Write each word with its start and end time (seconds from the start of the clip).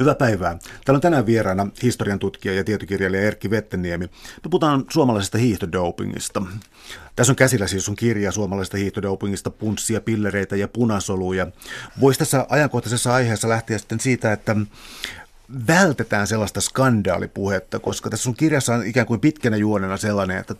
Hyvää 0.00 0.14
päivää. 0.14 0.58
Täällä 0.84 0.96
on 0.96 1.00
tänään 1.00 1.26
vieraana 1.26 1.66
historian 1.82 2.18
tutkija 2.18 2.54
ja 2.54 2.64
tietokirjailija 2.64 3.22
Erkki 3.22 3.50
Vetteniemi. 3.50 4.04
Me 4.04 4.50
puhutaan 4.50 4.84
suomalaisesta 4.90 5.38
hiihtodopingista. 5.38 6.42
Tässä 7.16 7.32
on 7.32 7.36
käsillä 7.36 7.66
siis 7.66 7.84
sun 7.84 7.96
kirja 7.96 8.32
suomalaisesta 8.32 8.76
hiihtodopingista, 8.76 9.50
punssia, 9.50 10.00
pillereitä 10.00 10.56
ja 10.56 10.68
punasoluja. 10.68 11.46
Voisi 12.00 12.18
tässä 12.18 12.46
ajankohtaisessa 12.48 13.14
aiheessa 13.14 13.48
lähteä 13.48 13.78
sitten 13.78 14.00
siitä, 14.00 14.32
että 14.32 14.56
vältetään 15.66 16.26
sellaista 16.26 16.60
skandaalipuhetta, 16.60 17.78
koska 17.78 18.10
tässä 18.10 18.24
sun 18.24 18.34
kirjassa 18.34 18.74
on 18.74 18.86
ikään 18.86 19.06
kuin 19.06 19.20
pitkänä 19.20 19.56
juonena 19.56 19.96
sellainen, 19.96 20.38
että, 20.38 20.54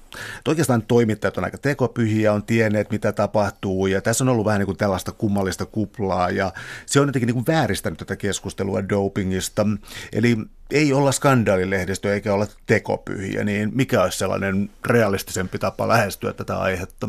oikeastaan 0.49 0.83
toimittajat 0.83 1.39
on 1.39 1.45
aika 1.45 1.59
tekopyhiä, 1.59 2.33
on 2.33 2.43
tienneet 2.43 2.91
mitä 2.91 3.13
tapahtuu 3.13 3.87
ja 3.87 4.01
tässä 4.01 4.25
on 4.25 4.29
ollut 4.29 4.47
vähän 4.47 4.59
niin 4.59 4.67
kuin 4.67 4.79
tällaista 4.79 5.13
kummallista 5.13 5.67
kuplaa 5.67 6.31
ja 6.31 6.53
se 6.87 7.01
on 7.01 7.09
jotenkin 7.09 7.27
niin 7.27 7.35
kuin 7.35 7.47
vääristänyt 7.47 7.99
tätä 7.99 8.17
keskustelua 8.17 8.89
dopingista. 8.89 9.67
Eli 10.13 10.37
ei 10.71 10.93
olla 10.93 11.13
skandaalilehdistö 11.13 12.15
eikä 12.15 12.35
olla 12.35 12.47
tekopyhiä, 12.67 13.45
niin 13.45 13.71
mikä 13.75 14.03
olisi 14.03 14.19
sellainen 14.19 14.71
realistisempi 14.87 15.59
tapa 15.59 15.89
lähestyä 15.89 16.33
tätä 16.33 16.59
aihetta? 16.59 17.09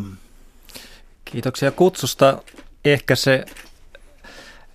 Kiitoksia 1.25 1.71
kutsusta. 1.71 2.41
Ehkä 2.85 3.15
se 3.15 3.45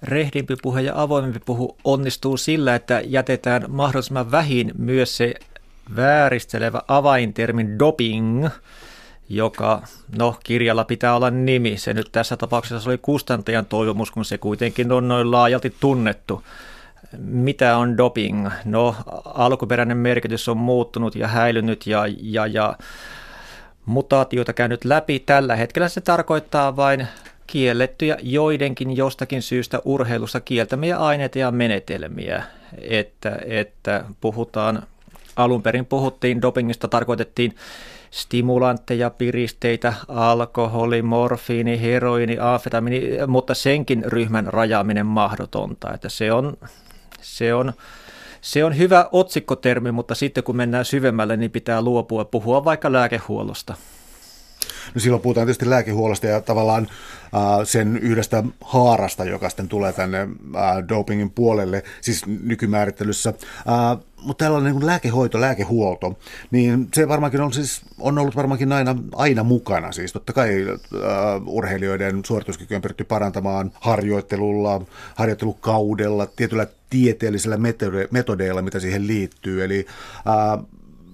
rehdimpi 0.02 0.54
puhe 0.62 0.80
ja 0.80 0.92
avoimempi 0.96 1.40
puhu 1.44 1.76
onnistuu 1.84 2.36
sillä, 2.36 2.74
että 2.74 3.02
jätetään 3.04 3.64
mahdollisimman 3.68 4.30
vähin 4.30 4.72
myös 4.78 5.16
se 5.16 5.34
vääristelevä 5.96 6.82
avaintermin 6.88 7.78
doping, 7.78 8.48
joka, 9.28 9.82
no 10.18 10.36
kirjalla 10.44 10.84
pitää 10.84 11.16
olla 11.16 11.30
nimi. 11.30 11.76
Se 11.76 11.94
nyt 11.94 12.08
tässä 12.12 12.36
tapauksessa 12.36 12.90
oli 12.90 12.98
kustantajan 12.98 13.66
toivomus, 13.66 14.10
kun 14.10 14.24
se 14.24 14.38
kuitenkin 14.38 14.92
on 14.92 15.08
noin 15.08 15.30
laajalti 15.30 15.74
tunnettu. 15.80 16.42
Mitä 17.18 17.76
on 17.76 17.96
doping? 17.96 18.48
No 18.64 18.96
alkuperäinen 19.24 19.96
merkitys 19.96 20.48
on 20.48 20.56
muuttunut 20.56 21.14
ja 21.14 21.28
häilynyt 21.28 21.86
ja, 21.86 22.04
ja, 22.20 22.46
ja 22.46 22.76
mutaatioita 23.86 24.52
käynyt 24.52 24.84
läpi. 24.84 25.18
Tällä 25.18 25.56
hetkellä 25.56 25.88
se 25.88 26.00
tarkoittaa 26.00 26.76
vain 26.76 27.08
kiellettyjä 27.52 28.16
joidenkin 28.22 28.96
jostakin 28.96 29.42
syystä 29.42 29.80
urheilussa 29.84 30.40
kieltämiä 30.40 30.98
aineita 30.98 31.38
ja 31.38 31.50
menetelmiä. 31.50 32.42
Että, 32.80 33.38
että 33.46 34.04
puhutaan, 34.20 34.82
alun 35.36 35.62
perin 35.62 35.86
puhuttiin 35.86 36.42
dopingista, 36.42 36.88
tarkoitettiin 36.88 37.54
stimulantteja, 38.10 39.10
piristeitä, 39.10 39.94
alkoholi, 40.08 41.02
morfiini, 41.02 41.80
heroini, 41.80 42.36
amfetamiini, 42.40 43.26
mutta 43.26 43.54
senkin 43.54 44.04
ryhmän 44.06 44.46
rajaaminen 44.46 45.06
mahdotonta. 45.06 45.94
Että 45.94 46.08
se 46.08 46.32
on, 46.32 46.56
se 47.20 47.54
on 47.54 47.72
se 48.40 48.64
on 48.64 48.78
hyvä 48.78 49.08
otsikkotermi, 49.12 49.92
mutta 49.92 50.14
sitten 50.14 50.44
kun 50.44 50.56
mennään 50.56 50.84
syvemmälle, 50.84 51.36
niin 51.36 51.50
pitää 51.50 51.82
luopua 51.82 52.24
puhua 52.24 52.64
vaikka 52.64 52.92
lääkehuollosta. 52.92 53.74
No 54.94 55.00
silloin 55.00 55.22
puhutaan 55.22 55.46
tietysti 55.46 55.70
lääkehuollosta 55.70 56.26
ja 56.26 56.40
tavallaan 56.40 56.88
sen 57.64 57.96
yhdestä 57.96 58.44
haarasta, 58.60 59.24
joka 59.24 59.48
sitten 59.48 59.68
tulee 59.68 59.92
tänne 59.92 60.28
dopingin 60.88 61.30
puolelle, 61.30 61.82
siis 62.00 62.26
nykymäärittelyssä. 62.26 63.34
Mutta 64.22 64.44
tällainen 64.44 64.72
niin 64.74 64.86
lääkehoito, 64.86 65.40
lääkehuolto, 65.40 66.18
niin 66.50 66.88
se 66.94 67.08
varmaankin 67.08 67.40
on, 67.40 67.52
siis, 67.52 67.82
on 67.98 68.18
ollut 68.18 68.36
varmaankin 68.36 68.72
aina, 68.72 68.96
aina 69.14 69.42
mukana. 69.42 69.92
Siis 69.92 70.12
totta 70.12 70.32
kai 70.32 70.66
urheilijoiden 71.46 72.24
suorituskykyä 72.24 72.76
on 72.78 72.82
pyritty 72.82 73.04
parantamaan 73.04 73.72
harjoittelulla, 73.80 74.82
harjoittelukaudella, 75.14 76.26
tietyllä 76.26 76.66
tieteellisillä 76.90 77.58
metodeilla, 78.10 78.62
mitä 78.62 78.80
siihen 78.80 79.06
liittyy. 79.06 79.64
Eli 79.64 79.86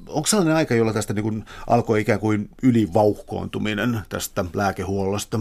onko 0.08 0.26
sellainen 0.26 0.56
aika, 0.56 0.74
jolla 0.74 0.92
tästä 0.92 1.12
niin 1.12 1.22
kuin 1.22 1.44
alkoi 1.66 2.00
ikään 2.00 2.20
kuin 2.20 2.50
ylivauhkoontuminen 2.62 4.00
tästä 4.08 4.44
lääkehuollosta? 4.54 5.40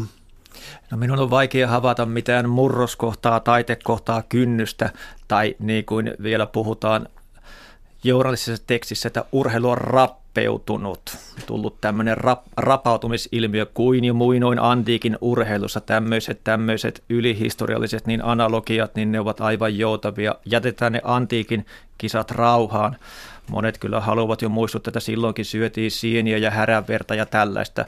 No 0.91 0.97
minun 0.97 1.19
on 1.19 1.29
vaikea 1.29 1.67
havaita 1.67 2.05
mitään 2.05 2.49
murroskohtaa, 2.49 3.39
taitekohtaa, 3.39 4.23
kynnystä 4.29 4.89
tai 5.27 5.55
niin 5.59 5.85
kuin 5.85 6.13
vielä 6.23 6.45
puhutaan 6.45 7.07
journalistisessa 8.03 8.63
tekstissä, 8.67 9.07
että 9.07 9.25
urheilu 9.31 9.69
on 9.69 9.77
rappeutunut. 9.77 11.17
Tullut 11.45 11.81
tämmöinen 11.81 12.17
rap, 12.17 12.41
rapautumisilmiö 12.57 13.65
kuin 13.65 14.03
jo 14.03 14.13
muinoin 14.13 14.59
antiikin 14.59 15.17
urheilussa. 15.21 15.81
Tämmöiset, 15.81 16.43
tämmöiset 16.43 17.03
ylihistorialliset 17.09 18.07
niin 18.07 18.23
analogiat, 18.23 18.95
niin 18.95 19.11
ne 19.11 19.19
ovat 19.19 19.41
aivan 19.41 19.77
joutavia. 19.77 20.35
Jätetään 20.45 20.91
ne 20.91 21.01
antiikin 21.03 21.65
kisat 21.97 22.31
rauhaan. 22.31 22.97
Monet 23.51 23.77
kyllä 23.77 23.99
haluavat 23.99 24.41
jo 24.41 24.49
muistuttaa, 24.49 24.89
että 24.89 24.99
silloinkin 24.99 25.45
syötiin 25.45 25.91
sieniä 25.91 26.37
ja 26.37 26.51
häränverta 26.51 27.15
ja 27.15 27.25
tällaista, 27.25 27.85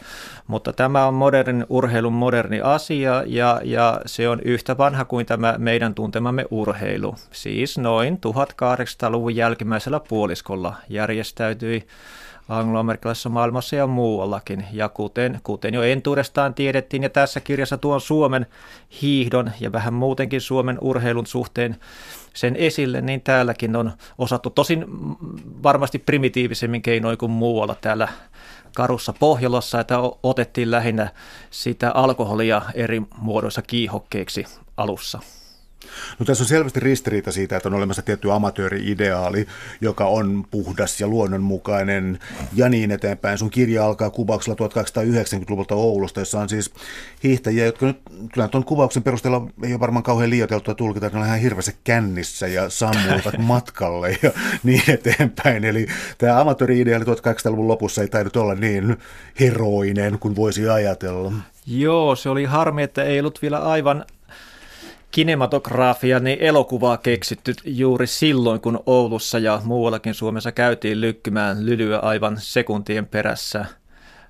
mutta 0.47 0.73
tämä 0.73 1.05
on 1.05 1.13
modernin 1.13 1.65
urheilun 1.69 2.13
moderni 2.13 2.61
asia 2.61 3.23
ja, 3.27 3.61
ja 3.63 4.01
se 4.05 4.29
on 4.29 4.39
yhtä 4.39 4.77
vanha 4.77 5.05
kuin 5.05 5.25
tämä 5.25 5.55
meidän 5.57 5.95
tuntemamme 5.95 6.45
urheilu. 6.51 7.15
Siis 7.31 7.77
noin 7.77 8.19
1800-luvun 8.27 9.35
jälkimmäisellä 9.35 9.99
puoliskolla 9.99 10.73
järjestäytyi 10.89 11.87
angloamerikkalaisessa 12.49 13.29
maailmassa 13.29 13.75
ja 13.75 13.87
muuallakin. 13.87 14.65
Ja 14.71 14.89
kuten, 14.89 15.39
kuten 15.43 15.73
jo 15.73 15.83
entuudestaan 15.83 16.53
tiedettiin, 16.53 17.03
ja 17.03 17.09
tässä 17.09 17.39
kirjassa 17.39 17.77
tuon 17.77 18.01
Suomen 18.01 18.45
hiihdon 19.01 19.51
ja 19.59 19.71
vähän 19.71 19.93
muutenkin 19.93 20.41
Suomen 20.41 20.77
urheilun 20.81 21.27
suhteen 21.27 21.75
sen 22.33 22.55
esille, 22.55 23.01
niin 23.01 23.21
täälläkin 23.21 23.75
on 23.75 23.91
osattu 24.17 24.49
tosin 24.49 24.85
varmasti 25.63 25.99
primitiivisemmin 25.99 26.81
keinoin 26.81 27.17
kuin 27.17 27.31
muualla 27.31 27.75
täällä 27.81 28.07
karussa 28.75 29.13
Pohjolassa, 29.19 29.79
että 29.79 29.97
otettiin 30.23 30.71
lähinnä 30.71 31.09
sitä 31.51 31.91
alkoholia 31.91 32.61
eri 32.73 33.01
muodoissa 33.17 33.61
kiihokkeeksi 33.61 34.45
alussa. 34.77 35.19
No 36.19 36.25
tässä 36.25 36.43
on 36.43 36.47
selvästi 36.47 36.79
ristiriita 36.79 37.31
siitä, 37.31 37.57
että 37.57 37.69
on 37.69 37.75
olemassa 37.75 38.01
tietty 38.01 38.31
amatööri-ideaali, 38.31 39.47
joka 39.81 40.05
on 40.05 40.45
puhdas 40.51 41.01
ja 41.01 41.07
luonnonmukainen 41.07 42.19
ja 42.53 42.69
niin 42.69 42.91
eteenpäin. 42.91 43.37
Sun 43.37 43.49
kirja 43.49 43.85
alkaa 43.85 44.09
kuvauksella 44.09 44.67
1890-luvulta 44.67 45.75
Oulusta, 45.75 46.19
jossa 46.19 46.39
on 46.39 46.49
siis 46.49 46.73
hiihtäjiä, 47.23 47.65
jotka 47.65 47.85
nyt 47.85 47.99
kyllä 48.33 48.47
tuon 48.47 48.65
kuvauksen 48.65 49.03
perusteella 49.03 49.47
ei 49.63 49.73
ole 49.73 49.79
varmaan 49.79 50.03
kauhean 50.03 50.29
liioiteltua 50.29 50.75
tulkita, 50.75 51.05
että 51.05 51.17
ne 51.17 51.21
on 51.21 51.27
ihan 51.27 51.39
hirveässä 51.39 51.73
kännissä 51.83 52.47
ja 52.47 52.69
sammuvat 52.69 53.37
matkalle 53.53 54.17
ja 54.21 54.31
niin 54.63 54.83
eteenpäin. 54.87 55.65
Eli 55.65 55.87
tämä 56.17 56.41
amatööri-ideaali 56.41 57.05
1800-luvun 57.05 57.67
lopussa 57.67 58.01
ei 58.01 58.07
taidut 58.07 58.35
olla 58.35 58.55
niin 58.55 58.97
heroinen 59.39 60.19
kuin 60.19 60.35
voisi 60.35 60.69
ajatella. 60.69 61.31
Joo, 61.67 62.15
se 62.15 62.29
oli 62.29 62.45
harmi, 62.45 62.83
että 62.83 63.03
ei 63.03 63.19
ollut 63.19 63.41
vielä 63.41 63.59
aivan 63.59 64.05
kinematografia, 65.19 66.19
niin 66.19 66.37
elokuvaa 66.41 66.97
keksitty 66.97 67.53
juuri 67.65 68.07
silloin, 68.07 68.61
kun 68.61 68.83
Oulussa 68.85 69.39
ja 69.39 69.61
muuallakin 69.63 70.13
Suomessa 70.13 70.51
käytiin 70.51 71.01
lykkymään 71.01 71.65
lylyä 71.65 71.99
aivan 71.99 72.37
sekuntien 72.39 73.05
perässä. 73.05 73.65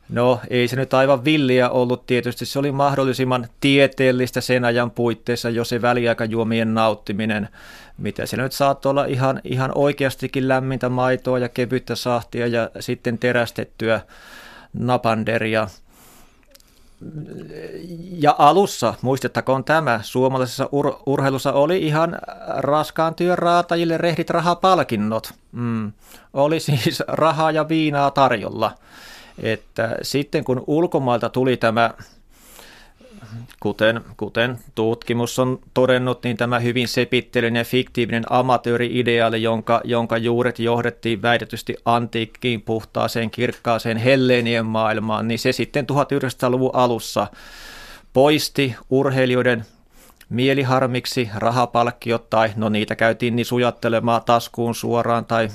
No, 0.09 0.39
ei 0.49 0.67
se 0.67 0.75
nyt 0.75 0.93
aivan 0.93 1.25
villiä 1.25 1.69
ollut 1.69 2.05
tietysti. 2.05 2.45
Se 2.45 2.59
oli 2.59 2.71
mahdollisimman 2.71 3.47
tieteellistä 3.59 4.41
sen 4.41 4.65
ajan 4.65 4.91
puitteissa 4.91 5.49
jo 5.49 5.63
se 5.63 5.81
väliaikajuomien 5.81 6.73
nauttiminen, 6.73 7.49
mitä 7.97 8.25
se 8.25 8.37
nyt 8.37 8.51
saattoi 8.51 8.89
olla 8.89 9.05
ihan, 9.05 9.41
ihan 9.43 9.71
oikeastikin 9.75 10.47
lämmintä 10.47 10.89
maitoa 10.89 11.39
ja 11.39 11.49
kevyttä 11.49 11.95
sahtia 11.95 12.47
ja 12.47 12.69
sitten 12.79 13.17
terästettyä 13.17 14.01
napanderia– 14.73 15.67
ja 18.11 18.35
alussa, 18.37 18.93
muistettakoon 19.01 19.63
tämä, 19.63 19.99
suomalaisessa 20.03 20.65
ur- 20.65 21.03
urheilussa 21.05 21.53
oli 21.53 21.77
ihan 21.77 22.17
raskaan 22.57 23.15
työn 23.15 23.37
raatajille 23.37 23.97
rehdit 23.97 24.29
rahapalkinnot. 24.29 25.33
Mm. 25.51 25.91
Oli 26.33 26.59
siis 26.59 27.03
rahaa 27.07 27.51
ja 27.51 27.69
viinaa 27.69 28.11
tarjolla. 28.11 28.71
Että 29.43 29.95
sitten 30.01 30.43
kun 30.43 30.63
ulkomailta 30.67 31.29
tuli 31.29 31.57
tämä 31.57 31.93
kuten, 33.59 34.01
kuten 34.17 34.59
tutkimus 34.75 35.39
on 35.39 35.59
todennut, 35.73 36.23
niin 36.23 36.37
tämä 36.37 36.59
hyvin 36.59 36.87
sepittelinen 36.87 37.59
ja 37.59 37.65
fiktiivinen 37.65 38.23
amatööri-ideaali, 38.29 39.43
jonka, 39.43 39.81
jonka 39.83 40.17
juuret 40.17 40.59
johdettiin 40.59 41.21
väitetysti 41.21 41.75
antiikkiin 41.85 42.61
puhtaaseen 42.61 43.29
kirkkaaseen 43.29 43.97
helleenien 43.97 44.65
maailmaan, 44.65 45.27
niin 45.27 45.39
se 45.39 45.51
sitten 45.51 45.85
1900-luvun 45.91 46.71
alussa 46.73 47.27
poisti 48.13 48.75
urheilijoiden 48.89 49.65
mieliharmiksi 50.29 51.29
rahapalkkiot 51.35 52.29
tai 52.29 52.49
no 52.55 52.69
niitä 52.69 52.95
käytiin 52.95 53.35
niin 53.35 53.45
sujattelemaan 53.45 54.21
taskuun 54.25 54.75
suoraan 54.75 55.25
tai 55.25 55.49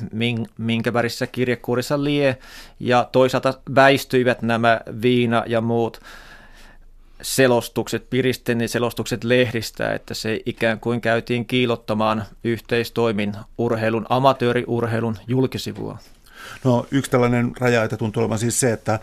minkä 0.58 0.92
värissä 0.92 1.26
kirjekuurissa 1.26 2.04
lie 2.04 2.38
ja 2.80 3.08
toisaalta 3.12 3.54
väistyivät 3.74 4.42
nämä 4.42 4.80
viina 5.02 5.42
ja 5.46 5.60
muut 5.60 6.00
selostukset, 7.24 8.10
Piristeni 8.10 8.68
selostukset 8.68 9.24
lehdistä, 9.24 9.94
että 9.94 10.14
se 10.14 10.40
ikään 10.46 10.80
kuin 10.80 11.00
käytiin 11.00 11.46
kiilottamaan 11.46 12.24
yhteistoimin 12.44 13.32
urheilun, 13.58 14.06
amatööriurheilun 14.08 15.16
julkisivua. 15.26 15.98
No 16.64 16.86
yksi 16.90 17.10
tällainen 17.10 17.52
raja, 17.60 17.84
että 17.84 17.96
tuntuu 17.96 18.22
olevan 18.22 18.38
siis 18.38 18.60
se, 18.60 18.72
että 18.72 18.98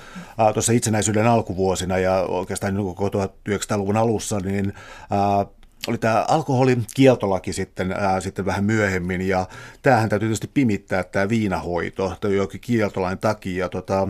tuossa 0.53 0.73
itsenäisyyden 0.73 1.27
alkuvuosina 1.27 1.97
ja 1.97 2.13
oikeastaan 2.21 2.73
niin 2.73 2.95
koko 2.95 3.07
1900-luvun 3.07 3.97
alussa, 3.97 4.39
niin 4.39 4.73
ää, 5.11 5.45
oli 5.87 5.97
tämä 5.97 6.25
alkoholikieltolaki 6.27 7.53
sitten, 7.53 7.91
ää, 7.91 8.21
sitten 8.21 8.45
vähän 8.45 8.63
myöhemmin, 8.63 9.21
ja 9.21 9.47
tämähän 9.81 10.09
täytyy 10.09 10.27
tietysti 10.27 10.49
pimittää 10.53 11.03
tämä 11.03 11.29
viinahoito, 11.29 12.17
jokin 12.35 12.61
kieltolain 12.61 13.17
takia, 13.17 13.69
tota, 13.69 14.07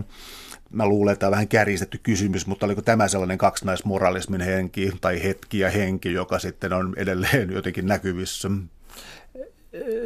mä 0.71 0.85
luulen, 0.85 1.13
että 1.13 1.19
tämä 1.19 1.27
on 1.27 1.31
vähän 1.31 1.47
kärjistetty 1.47 2.00
kysymys, 2.03 2.47
mutta 2.47 2.65
oliko 2.65 2.81
tämä 2.81 3.07
sellainen 3.07 3.38
kaksinaismoralismin 3.38 4.41
henki 4.41 4.91
tai 5.01 5.23
hetki 5.23 5.59
ja 5.59 5.69
henki, 5.69 6.13
joka 6.13 6.39
sitten 6.39 6.73
on 6.73 6.94
edelleen 6.97 7.51
jotenkin 7.57 7.88
näkyvissä? 7.88 8.50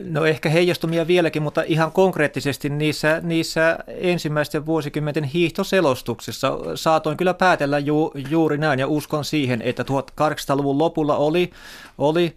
No 0.10 0.26
ehkä 0.26 0.50
heijastumia 0.50 1.08
vieläkin, 1.08 1.44
mutta 1.44 1.64
ihan 1.66 1.92
konkreettisesti 1.92 2.70
niissä, 2.70 3.20
niissä 3.24 3.80
ensimmäisten 3.88 4.66
vuosikymmenten 4.66 5.24
hiihtoselostuksissa 5.24 6.58
saatoin 6.76 7.18
kyllä 7.18 7.34
päätellä 7.34 7.80
ju, 7.80 8.12
juuri 8.30 8.58
näin 8.58 8.80
ja 8.80 8.88
uskon 8.88 9.26
siihen, 9.26 9.62
että 9.62 9.84
1800-luvun 9.84 10.78
lopulla 10.78 11.18
oli, 11.18 11.52
oli 11.98 12.36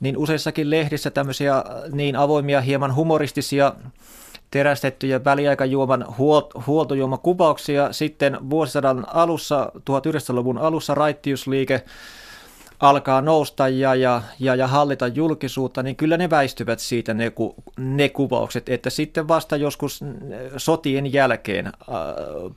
niin 0.00 0.16
useissakin 0.16 0.70
lehdissä 0.70 1.10
tämmöisiä 1.10 1.64
niin 1.92 2.16
avoimia, 2.16 2.60
hieman 2.60 2.94
humoristisia 2.94 3.72
terästettyjä 4.50 5.24
väliaikajuoman 5.24 6.06
huoltojuomakuvauksia. 6.66 7.92
Sitten 7.92 8.50
vuosisadan 8.50 9.04
alussa, 9.08 9.72
1900-luvun 9.76 10.58
alussa 10.58 10.94
raittiusliike 10.94 11.84
alkaa 12.80 13.20
nousta 13.20 13.68
ja, 13.68 13.94
ja, 13.94 14.22
ja, 14.38 14.54
ja 14.54 14.66
hallita 14.66 15.06
julkisuutta, 15.06 15.82
niin 15.82 15.96
kyllä 15.96 16.16
ne 16.16 16.30
väistyvät 16.30 16.78
siitä 16.78 17.14
ne, 17.14 17.30
ku, 17.30 17.54
ne 17.76 18.08
kuvaukset, 18.08 18.68
että 18.68 18.90
sitten 18.90 19.28
vasta 19.28 19.56
joskus 19.56 20.00
sotien 20.56 21.12
jälkeen 21.12 21.66
äh, 21.66 21.72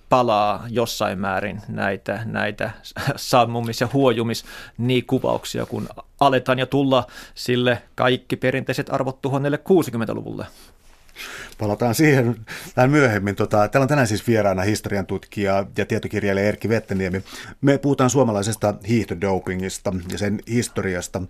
palaa 0.10 0.66
jossain 0.70 1.20
määrin 1.20 1.62
näitä, 1.68 2.20
näitä 2.26 2.72
sammumis- 3.16 3.82
ja 3.82 3.88
huojumis 3.94 4.46
niin 4.78 5.06
kuvauksia, 5.06 5.66
kun 5.66 5.90
aletaan 6.20 6.60
ja 6.60 6.66
tulla 6.66 7.08
sille 7.36 7.82
kaikki 7.96 8.36
perinteiset 8.36 8.94
arvot 8.94 9.20
1060-luvulle. 9.28 10.46
Palataan 11.60 11.96
siihen 11.96 12.36
vähän 12.78 12.92
myöhemmin. 12.92 13.36
Tota, 13.36 13.68
täällä 13.68 13.84
on 13.84 13.88
tänään 13.88 14.08
siis 14.08 14.28
vieraana 14.28 14.62
historian 14.62 15.06
tutkija 15.06 15.66
ja 15.78 15.86
tietokirjailija 15.86 16.48
Erkki 16.48 16.70
Vetteniemi. 16.70 17.24
Me 17.62 17.78
puhutaan 17.78 18.10
suomalaisesta 18.10 18.74
hiihtodopingista 18.88 19.94
ja 20.12 20.18
sen 20.18 20.40
historiasta. 20.48 21.22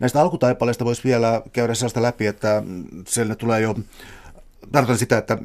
Näistä 0.00 0.20
alkutaipaleista 0.20 0.84
voisi 0.84 1.04
vielä 1.04 1.42
käydä 1.52 1.74
sellaista 1.74 2.02
läpi, 2.02 2.26
että 2.26 2.62
siellä 3.06 3.34
tulee 3.34 3.60
jo, 3.60 3.74
tarkoitan 4.72 4.98
sitä, 4.98 5.18
että 5.18 5.38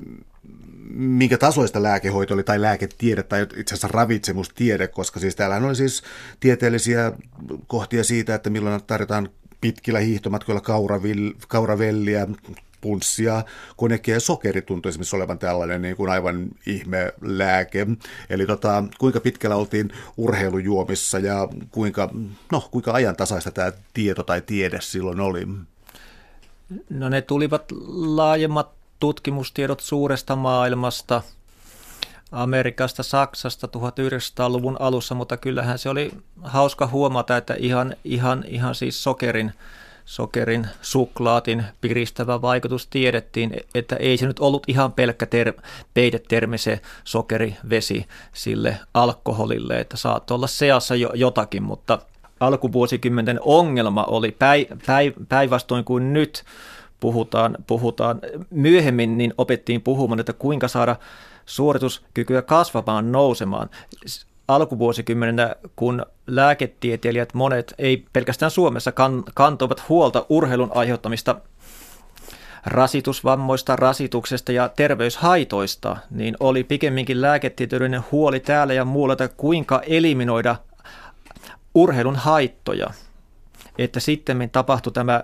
minkä 0.94 1.38
tasoista 1.38 1.84
lääkehoito 1.84 2.34
oli 2.34 2.44
tai 2.44 2.62
lääketiede 2.62 3.24
tai 3.24 3.42
itse 3.42 3.74
asiassa 3.74 3.88
ravitsemustiede, 3.88 4.88
koska 4.88 5.20
siis 5.20 5.36
täällähän 5.36 5.66
oli 5.66 5.76
siis 5.76 6.04
tieteellisiä 6.40 7.12
kohtia 7.68 8.04
siitä, 8.04 8.36
että 8.36 8.50
milloin 8.50 8.84
tarjotaan 8.84 9.30
pitkillä 9.62 10.00
hiihtomatkoilla 10.00 10.62
kauravelliä, 11.48 12.28
punssia, 12.82 13.44
konekki 13.78 14.12
ja 14.12 14.20
sokeri 14.20 14.62
tuntui 14.62 14.90
esimerkiksi 14.90 15.16
olevan 15.16 15.40
tällainen 15.40 15.82
niin 15.82 15.96
kuin 15.96 16.10
aivan 16.10 16.48
ihme 16.66 17.14
lääke. 17.22 17.88
Eli 18.30 18.46
tota, 18.46 18.84
kuinka 18.98 19.20
pitkällä 19.20 19.56
oltiin 19.56 19.92
urheilujuomissa 20.18 21.20
ja 21.20 21.48
kuinka, 21.72 22.10
no, 22.52 22.68
kuinka 22.72 22.92
ajantasaista 22.92 23.52
tämä 23.52 23.72
tieto 23.94 24.24
tai 24.24 24.42
tiede 24.42 24.82
silloin 24.82 25.20
oli? 25.20 25.48
No 26.90 27.10
ne 27.10 27.22
tulivat 27.22 27.64
laajemmat 27.96 28.70
tutkimustiedot 29.00 29.80
suuresta 29.80 30.36
maailmasta, 30.36 31.22
Amerikasta, 32.32 33.04
Saksasta 33.04 33.68
1900-luvun 33.68 34.78
alussa, 34.80 35.16
mutta 35.16 35.38
kyllähän 35.38 35.80
se 35.80 35.90
oli 35.90 36.12
hauska 36.42 36.88
huomata, 36.88 37.38
että 37.38 37.56
ihan, 37.58 37.96
ihan, 38.04 38.44
ihan 38.48 38.76
siis 38.76 39.04
sokerin 39.04 39.52
sokerin, 40.06 40.68
suklaatin 40.82 41.64
piristävä 41.82 42.42
vaikutus 42.42 42.88
tiedettiin, 42.88 43.52
että 43.76 43.96
ei 43.96 44.18
se 44.18 44.28
nyt 44.28 44.40
ollut 44.40 44.64
ihan 44.68 44.94
pelkkä 44.94 45.26
ter- 45.26 45.62
peidetermi 45.94 46.58
se 46.58 46.82
sokerivesi 47.04 48.06
sille 48.34 48.80
alkoholille, 48.94 49.80
että 49.80 49.98
saattoi 49.98 50.36
olla 50.36 50.48
seassa 50.48 50.96
jo 50.96 51.12
jotakin, 51.14 51.64
mutta 51.64 52.00
alkuvuosikymmenten 52.40 53.40
ongelma 53.42 54.04
oli 54.04 54.32
päi, 54.32 54.68
päi, 54.86 55.14
päinvastoin 55.30 55.84
kuin 55.84 56.14
nyt 56.14 56.44
puhutaan, 57.00 57.58
puhutaan. 57.68 58.20
Myöhemmin 58.50 59.18
niin 59.18 59.34
opettiin 59.38 59.82
puhumaan, 59.82 60.20
että 60.20 60.34
kuinka 60.34 60.68
saada 60.68 60.96
suorituskykyä 61.46 62.42
kasvamaan, 62.42 63.12
nousemaan 63.12 63.70
alkuvuosikymmenenä, 64.48 65.56
kun 65.76 66.06
lääketieteilijät 66.28 67.34
monet, 67.34 67.74
ei 67.78 68.06
pelkästään 68.14 68.52
Suomessa, 68.52 68.92
kan, 68.92 69.24
kantoivat 69.34 69.90
huolta 69.90 70.26
urheilun 70.30 70.72
aiheuttamista 70.76 71.36
rasitusvammoista, 72.66 73.76
rasituksesta 73.76 74.52
ja 74.52 74.70
terveyshaitoista, 74.70 75.98
niin 76.10 76.36
oli 76.40 76.64
pikemminkin 76.64 77.22
lääketieteellinen 77.22 78.04
huoli 78.12 78.40
täällä 78.40 78.74
ja 78.74 78.86
muualla, 78.86 79.14
että 79.14 79.28
kuinka 79.28 79.82
eliminoida 79.88 80.56
urheilun 81.76 82.16
haittoja. 82.16 82.88
Että 83.78 84.00
sitten 84.00 84.50
tapahtui 84.52 84.94
tämä 84.94 85.24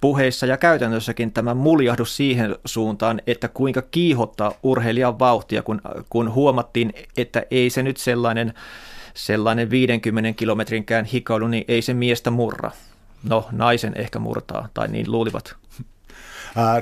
puheissa 0.00 0.46
ja 0.46 0.56
käytännössäkin 0.56 1.32
tämä 1.32 1.54
muljahdus 1.54 2.16
siihen 2.16 2.56
suuntaan, 2.64 3.20
että 3.26 3.48
kuinka 3.48 3.82
kiihottaa 3.82 4.52
urheilijan 4.62 5.18
vauhtia, 5.18 5.62
kun, 5.62 5.80
kun 6.10 6.34
huomattiin, 6.34 6.92
että 7.16 7.42
ei 7.50 7.70
se 7.70 7.82
nyt 7.82 7.96
sellainen, 7.96 8.54
sellainen 9.14 9.70
50 9.70 10.32
kilometrinkään 10.32 11.04
hikailu, 11.04 11.48
niin 11.48 11.64
ei 11.68 11.82
se 11.82 11.94
miestä 11.94 12.30
murra. 12.30 12.70
No, 13.22 13.48
naisen 13.52 13.92
ehkä 13.96 14.18
murtaa, 14.18 14.68
tai 14.74 14.88
niin 14.88 15.12
luulivat. 15.12 15.56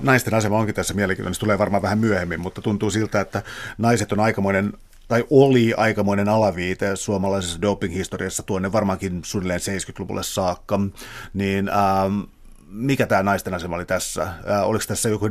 Naisten 0.02 0.34
asema 0.34 0.58
onkin 0.58 0.74
tässä 0.74 0.94
mielenkiintoinen, 0.94 1.34
se 1.34 1.40
tulee 1.40 1.58
varmaan 1.58 1.82
vähän 1.82 1.98
myöhemmin, 1.98 2.40
mutta 2.40 2.62
tuntuu 2.62 2.90
siltä, 2.90 3.20
että 3.20 3.42
naiset 3.78 4.12
on 4.12 4.20
aikamoinen 4.20 4.72
tai 5.08 5.24
oli 5.30 5.74
aikamoinen 5.76 6.28
alaviite 6.28 6.96
suomalaisessa 6.96 7.62
doping-historiassa 7.62 8.42
tuonne 8.42 8.72
varmaankin 8.72 9.20
suunnilleen 9.24 9.60
70-luvulle 9.60 10.22
saakka, 10.22 10.80
niin 11.34 11.68
ähm, 11.68 12.20
mikä 12.68 13.06
tämä 13.06 13.22
naisten 13.22 13.54
asema 13.54 13.76
oli 13.76 13.85
tässä? 13.85 14.23
Äh, 14.23 14.68
oliko 14.68 14.85
tässä 14.88 15.08
joku, 15.08 15.28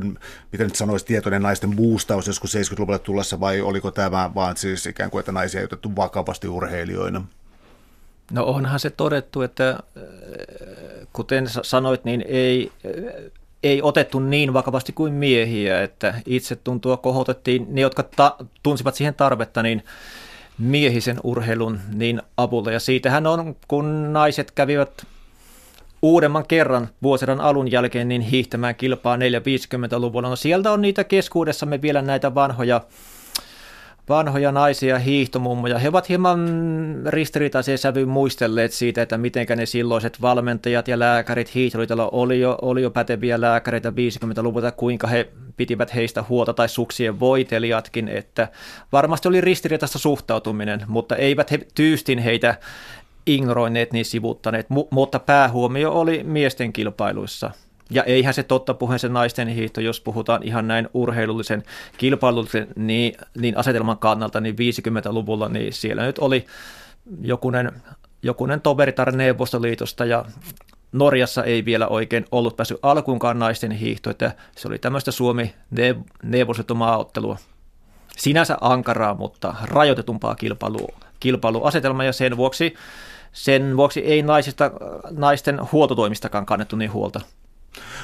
miten 0.52 0.68
nyt 0.68 0.76
sanoisi, 0.76 1.06
tietoinen 1.06 1.42
naisten 1.42 1.76
boostaus 1.76 2.28
joskus 2.28 2.56
70-luvulle 2.56 3.00
tullessa, 3.00 3.40
vai 3.40 3.62
oliko 3.62 3.92
tämä 3.92 4.32
vaan 4.36 4.58
siis 4.58 4.86
ikään 4.86 5.12
kuin, 5.12 5.20
että 5.20 5.32
naisia 5.32 5.60
ei 5.60 5.66
otettu 5.66 5.96
vakavasti 5.96 6.48
urheilijoina? 6.48 7.26
No 8.32 8.46
onhan 8.46 8.80
se 8.80 8.90
todettu, 8.90 9.42
että 9.42 9.80
kuten 11.14 11.46
sanoit, 11.62 12.06
niin 12.06 12.26
ei, 12.28 12.72
ei 13.64 13.82
otettu 13.82 14.20
niin 14.20 14.54
vakavasti 14.54 14.94
kuin 14.94 15.14
miehiä, 15.14 15.84
että 15.84 16.14
itse 16.26 16.56
tuntua 16.56 16.98
kohotettiin, 16.98 17.66
ne 17.70 17.82
jotka 17.82 18.04
ta- 18.04 18.38
tunsivat 18.64 18.96
siihen 18.96 19.14
tarvetta, 19.14 19.64
niin 19.64 19.84
miehisen 20.58 21.20
urheilun 21.24 21.80
niin 21.94 22.22
avulla. 22.38 22.72
Ja 22.72 22.80
siitähän 22.80 23.28
on, 23.28 23.56
kun 23.68 24.14
naiset 24.14 24.52
kävivät 24.52 25.06
uudemman 26.02 26.48
kerran 26.48 26.90
vuosisadan 27.04 27.42
alun 27.42 27.72
jälkeen 27.72 28.08
niin 28.08 28.22
hiihtämään 28.22 28.76
kilpaa 28.76 29.18
450-luvulla. 29.18 30.30
No 30.30 30.36
sieltä 30.36 30.72
on 30.72 30.82
niitä 30.82 31.04
keskuudessamme 31.04 31.82
vielä 31.82 32.02
näitä 32.02 32.36
vanhoja 32.36 32.82
vanhoja 34.10 34.52
naisia 34.52 35.00
hiihtomummoja. 35.00 35.80
He 35.80 35.90
ovat 35.90 36.10
hieman 36.10 36.40
ristiriitaisia 37.08 37.78
sävyyn 37.78 38.10
muistelleet 38.10 38.72
siitä, 38.72 39.02
että 39.02 39.18
miten 39.18 39.48
ne 39.56 39.66
silloiset 39.66 40.22
valmentajat 40.22 40.88
ja 40.88 41.00
lääkärit 41.00 41.56
hiihtoliitolla 41.56 42.10
oli 42.12 42.40
jo, 42.40 42.58
oli 42.62 42.82
jo 42.82 42.92
päteviä 42.92 43.42
lääkäreitä 43.42 43.90
50-luvulta, 43.90 44.72
kuinka 44.72 45.08
he 45.08 45.32
pitivät 45.58 45.96
heistä 45.96 46.24
huolta 46.30 46.54
tai 46.54 46.70
suksien 46.70 47.20
voitelijatkin, 47.20 48.08
että 48.08 48.48
varmasti 48.92 49.28
oli 49.28 49.42
ristiriitaista 49.42 50.00
suhtautuminen, 50.00 50.84
mutta 50.88 51.16
eivät 51.16 51.52
he 51.52 51.60
tyystin 51.76 52.20
heitä 52.20 52.56
ignoroineet 53.28 53.94
niin 53.94 54.06
sivuttaneet, 54.06 54.68
mutta 54.90 55.20
päähuomio 55.20 55.92
oli 55.92 56.24
miesten 56.24 56.74
kilpailuissa. 56.74 57.52
Ja 57.90 58.04
eihän 58.04 58.34
se 58.34 58.44
totta 58.44 58.74
puheen 58.74 59.00
se 59.00 59.10
naisten 59.10 59.48
hiihto, 59.48 59.82
jos 59.82 60.02
puhutaan 60.02 60.44
ihan 60.44 60.68
näin 60.68 60.90
urheilullisen 60.94 61.64
kilpailullisen 61.98 62.68
niin, 62.76 63.14
niin 63.38 63.58
asetelman 63.58 63.98
kannalta, 63.98 64.42
niin 64.42 64.56
50-luvulla, 64.56 65.50
niin 65.50 65.74
siellä 65.74 66.06
nyt 66.06 66.20
oli 66.20 66.46
jokunen, 67.22 67.72
jokunen 68.24 68.62
toveritar 68.62 69.12
Neuvostoliitosta 69.12 70.06
ja 70.06 70.26
Norjassa 70.92 71.44
ei 71.44 71.66
vielä 71.66 71.88
oikein 71.88 72.26
ollut 72.32 72.58
päässyt 72.58 72.80
alkuunkaan 72.82 73.40
naisten 73.40 73.72
hiihto, 73.72 74.10
että 74.10 74.36
se 74.58 74.68
oli 74.68 74.80
tämmöistä 74.80 75.12
Suomi-Neuvostoliitto 75.12 76.76
Sinänsä 78.18 78.58
ankaraa, 78.62 79.14
mutta 79.14 79.56
rajoitetumpaa 79.64 80.36
kilpailu, 80.36 80.90
kilpailuasetelmaa 81.20 82.06
ja 82.06 82.14
sen 82.14 82.38
vuoksi 82.38 82.76
sen 83.36 83.78
vuoksi 83.78 84.00
ei 84.00 84.22
naisista, 84.22 84.72
naisten 85.12 85.60
huoltotoimistakaan 85.72 86.46
kannettu 86.46 86.76
niin 86.76 86.94
huolta. 86.94 87.22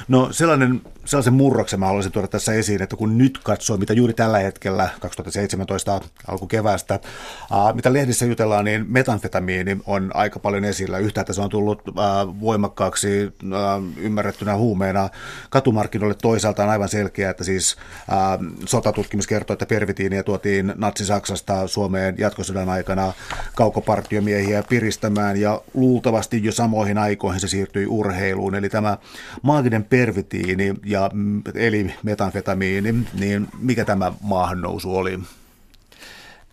No 0.08 0.28
sellainen, 0.32 0.80
sellaisen 1.04 1.34
murroksen 1.34 1.80
mä 1.80 1.86
haluaisin 1.86 2.12
tuoda 2.12 2.28
tässä 2.28 2.52
esiin, 2.52 2.82
että 2.82 2.96
kun 2.96 3.18
nyt 3.18 3.38
katsoo, 3.44 3.76
mitä 3.76 3.92
juuri 3.92 4.14
tällä 4.14 4.38
hetkellä 4.38 4.88
2017 5.00 6.00
alkukeväästä, 6.28 6.94
äh, 6.94 7.74
mitä 7.74 7.92
lehdissä 7.92 8.26
jutellaan, 8.26 8.64
niin 8.64 8.86
metanfetamiini 8.88 9.78
on 9.86 10.10
aika 10.14 10.38
paljon 10.38 10.64
esillä. 10.64 10.98
Yhtäältä 10.98 11.32
se 11.32 11.40
on 11.40 11.50
tullut 11.50 11.82
äh, 11.88 11.94
voimakkaaksi 12.40 13.32
äh, 13.44 13.60
ymmärrettynä 13.96 14.56
huumeena 14.56 15.08
katumarkkinoille. 15.50 16.16
Toisaalta 16.22 16.62
on 16.62 16.70
aivan 16.70 16.88
selkeää, 16.88 17.30
että 17.30 17.44
siis 17.44 17.76
äh, 18.12 18.38
sotatutkimus 18.66 19.26
kertoo, 19.26 19.54
että 19.54 19.66
pervitiiniä 19.66 20.22
tuotiin 20.22 20.72
Natsi-Saksasta 20.76 21.66
Suomeen 21.66 22.14
jatkosodan 22.18 22.68
aikana 22.68 23.12
kaukopartiomiehiä 23.54 24.62
piristämään 24.68 25.40
ja 25.40 25.60
luultavasti 25.74 26.44
jo 26.44 26.52
samoihin 26.52 26.98
aikoihin 26.98 27.40
se 27.40 27.48
siirtyi 27.48 27.86
urheiluun. 27.86 28.54
Eli 28.54 28.68
tämä 28.68 28.98
maaginen 29.42 29.84
pervitiini 29.92 30.74
ja 30.84 31.10
mm, 31.12 31.42
eli 31.54 31.94
metanfetamiini, 32.02 32.94
niin 33.20 33.48
mikä 33.58 33.84
tämä 33.84 34.12
maahannousu 34.20 34.96
oli? 34.96 35.18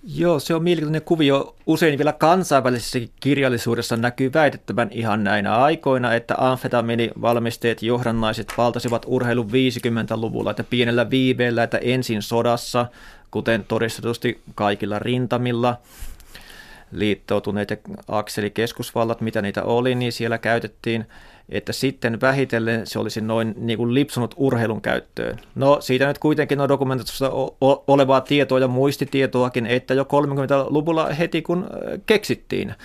Joo, 0.04 0.40
se 0.40 0.56
on 0.56 0.64
mielenkiintoinen 0.64 1.02
kuvio. 1.02 1.56
Usein 1.66 1.98
vielä 1.98 2.14
kansainvälisessä 2.14 3.00
kirjallisuudessa 3.20 3.98
näkyy 3.98 4.34
väitettävän 4.34 4.88
ihan 4.92 5.24
näinä 5.24 5.56
aikoina, 5.56 6.14
että 6.14 6.36
amfetamiinivalmisteet 6.38 7.84
johdannaiset 7.84 8.54
valtasivat 8.58 9.06
urheilun 9.08 9.50
50-luvulla, 9.50 10.52
että 10.52 10.64
pienellä 10.64 11.10
viiveellä, 11.10 11.64
että 11.64 11.78
ensin 11.78 12.22
sodassa, 12.22 12.86
kuten 13.32 13.66
todistetusti 13.68 14.42
kaikilla 14.56 15.00
rintamilla, 15.00 15.78
liittoutuneet 16.92 17.70
ja 17.70 17.78
akselikeskusvallat, 18.08 19.22
mitä 19.22 19.42
niitä 19.42 19.64
oli, 19.64 19.96
niin 19.96 20.12
siellä 20.12 20.38
käytettiin 20.38 21.06
että 21.52 21.74
sitten 21.74 22.22
vähitellen 22.22 22.88
se 22.88 23.00
olisi 23.00 23.22
noin 23.22 23.54
niin 23.58 23.78
kuin 23.78 23.94
lipsunut 23.94 24.34
urheilun 24.38 24.82
käyttöön. 24.82 25.40
No 25.56 25.82
siitä 25.82 26.08
nyt 26.08 26.18
kuitenkin 26.18 26.62
on 26.62 26.70
dokumentoitusta 26.70 27.32
olevaa 27.88 28.22
tietoa 28.22 28.60
ja 28.60 28.68
muistitietoakin, 28.68 29.66
että 29.66 29.94
jo 29.94 30.04
30-luvulla 30.04 31.06
heti 31.06 31.42
kun 31.42 31.70
keksittiin, 32.06 32.76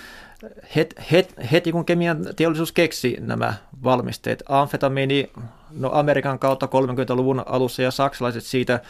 het, 0.77 0.95
het, 1.13 1.35
heti 1.53 1.73
kun 1.73 1.85
kemian 1.85 2.27
teollisuus 2.37 2.73
keksi 2.73 3.17
nämä 3.21 3.55
valmisteet, 3.85 4.43
amfetamiini, 4.49 5.31
no 5.71 5.91
Amerikan 5.93 6.39
kautta 6.39 6.67
30-luvun 6.67 7.43
alussa 7.47 7.83
ja 7.83 7.91
saksalaiset 7.91 8.45
siitä 8.45 8.81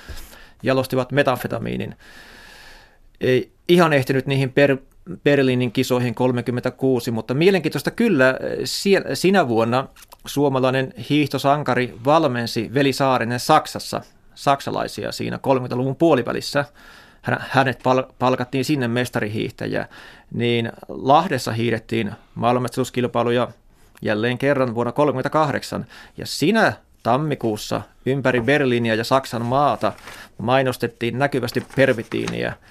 jalostivat 0.63 1.13
metamfetamiinin. 1.13 1.97
Ei 3.21 3.53
ihan 3.69 3.93
ehtinyt 3.93 4.27
niihin 4.27 4.53
per, 4.53 4.77
Berliinin 5.25 5.73
kisoihin 5.73 6.15
36, 6.15 7.11
mutta 7.11 7.35
mielenkiintoista 7.35 7.91
kyllä 7.91 8.39
sinä 9.15 9.49
vuonna 9.49 9.89
suomalainen 10.27 10.95
hiihtosankari 11.11 11.95
valmensi 12.05 12.71
Veli 12.75 12.93
Saarinen 12.93 13.41
Saksassa, 13.41 14.01
saksalaisia 14.35 15.13
siinä 15.13 15.37
30-luvun 15.37 15.97
puolivälissä. 15.97 16.65
Hänet 17.39 17.83
palkattiin 18.19 18.65
sinne 18.65 18.89
mestarihiihtäjä, 18.89 19.89
niin 20.31 20.73
Lahdessa 20.89 21.53
hiihdettiin 21.53 22.13
maailmanmestaruuskilpailuja 22.35 23.49
jälleen 24.03 24.39
kerran 24.39 24.75
vuonna 24.75 24.93
1938, 24.93 25.87
ja 26.17 26.27
sinä 26.27 26.73
tammikuussa 27.03 27.83
ympäri 28.07 28.41
Berliiniä 28.41 28.95
ja 28.95 29.05
Saksan 29.05 29.47
maata 29.47 29.93
mainostettiin 30.39 31.19
näkyvästi 31.19 31.67
pervitiiniä– 31.77 32.53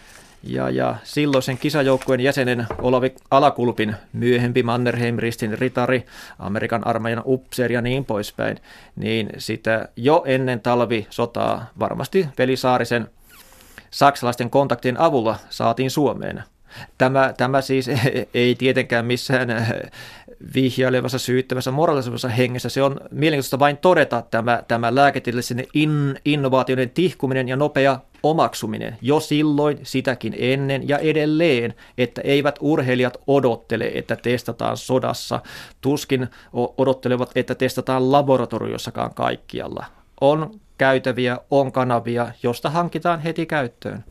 ja, 0.44 0.70
ja 0.70 0.96
silloisen 1.04 1.58
kisajoukkueen 1.58 2.20
jäsenen 2.20 2.66
Olavi 2.82 3.16
Alakulpin 3.32 3.96
myöhempi 4.14 4.64
Mannerheim-ristin 4.64 5.58
ritari, 5.58 6.06
Amerikan 6.40 6.88
armeijan 6.88 7.24
upseeri 7.26 7.74
ja 7.74 7.82
niin 7.82 8.06
poispäin, 8.06 8.58
niin 8.96 9.30
sitä 9.38 9.90
jo 9.96 10.24
ennen 10.26 10.60
talvisotaa 10.60 11.66
varmasti 11.80 12.28
Velisaarisen 12.38 13.08
saksalaisten 13.92 14.50
kontaktien 14.50 15.00
avulla 15.00 15.36
saatiin 15.50 15.92
Suomeen. 15.92 16.44
Tämä, 16.98 17.34
tämä 17.38 17.62
siis 17.62 17.90
ei 18.34 18.56
tietenkään 18.56 19.06
missään 19.06 19.48
vihjailevassa, 20.56 21.20
syyttävässä, 21.20 21.72
moraalisessa 21.72 22.28
hengessä. 22.28 22.70
Se 22.70 22.84
on 22.84 23.00
mielenkiintoista 23.12 23.60
vain 23.60 23.78
todeta 23.78 24.24
tämä, 24.32 24.64
tämä 24.68 24.96
lääketieteellisen 24.96 25.66
in, 25.74 26.20
innovaatioiden 26.26 26.90
tihkuminen 26.90 27.48
ja 27.48 27.56
nopea 27.56 28.00
omaksuminen 28.24 28.98
jo 29.02 29.20
silloin, 29.20 29.80
sitäkin 29.84 30.36
ennen 30.38 30.88
ja 30.88 30.98
edelleen, 30.98 31.74
että 31.98 32.22
eivät 32.22 32.56
urheilijat 32.62 33.18
odottele, 33.28 33.92
että 33.94 34.16
testataan 34.16 34.78
sodassa, 34.78 35.40
tuskin 35.82 36.28
odottelevat, 36.78 37.32
että 37.36 37.56
testataan 37.56 38.12
laboratoriossakaan 38.12 39.14
kaikkialla. 39.14 39.86
On 40.22 40.60
käytäviä, 40.78 41.38
on 41.52 41.72
kanavia, 41.72 42.28
josta 42.44 42.70
hankitaan 42.70 43.20
heti 43.20 43.46
käyttöön. 43.46 44.04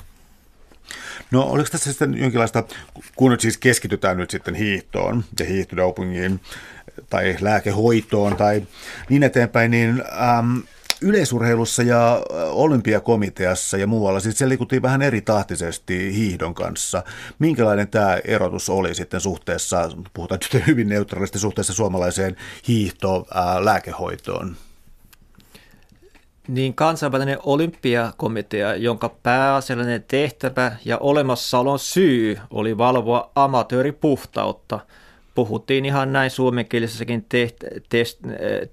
No 1.31 1.43
oliko 1.43 1.69
tässä 1.73 1.91
sitten 1.93 2.19
jonkinlaista, 2.19 2.65
kun 3.17 3.31
nyt 3.31 3.41
siis 3.41 3.59
keskitytään 3.59 4.17
nyt 4.17 4.31
sitten 4.31 4.55
hiihtoon 4.55 5.25
ja 5.39 5.45
hiihtodopingiin 5.45 6.41
tai 7.11 7.37
lääkehoitoon 7.41 8.37
tai 8.37 8.63
niin 9.09 9.23
eteenpäin, 9.23 9.71
niin 9.71 10.03
äm, 10.39 10.63
yleisurheilussa 11.03 11.83
ja 11.83 12.23
olympiakomiteassa 12.51 13.77
ja 13.77 13.87
muualla, 13.87 14.21
siis 14.21 14.39
se 14.39 14.49
liikuttiin 14.49 14.83
vähän 14.83 15.03
eri 15.03 15.21
tahtisesti 15.21 16.15
hiihdon 16.15 16.55
kanssa. 16.55 17.03
Minkälainen 17.39 17.89
tämä 17.89 18.19
erotus 18.25 18.69
oli 18.69 18.95
sitten 18.95 19.21
suhteessa, 19.21 19.91
puhutaan 20.15 20.41
nyt 20.55 20.67
hyvin 20.67 20.89
neutraalisti 20.89 21.39
suhteessa 21.39 21.73
suomalaiseen 21.73 22.37
hiihto-lääkehoitoon? 22.69 24.57
Niin 26.49 26.75
kansainvälinen 26.75 27.39
olympiakomitea, 27.43 28.75
jonka 28.75 29.09
pääasiallinen 29.23 30.05
tehtävä 30.09 30.77
ja 30.85 30.99
olemassaolon 30.99 31.79
syy 31.79 32.39
oli 32.51 32.79
valvoa 32.79 33.31
amatööripuhtautta– 33.35 34.81
puhuttiin 35.35 35.85
ihan 35.85 36.13
näin 36.13 36.31
suomenkielisessäkin 36.31 37.27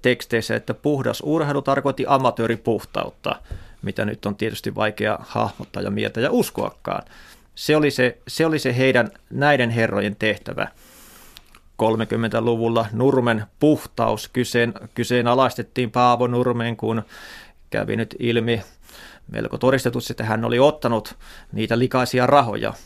teksteissä, 0.02 0.56
että 0.56 0.74
puhdas 0.74 1.22
urheilu 1.24 1.62
tarkoitti 1.62 2.04
amatööripuhtautta, 2.08 3.36
mitä 3.82 4.04
nyt 4.04 4.26
on 4.26 4.36
tietysti 4.36 4.74
vaikea 4.74 5.18
hahmottaa 5.20 5.82
ja 5.82 5.90
mieltä 5.90 6.20
ja 6.20 6.30
uskoakaan. 6.30 7.02
Se 7.54 7.76
oli 7.76 7.90
se, 7.90 8.18
se, 8.28 8.46
oli 8.46 8.58
se 8.58 8.76
heidän 8.76 9.10
näiden 9.30 9.70
herrojen 9.70 10.16
tehtävä. 10.16 10.68
30-luvulla 11.82 12.86
Nurmen 12.92 13.44
puhtaus 13.60 14.28
kyseen, 14.28 14.74
kyseenalaistettiin 14.94 15.90
Paavo 15.90 16.26
Nurmeen, 16.26 16.76
kun 16.76 17.02
kävi 17.70 17.96
nyt 17.96 18.16
ilmi 18.18 18.62
melko 19.32 19.58
todistetusti, 19.58 20.12
että 20.12 20.24
hän 20.24 20.44
oli 20.44 20.58
ottanut 20.58 21.14
niitä 21.52 21.78
likaisia 21.78 22.26
rahoja– 22.26 22.74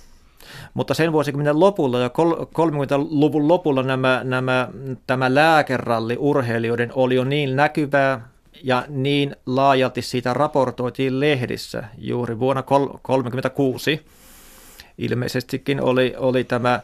mutta 0.74 0.94
sen 0.94 1.12
vuosikymmenen 1.12 1.60
lopulla 1.60 1.98
ja 1.98 2.08
30-luvun 2.08 3.48
lopulla 3.48 3.82
nämä, 3.82 4.20
nämä, 4.24 4.68
tämä 5.06 5.34
lääkeralli 5.34 6.16
urheilijoiden 6.18 6.90
oli 6.94 7.14
jo 7.14 7.24
niin 7.24 7.56
näkyvää 7.56 8.28
ja 8.62 8.84
niin 8.88 9.36
laajalti 9.46 10.02
siitä 10.02 10.34
raportoitiin 10.34 11.20
lehdissä 11.20 11.84
juuri 11.98 12.38
vuonna 12.38 12.62
1936. 12.62 14.06
Ilmeisestikin 14.98 15.80
oli, 15.82 16.14
oli 16.16 16.44
tämä 16.44 16.80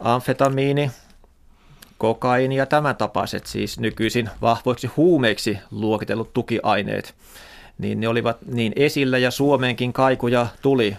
amfetamiini, 0.00 0.90
kokaini 1.98 2.56
ja 2.56 2.66
tämän 2.66 2.96
tapaiset 2.96 3.46
siis 3.46 3.80
nykyisin 3.80 4.30
vahvoiksi 4.42 4.86
huumeiksi 4.96 5.58
luokitellut 5.70 6.32
tukiaineet, 6.34 7.14
niin 7.78 8.00
ne 8.00 8.08
olivat 8.08 8.36
niin 8.46 8.72
esillä 8.76 9.18
ja 9.18 9.30
Suomeenkin 9.30 9.92
kaikuja 9.92 10.46
tuli 10.62 10.96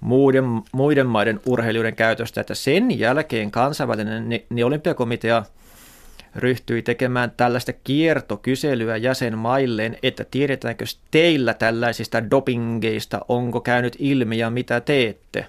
muiden, 0.00 0.44
muiden 0.72 1.06
maiden 1.06 1.40
urheilijoiden 1.46 1.96
käytöstä, 1.96 2.40
että 2.40 2.54
sen 2.54 2.98
jälkeen 2.98 3.50
kansainvälinen 3.50 4.28
niin 4.28 4.66
olympiakomitea 4.66 5.42
ryhtyi 6.36 6.82
tekemään 6.82 7.32
tällaista 7.36 7.72
kiertokyselyä 7.72 8.96
jäsenmailleen, 8.96 9.98
että 10.02 10.24
tiedetäänkö 10.30 10.84
teillä 11.10 11.54
tällaisista 11.54 12.30
dopingeista, 12.30 13.20
onko 13.28 13.60
käynyt 13.60 13.96
ilmi 13.98 14.38
ja 14.38 14.50
mitä 14.50 14.80
teette. 14.80 15.46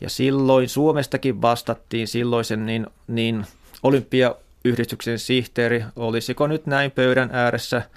Ja 0.00 0.10
silloin 0.10 0.68
Suomestakin 0.68 1.42
vastattiin 1.42 2.08
silloisen 2.08 2.66
niin, 2.66 2.86
niin 3.06 3.46
olympiayhdistyksen 3.86 5.18
sihteeri, 5.18 5.84
olisiko 5.96 6.46
nyt 6.46 6.66
näin 6.66 6.90
pöydän 6.90 7.30
ääressä– 7.32 7.82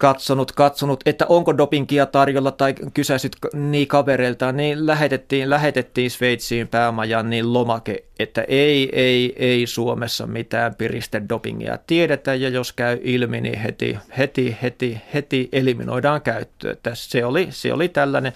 katsonut, 0.00 0.52
katsonut, 0.52 1.00
että 1.06 1.26
onko 1.28 1.56
dopingia 1.56 2.06
tarjolla 2.06 2.50
tai 2.50 2.74
kysäisyt 2.94 3.36
niin 3.52 3.88
kavereilta, 3.88 4.52
niin 4.52 4.86
lähetettiin, 4.86 5.50
lähetettiin 5.50 6.10
Sveitsiin 6.10 6.68
päämajan 6.68 7.30
niin 7.30 7.52
lomake, 7.52 8.04
että 8.18 8.44
ei, 8.48 8.88
ei, 8.92 9.34
ei 9.36 9.66
Suomessa 9.66 10.26
mitään 10.26 10.74
piriste 10.74 11.22
dopingia 11.28 11.78
tiedetä 11.86 12.34
ja 12.34 12.48
jos 12.48 12.72
käy 12.72 12.98
ilmi, 13.02 13.40
niin 13.40 13.58
heti, 13.58 13.98
heti, 14.18 14.56
heti, 14.62 15.00
heti 15.14 15.48
eliminoidaan 15.52 16.22
käyttöä. 16.22 16.76
Se, 16.94 17.24
oli, 17.24 17.48
se 17.50 17.72
oli 17.72 17.88
tällainen, 17.88 18.32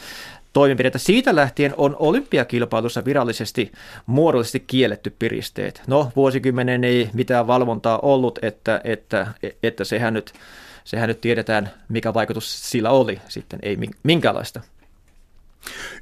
toimenpidettä. 0.54 0.98
Siitä 0.98 1.36
lähtien 1.36 1.74
on 1.76 1.96
olympiakilpailussa 1.98 3.04
virallisesti 3.04 3.72
muodollisesti 4.06 4.60
kielletty 4.60 5.14
piristeet. 5.18 5.82
No, 5.86 6.12
vuosikymmenen 6.16 6.84
ei 6.84 7.10
mitään 7.12 7.46
valvontaa 7.46 7.98
ollut, 7.98 8.38
että, 8.42 8.80
että, 8.84 9.26
että 9.62 9.84
sehän, 9.84 10.14
nyt, 10.14 10.32
sehän 10.84 11.08
nyt 11.08 11.20
tiedetään, 11.20 11.70
mikä 11.88 12.14
vaikutus 12.14 12.70
sillä 12.70 12.90
oli 12.90 13.20
sitten, 13.28 13.58
ei 13.62 13.78
minkäänlaista. 14.02 14.60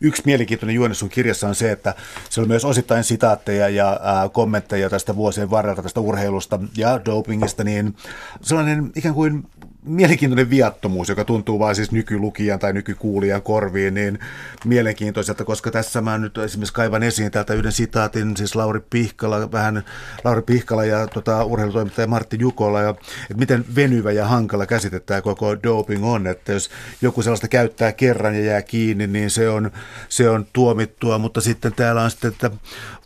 Yksi 0.00 0.22
mielenkiintoinen 0.24 0.74
juonne 0.74 0.94
sun 0.94 1.08
kirjassa 1.08 1.48
on 1.48 1.54
se, 1.54 1.72
että 1.72 1.94
se 2.30 2.40
on 2.40 2.48
myös 2.48 2.64
osittain 2.64 3.04
sitaatteja 3.04 3.68
ja 3.68 4.00
ää, 4.02 4.28
kommentteja 4.28 4.90
tästä 4.90 5.16
vuosien 5.16 5.50
varrelta 5.50 5.82
tästä 5.82 6.00
urheilusta 6.00 6.60
ja 6.76 7.00
dopingista, 7.04 7.64
niin 7.64 7.96
sellainen 8.40 8.92
ikään 8.96 9.14
kuin 9.14 9.44
mielenkiintoinen 9.84 10.50
viattomuus, 10.50 11.08
joka 11.08 11.24
tuntuu 11.24 11.58
vain 11.58 11.76
siis 11.76 11.92
nykylukijan 11.92 12.58
tai 12.58 12.72
nykykuulijan 12.72 13.42
korviin, 13.42 13.94
niin 13.94 14.18
mielenkiintoiselta, 14.64 15.44
koska 15.44 15.70
tässä 15.70 16.00
mä 16.00 16.18
nyt 16.18 16.38
esimerkiksi 16.38 16.74
kaivan 16.74 17.02
esiin 17.02 17.30
täältä 17.30 17.54
yhden 17.54 17.72
sitaatin, 17.72 18.36
siis 18.36 18.56
Lauri 18.56 18.80
Pihkala, 18.90 19.52
vähän 19.52 19.84
Lauri 20.24 20.42
Pihkala 20.42 20.84
ja 20.84 21.06
tota, 21.06 21.44
urheilutoimittaja 21.44 22.06
Martti 22.06 22.36
Jukola, 22.40 22.80
ja, 22.80 22.90
että 22.90 23.34
miten 23.36 23.64
venyvä 23.76 24.12
ja 24.12 24.26
hankala 24.26 24.66
käsite 24.66 25.00
tämä 25.00 25.22
koko 25.22 25.62
doping 25.62 26.04
on, 26.04 26.26
että 26.26 26.52
jos 26.52 26.70
joku 27.02 27.22
sellaista 27.22 27.48
käyttää 27.48 27.92
kerran 27.92 28.34
ja 28.34 28.44
jää 28.44 28.62
kiinni, 28.62 29.06
niin 29.06 29.30
se 29.30 29.48
on, 29.48 29.70
se 30.08 30.30
on 30.30 30.46
tuomittua, 30.52 31.18
mutta 31.18 31.40
sitten 31.40 31.72
täällä 31.72 32.02
on 32.02 32.10
sitten 32.10 32.32
että 32.32 32.50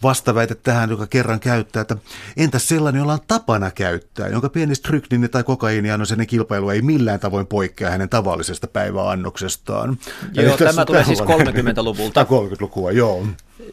vastaväite 0.03 0.55
tähän, 0.55 0.91
joka 0.91 1.07
kerran 1.07 1.41
käyttää, 1.41 1.81
että 1.81 1.97
entäs 2.37 2.69
sellainen, 2.69 2.99
jolla 2.99 3.13
on 3.13 3.19
tapana 3.29 3.71
käyttää, 3.71 4.29
jonka 4.29 4.49
pieni 4.49 4.75
stryknini 4.75 5.29
tai 5.29 5.45
kokaiiniannosen 5.45 6.27
kilpailu 6.27 6.66
ei 6.75 6.83
millään 6.83 7.21
tavoin 7.21 7.47
poikkea 7.47 7.91
hänen 7.91 8.09
tavallisesta 8.09 8.67
päiväannoksestaan. 8.67 9.99
Joo, 10.35 10.57
tämä 10.57 10.85
tulee 10.85 11.05
siis 11.05 11.21
30-luvulta. 11.21 12.23
30-lukua, 12.23 12.93
joo. 13.03 13.27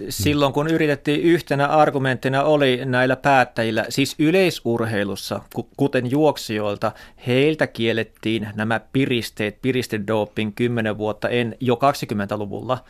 Silloin 0.10 0.54
kun 0.54 0.68
yritettiin 0.68 1.22
yhtenä 1.22 1.68
argumenttina 1.68 2.44
oli 2.44 2.82
näillä 2.86 3.16
päättäjillä, 3.16 3.86
siis 3.90 4.16
yleisurheilussa, 4.20 5.42
kuten 5.78 6.12
juoksijoilta, 6.12 6.92
heiltä 7.28 7.68
kiellettiin 7.68 8.50
nämä 8.56 8.82
piristeet, 8.94 9.62
piristedoping 9.62 10.52
10 10.56 10.98
vuotta 10.98 11.30
en, 11.30 11.56
jo 11.60 11.76
20-luvulla. 11.76 12.84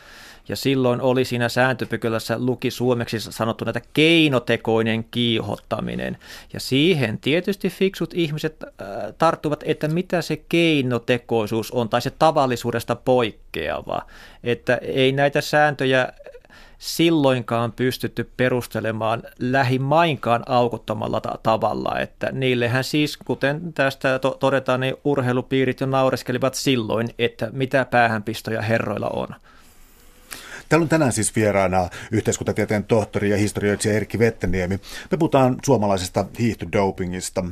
Ja 0.49 0.55
silloin 0.55 1.01
oli 1.01 1.25
siinä 1.25 1.49
sääntöpykälässä 1.49 2.39
luki 2.39 2.71
suomeksi 2.71 3.19
sanottu 3.19 3.65
näitä 3.65 3.81
keinotekoinen 3.93 5.03
kiihottaminen. 5.03 6.17
Ja 6.53 6.59
siihen 6.59 7.19
tietysti 7.19 7.69
fiksut 7.69 8.13
ihmiset 8.13 8.63
äh, 8.63 8.87
tarttuvat, 9.17 9.63
että 9.65 9.87
mitä 9.87 10.21
se 10.21 10.37
keinotekoisuus 10.49 11.71
on 11.71 11.89
tai 11.89 12.01
se 12.01 12.09
tavallisuudesta 12.09 12.95
poikkeava. 12.95 14.01
Että 14.43 14.75
ei 14.75 15.11
näitä 15.11 15.41
sääntöjä 15.41 16.13
silloinkaan 16.83 17.71
pystytty 17.71 18.31
perustelemaan 18.37 19.23
lähimainkaan 19.39 20.43
aukottomalla 20.47 21.21
ta- 21.21 21.39
tavalla, 21.43 21.99
että 21.99 22.31
niillehän 22.31 22.83
siis, 22.83 23.17
kuten 23.17 23.73
tästä 23.73 24.19
to- 24.19 24.37
todetaan, 24.39 24.79
niin 24.79 24.95
urheilupiirit 25.03 25.79
jo 25.81 25.87
naureskelivat 25.87 26.53
silloin, 26.53 27.09
että 27.19 27.49
mitä 27.51 27.85
päähänpistoja 27.85 28.61
herroilla 28.61 29.09
on. 29.09 29.27
Täällä 30.73 30.83
on 30.83 30.89
tänään 30.89 31.13
siis 31.13 31.35
vieraana 31.35 31.89
yhteiskuntatieteen 32.11 32.83
tohtori 32.83 33.29
ja 33.29 33.37
historioitsija 33.37 33.95
Erkki 33.95 34.19
Vetteniemi. 34.19 34.79
Me 35.11 35.17
puhutaan 35.17 35.55
suomalaisesta 35.65 36.25
hiihtodopingista. 36.39 37.45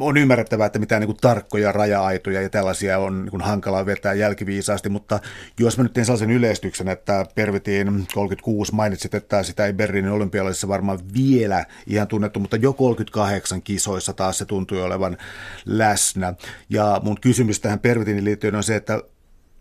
On 0.00 0.16
ymmärrettävää, 0.16 0.66
että 0.66 0.78
mitään 0.78 1.02
niin 1.02 1.16
tarkkoja 1.20 1.72
raja-aitoja 1.72 2.42
ja 2.42 2.50
tällaisia 2.50 2.98
on 2.98 3.28
niin 3.32 3.40
hankalaa 3.40 3.86
vetää 3.86 4.14
jälkiviisaasti, 4.14 4.88
mutta 4.88 5.20
jos 5.60 5.78
mä 5.78 5.82
nyt 5.82 5.92
teen 5.92 6.06
sellaisen 6.06 6.30
yleistyksen, 6.30 6.88
että 6.88 7.26
Pervitiin 7.34 8.06
36 8.14 8.74
mainitsit, 8.74 9.14
että 9.14 9.42
sitä 9.42 9.66
ei 9.66 9.72
Berliinin 9.72 10.12
olympialaisissa 10.12 10.68
varmaan 10.68 10.98
vielä 11.14 11.64
ihan 11.86 12.08
tunnettu, 12.08 12.40
mutta 12.40 12.56
jo 12.56 12.72
38 12.72 13.62
kisoissa 13.62 14.12
taas 14.12 14.38
se 14.38 14.44
tuntui 14.44 14.82
olevan 14.82 15.16
läsnä. 15.66 16.34
Ja 16.68 17.00
mun 17.04 17.20
kysymys 17.20 17.60
tähän 17.60 17.80
Pervitiinin 17.80 18.24
liittyen 18.24 18.54
on 18.54 18.62
se, 18.62 18.76
että 18.76 19.02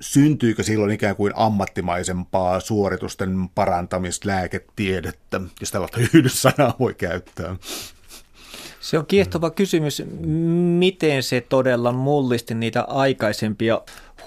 syntyykö 0.03 0.63
silloin 0.63 0.91
ikään 0.91 1.15
kuin 1.15 1.33
ammattimaisempaa 1.35 2.59
suoritusten 2.59 3.49
parantamislääketiedettä, 3.55 5.41
jos 5.59 5.71
tällaista 5.71 5.99
yhdyssanaa 6.13 6.75
voi 6.79 6.93
käyttää? 6.93 7.55
Se 8.79 8.97
on 8.97 9.05
kiehtova 9.05 9.49
kysymys, 9.49 10.03
miten 10.77 11.23
se 11.23 11.41
todella 11.41 11.91
mullisti 11.91 12.55
niitä 12.55 12.81
aikaisempia 12.81 13.81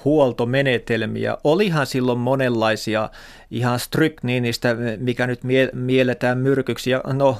huoltomenetelmiä. 0.06 1.36
Olihan 1.44 1.86
silloin 1.86 2.18
monenlaisia 2.18 3.10
ihan 3.50 3.80
strykniinistä, 3.80 4.76
mikä 4.98 5.26
nyt 5.26 5.44
mie- 5.44 5.70
mielletään 5.72 6.38
myrkyksi, 6.38 6.90
ja 6.90 7.00
no 7.12 7.38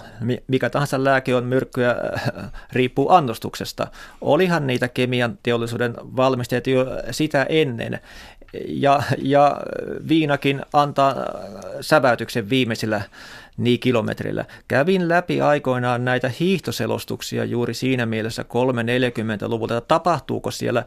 mikä 0.49 0.71
tahansa 0.71 1.05
lääke 1.05 1.35
on 1.35 1.45
myrkkyä, 1.45 1.97
riippuu 2.73 3.11
annostuksesta. 3.11 3.87
Olihan 4.21 4.67
niitä 4.67 4.89
kemian 4.89 5.39
teollisuuden 5.43 5.95
valmistajat 6.17 6.67
jo 6.67 6.87
sitä 7.11 7.47
ennen, 7.49 8.01
ja, 8.69 9.03
ja 9.19 9.61
viinakin 10.09 10.63
antaa 10.73 11.15
säväytyksen 11.81 12.51
viimeisillä 12.51 13.03
niin 13.57 13.81
kilometrillä. 13.81 14.45
Kävin 14.69 15.09
läpi 15.09 15.41
aikoinaan 15.41 16.05
näitä 16.05 16.31
hiihtoselostuksia 16.41 17.45
juuri 17.45 17.75
siinä 17.75 18.07
mielessä 18.07 18.43
340-luvulta, 18.43 19.77
että 19.77 19.89
tapahtuuko 19.89 20.51
siellä, 20.51 20.85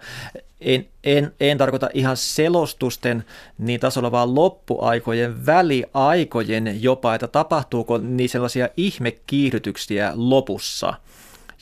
en, 0.61 0.87
en, 1.03 1.31
en 1.39 1.57
tarkoita 1.57 1.89
ihan 1.93 2.17
selostusten 2.17 3.23
niin 3.57 3.79
tasolla, 3.79 4.11
vaan 4.11 4.35
loppuaikojen, 4.35 5.45
väliaikojen 5.45 6.83
jopa, 6.83 7.15
että 7.15 7.27
tapahtuuko 7.27 7.97
niin 7.97 8.29
sellaisia 8.29 8.69
ihmekiihdytyksiä 8.77 10.11
lopussa– 10.15 10.93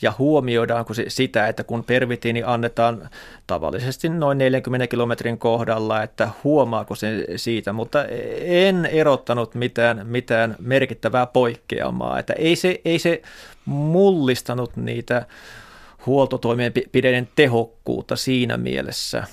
ja 0.02 0.12
huomioidaanko 0.18 0.94
se 0.94 1.04
sitä, 1.08 1.48
että 1.48 1.64
kun 1.64 1.84
pervitiini 1.84 2.42
annetaan 2.46 3.08
tavallisesti 3.46 4.08
noin 4.08 4.38
40 4.38 4.86
kilometrin 4.86 5.38
kohdalla, 5.38 6.02
että 6.02 6.28
huomaako 6.44 6.94
se 6.94 7.26
siitä, 7.36 7.72
mutta 7.72 8.04
en 8.40 8.86
erottanut 8.86 9.54
mitään, 9.54 10.06
mitään 10.06 10.56
merkittävää 10.58 11.26
poikkeamaa, 11.26 12.18
että 12.18 12.32
ei 12.32 12.56
se, 12.56 12.80
ei 12.84 12.98
se 12.98 13.22
mullistanut 13.64 14.76
niitä 14.76 15.26
huoltotoimenpiteiden 16.06 17.28
tehokkuutta 17.36 18.16
siinä 18.16 18.56
mielessä. 18.56 19.24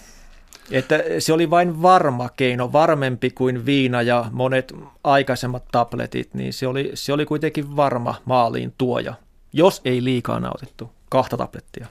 Että 0.72 1.04
se 1.20 1.34
oli 1.34 1.50
vain 1.50 1.82
varma 1.82 2.30
keino, 2.30 2.72
varmempi 2.72 3.30
kuin 3.30 3.66
viina 3.66 4.02
ja 4.02 4.26
monet 4.32 4.74
aikaisemmat 5.04 5.64
tabletit, 5.72 6.34
niin 6.34 6.54
se 6.54 6.68
oli, 6.68 6.92
se 6.94 7.14
oli 7.14 7.26
kuitenkin 7.26 7.76
varma 7.76 8.16
maaliin 8.26 8.74
tuoja 8.78 9.14
jos 9.56 9.82
ei 9.86 10.04
liikaa 10.04 10.40
nautittu, 10.40 10.92
kahta 11.10 11.38
tablettia. 11.38 11.88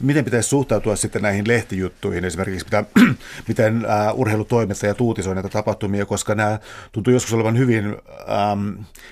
Miten 0.00 0.24
pitäisi 0.24 0.48
suhtautua 0.48 0.96
sitten 0.96 1.22
näihin 1.22 1.48
lehtijuttuihin, 1.48 2.24
esimerkiksi 2.24 2.66
mitä, 2.66 2.84
miten 3.48 3.86
uh, 3.86 4.20
urheilutoimittajat 4.20 5.00
uutisoi 5.00 5.34
näitä 5.34 5.48
tapahtumia, 5.48 6.06
koska 6.06 6.34
nämä 6.34 6.58
tuntuu 6.92 7.12
joskus 7.12 7.34
olevan 7.34 7.58
hyvin 7.58 7.84
ähm, 7.86 8.68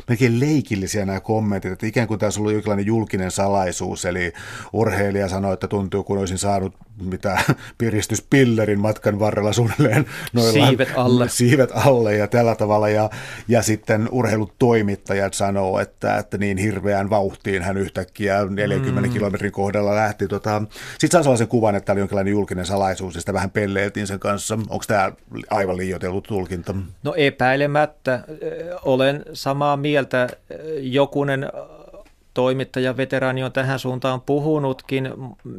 melkein 0.09 0.40
leikillisiä 0.40 1.07
nämä 1.07 1.20
kommentit, 1.20 1.72
että 1.72 1.87
ikään 1.87 2.09
kuin 2.09 2.20
tässä 2.20 2.40
on 2.40 2.42
ollut 2.42 2.53
jonkinlainen 2.53 2.87
julkinen 2.87 3.31
salaisuus, 3.31 4.05
eli 4.05 4.33
urheilija 4.72 5.29
sanoi, 5.29 5.55
että 5.55 5.68
tuntuu 5.68 6.05
kun 6.05 6.18
olisin 6.18 6.38
saanut 6.38 6.74
mitä 7.02 7.38
piristyspillerin 7.78 8.80
matkan 8.80 9.18
varrella 9.18 9.52
suunnilleen 9.52 10.07
noilla 10.33 10.66
siivet 10.66 10.92
alle. 10.96 11.28
siivet 11.38 11.70
alle 11.74 12.16
ja 12.16 12.26
tällä 12.26 12.54
tavalla. 12.54 12.88
Ja, 12.88 13.11
ja 13.48 13.62
sitten 13.62 14.09
urheilutoimittajat 14.11 15.35
sanoo, 15.35 15.80
että, 15.80 16.16
että 16.16 16.38
niin 16.38 16.59
hirveään 16.59 17.11
vauhtiin 17.11 17.62
hän 17.62 17.76
yhtäkkiä 17.76 18.44
40 18.50 19.09
mm. 19.09 19.12
kilometrin 19.14 19.52
kohdalla 19.52 19.94
lähti. 19.94 20.28
Tota, 20.28 20.62
sitten 20.90 21.11
saa 21.11 21.22
sellaisen 21.22 21.48
kuvan, 21.48 21.74
että 21.74 21.87
tämä 21.87 21.94
oli 21.94 22.00
jonkinlainen 22.00 22.33
julkinen 22.33 22.66
salaisuus 22.66 23.14
ja 23.14 23.20
sitä 23.20 23.33
vähän 23.33 23.50
pelleiltiin 23.50 24.07
sen 24.07 24.20
kanssa. 24.20 24.54
Onko 24.54 24.85
tämä 24.87 25.12
aivan 25.50 25.76
liioitellut 25.76 26.24
tulkinta? 26.24 26.74
No 27.02 27.14
epäilemättä. 27.16 28.20
Olen 28.83 29.24
samaa 29.33 29.76
mieltä. 29.76 30.28
Jokunen 30.80 31.46
toimittaja, 32.35 32.97
veteraani 32.97 33.42
on 33.42 33.53
tähän 33.53 33.79
suuntaan 33.79 34.20
puhunutkin 34.20 35.09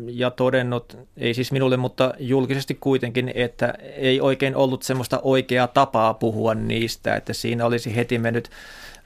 ja 0.07 0.31
todennut, 0.31 0.97
ei 1.17 1.33
siis 1.33 1.51
minulle, 1.51 1.77
mutta 1.77 2.13
julkisesti 2.19 2.77
kuitenkin, 2.79 3.31
että 3.35 3.73
ei 3.95 4.21
oikein 4.21 4.55
ollut 4.55 4.83
semmoista 4.83 5.19
oikeaa 5.23 5.67
tapaa 5.67 6.13
puhua 6.13 6.55
niistä, 6.55 7.15
että 7.15 7.33
siinä 7.33 7.65
olisi 7.65 7.95
heti 7.95 8.19
mennyt 8.19 8.49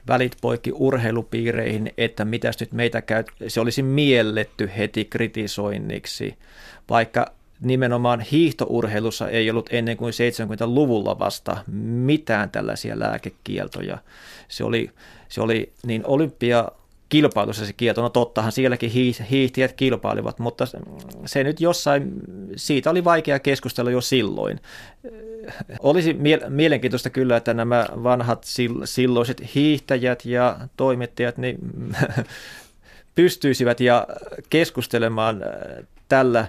välit 0.08 0.36
poikki 0.40 0.72
urheilupiireihin, 0.74 1.92
että 1.98 2.24
mitäs 2.24 2.60
nyt 2.60 2.72
meitä 2.72 3.02
käy, 3.02 3.24
se 3.48 3.60
olisi 3.60 3.82
mielletty 3.82 4.70
heti 4.76 5.04
kritisoinniksi, 5.04 6.34
vaikka 6.90 7.26
nimenomaan 7.60 8.20
hiihtourheilussa 8.20 9.28
ei 9.28 9.50
ollut 9.50 9.68
ennen 9.72 9.96
kuin 9.96 10.12
70-luvulla 10.12 11.18
vasta 11.18 11.56
mitään 12.06 12.50
tällaisia 12.50 12.98
lääkekieltoja. 12.98 13.98
Se 14.48 14.64
oli, 14.64 14.90
se 15.28 15.40
oli 15.40 15.72
niin 15.86 16.06
olympia 16.06 16.68
kilpailussa 17.10 17.66
se 17.66 17.72
kieto. 17.72 18.02
No 18.02 18.08
tottahan 18.08 18.52
sielläkin 18.52 18.90
hiihtijät 19.30 19.72
kilpailivat, 19.72 20.38
mutta 20.38 20.66
se 21.26 21.44
nyt 21.44 21.60
jossain 21.60 22.12
siitä 22.56 22.90
oli 22.90 23.04
vaikea 23.04 23.38
keskustella 23.38 23.90
jo 23.90 24.00
silloin. 24.00 24.60
Olisi 25.80 26.16
mielenkiintoista 26.48 27.10
kyllä, 27.10 27.36
että 27.36 27.54
nämä 27.54 27.86
vanhat 28.02 28.46
silloiset 28.84 29.54
hiihtäjät 29.54 30.24
ja 30.24 30.58
toimittajat 30.76 31.38
niin 31.38 31.58
pystyisivät 33.14 33.80
ja 33.80 34.06
keskustelemaan 34.50 35.42
tällä 36.08 36.48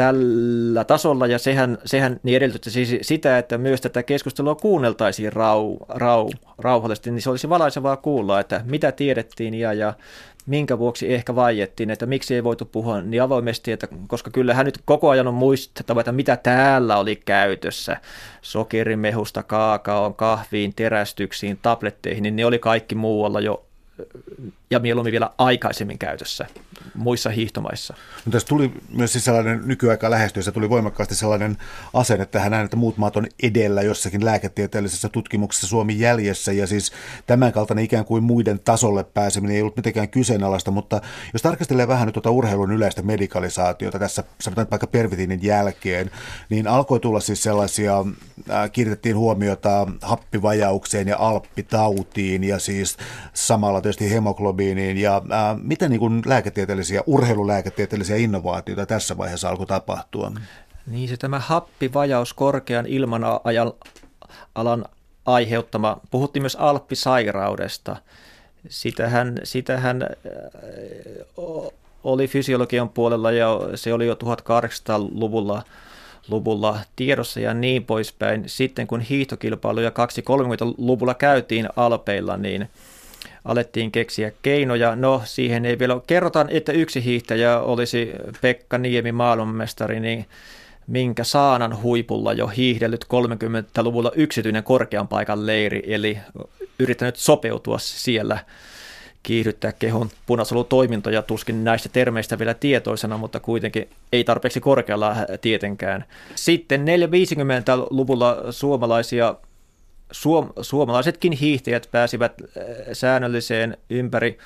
tällä 0.00 0.84
tasolla, 0.84 1.26
ja 1.26 1.38
sehän, 1.38 1.78
sehän 1.84 2.20
niin 2.22 2.36
edellytti 2.36 2.70
siis 2.70 2.96
sitä, 3.02 3.38
että 3.38 3.58
myös 3.58 3.80
tätä 3.80 4.02
keskustelua 4.02 4.54
kuunneltaisiin 4.54 5.32
rau, 5.32 5.76
rau, 5.88 6.30
rauhallisesti, 6.58 7.10
niin 7.10 7.22
se 7.22 7.30
olisi 7.30 7.48
valaisevaa 7.48 7.96
kuulla, 7.96 8.40
että 8.40 8.60
mitä 8.64 8.92
tiedettiin 8.92 9.54
ja, 9.54 9.72
ja 9.72 9.94
minkä 10.46 10.78
vuoksi 10.78 11.14
ehkä 11.14 11.34
vaiettiin, 11.34 11.90
että 11.90 12.06
miksi 12.06 12.34
ei 12.34 12.44
voitu 12.44 12.64
puhua 12.64 13.00
niin 13.00 13.22
avoimesti, 13.22 13.72
että, 13.72 13.88
koska 14.06 14.30
kyllähän 14.30 14.66
nyt 14.66 14.78
koko 14.84 15.08
ajan 15.10 15.28
on 15.28 15.34
muistettava, 15.34 16.00
että 16.00 16.12
mitä 16.12 16.36
täällä 16.36 16.96
oli 16.96 17.16
käytössä, 17.16 17.96
sokerimehusta, 18.42 19.42
kaakaoon, 19.42 20.14
kahviin, 20.14 20.74
terästyksiin, 20.74 21.58
tabletteihin, 21.62 22.22
niin 22.22 22.36
ne 22.36 22.46
oli 22.46 22.58
kaikki 22.58 22.94
muualla 22.94 23.40
jo 23.40 23.64
ja 24.70 24.78
mieluummin 24.78 25.12
vielä 25.12 25.30
aikaisemmin 25.38 25.98
käytössä 25.98 26.46
muissa 26.94 27.30
hiihtomaissa. 27.30 27.94
No 28.26 28.32
tässä 28.32 28.48
tuli 28.48 28.72
myös 28.88 29.12
siis 29.12 29.24
sellainen 29.24 29.62
nykyaika 29.64 30.10
lähestyessä 30.10 30.52
tuli 30.52 30.70
voimakkaasti 30.70 31.14
sellainen 31.14 31.56
asenne 31.94 32.26
tähän 32.26 32.50
näin, 32.50 32.64
että 32.64 32.76
muut 32.76 32.96
maat 32.96 33.16
on 33.16 33.26
edellä 33.42 33.82
jossakin 33.82 34.24
lääketieteellisessä 34.24 35.08
tutkimuksessa 35.08 35.66
Suomi 35.66 35.98
jäljessä 35.98 36.52
ja 36.52 36.66
siis 36.66 36.92
tämän 37.26 37.52
kaltainen 37.52 37.84
ikään 37.84 38.04
kuin 38.04 38.22
muiden 38.22 38.60
tasolle 38.60 39.04
pääseminen 39.04 39.56
ei 39.56 39.62
ollut 39.62 39.76
mitenkään 39.76 40.08
kyseenalaista, 40.08 40.70
mutta 40.70 41.00
jos 41.32 41.42
tarkastelee 41.42 41.88
vähän 41.88 42.06
nyt 42.06 42.12
tuota 42.12 42.30
urheilun 42.30 42.72
yleistä 42.72 43.02
medikalisaatiota 43.02 43.98
tässä 43.98 44.24
sanotaan 44.40 44.66
vaikka 44.70 44.86
Pervitinin 44.86 45.42
jälkeen, 45.42 46.10
niin 46.50 46.68
alkoi 46.68 47.00
tulla 47.00 47.20
siis 47.20 47.42
sellaisia, 47.42 48.04
äh, 48.50 48.70
kiinnitettiin 48.70 49.16
huomiota 49.16 49.86
happivajaukseen 50.02 51.08
ja 51.08 51.16
alppitautiin 51.18 52.44
ja 52.44 52.58
siis 52.58 52.96
samalla 53.34 53.80
tietysti 53.80 54.10
hemoglobiiniin 54.60 54.98
ja 54.98 55.16
äh, 55.16 55.58
miten 55.62 55.90
niin 55.90 56.00
kuin 56.00 56.22
lääketieteellisiä, 56.26 57.02
urheilulääketieteellisiä 57.06 58.16
innovaatioita 58.16 58.86
tässä 58.86 59.16
vaiheessa 59.16 59.48
alkoi 59.48 59.66
tapahtua? 59.66 60.32
Niin 60.86 61.08
se 61.08 61.16
tämä 61.16 61.38
happivajaus 61.38 62.34
korkean 62.34 62.86
ilmanajan 62.86 63.72
alan 64.54 64.84
aiheuttama, 65.26 66.00
puhuttiin 66.10 66.42
myös 66.42 66.56
alppisairaudesta. 66.56 67.96
Sitähän, 68.68 69.38
sitähän 69.44 70.02
äh, 70.02 70.08
oli 72.04 72.28
fysiologian 72.28 72.88
puolella 72.88 73.30
ja 73.30 73.60
se 73.74 73.94
oli 73.94 74.06
jo 74.06 74.14
1800-luvulla 74.14 75.62
luvulla 76.28 76.78
tiedossa 76.96 77.40
ja 77.40 77.54
niin 77.54 77.84
poispäin. 77.84 78.44
Sitten 78.46 78.86
kun 78.86 79.00
hiihtokilpailuja 79.00 79.90
230-luvulla 79.90 81.14
käytiin 81.14 81.68
Alpeilla, 81.76 82.36
niin– 82.36 82.68
alettiin 83.44 83.90
keksiä 83.92 84.32
keinoja. 84.42 84.96
No 84.96 85.22
siihen 85.24 85.64
ei 85.64 85.78
vielä 85.78 86.00
kerrotaan, 86.06 86.48
että 86.50 86.72
yksi 86.72 87.04
hiihtäjä 87.04 87.60
olisi 87.60 88.12
Pekka 88.40 88.78
Niemi 88.78 89.12
maailmanmestari, 89.12 90.00
niin 90.00 90.26
minkä 90.86 91.24
saanan 91.24 91.82
huipulla 91.82 92.32
jo 92.32 92.46
hiihdellyt 92.46 93.04
30-luvulla 93.04 94.12
yksityinen 94.14 94.64
korkean 94.64 95.08
paikan 95.08 95.46
leiri, 95.46 95.82
eli 95.86 96.18
yrittänyt 96.78 97.16
sopeutua 97.16 97.78
siellä 97.78 98.38
kiihdyttää 99.22 99.72
kehon 99.72 100.10
punasolutoimintoja, 100.26 101.22
tuskin 101.22 101.64
näistä 101.64 101.88
termeistä 101.88 102.38
vielä 102.38 102.54
tietoisena, 102.54 103.18
mutta 103.18 103.40
kuitenkin 103.40 103.88
ei 104.12 104.24
tarpeeksi 104.24 104.60
korkealla 104.60 105.16
tietenkään. 105.40 106.04
Sitten 106.34 106.84
450-luvulla 106.86 108.36
suomalaisia 108.50 109.34
suom- 110.12 110.52
suomalaisetkin 110.60 111.32
hiihtäjät 111.32 111.88
pääsivät 111.92 112.32
äh, 112.40 112.64
säännölliseen 112.92 113.76
ympäri 113.90 114.38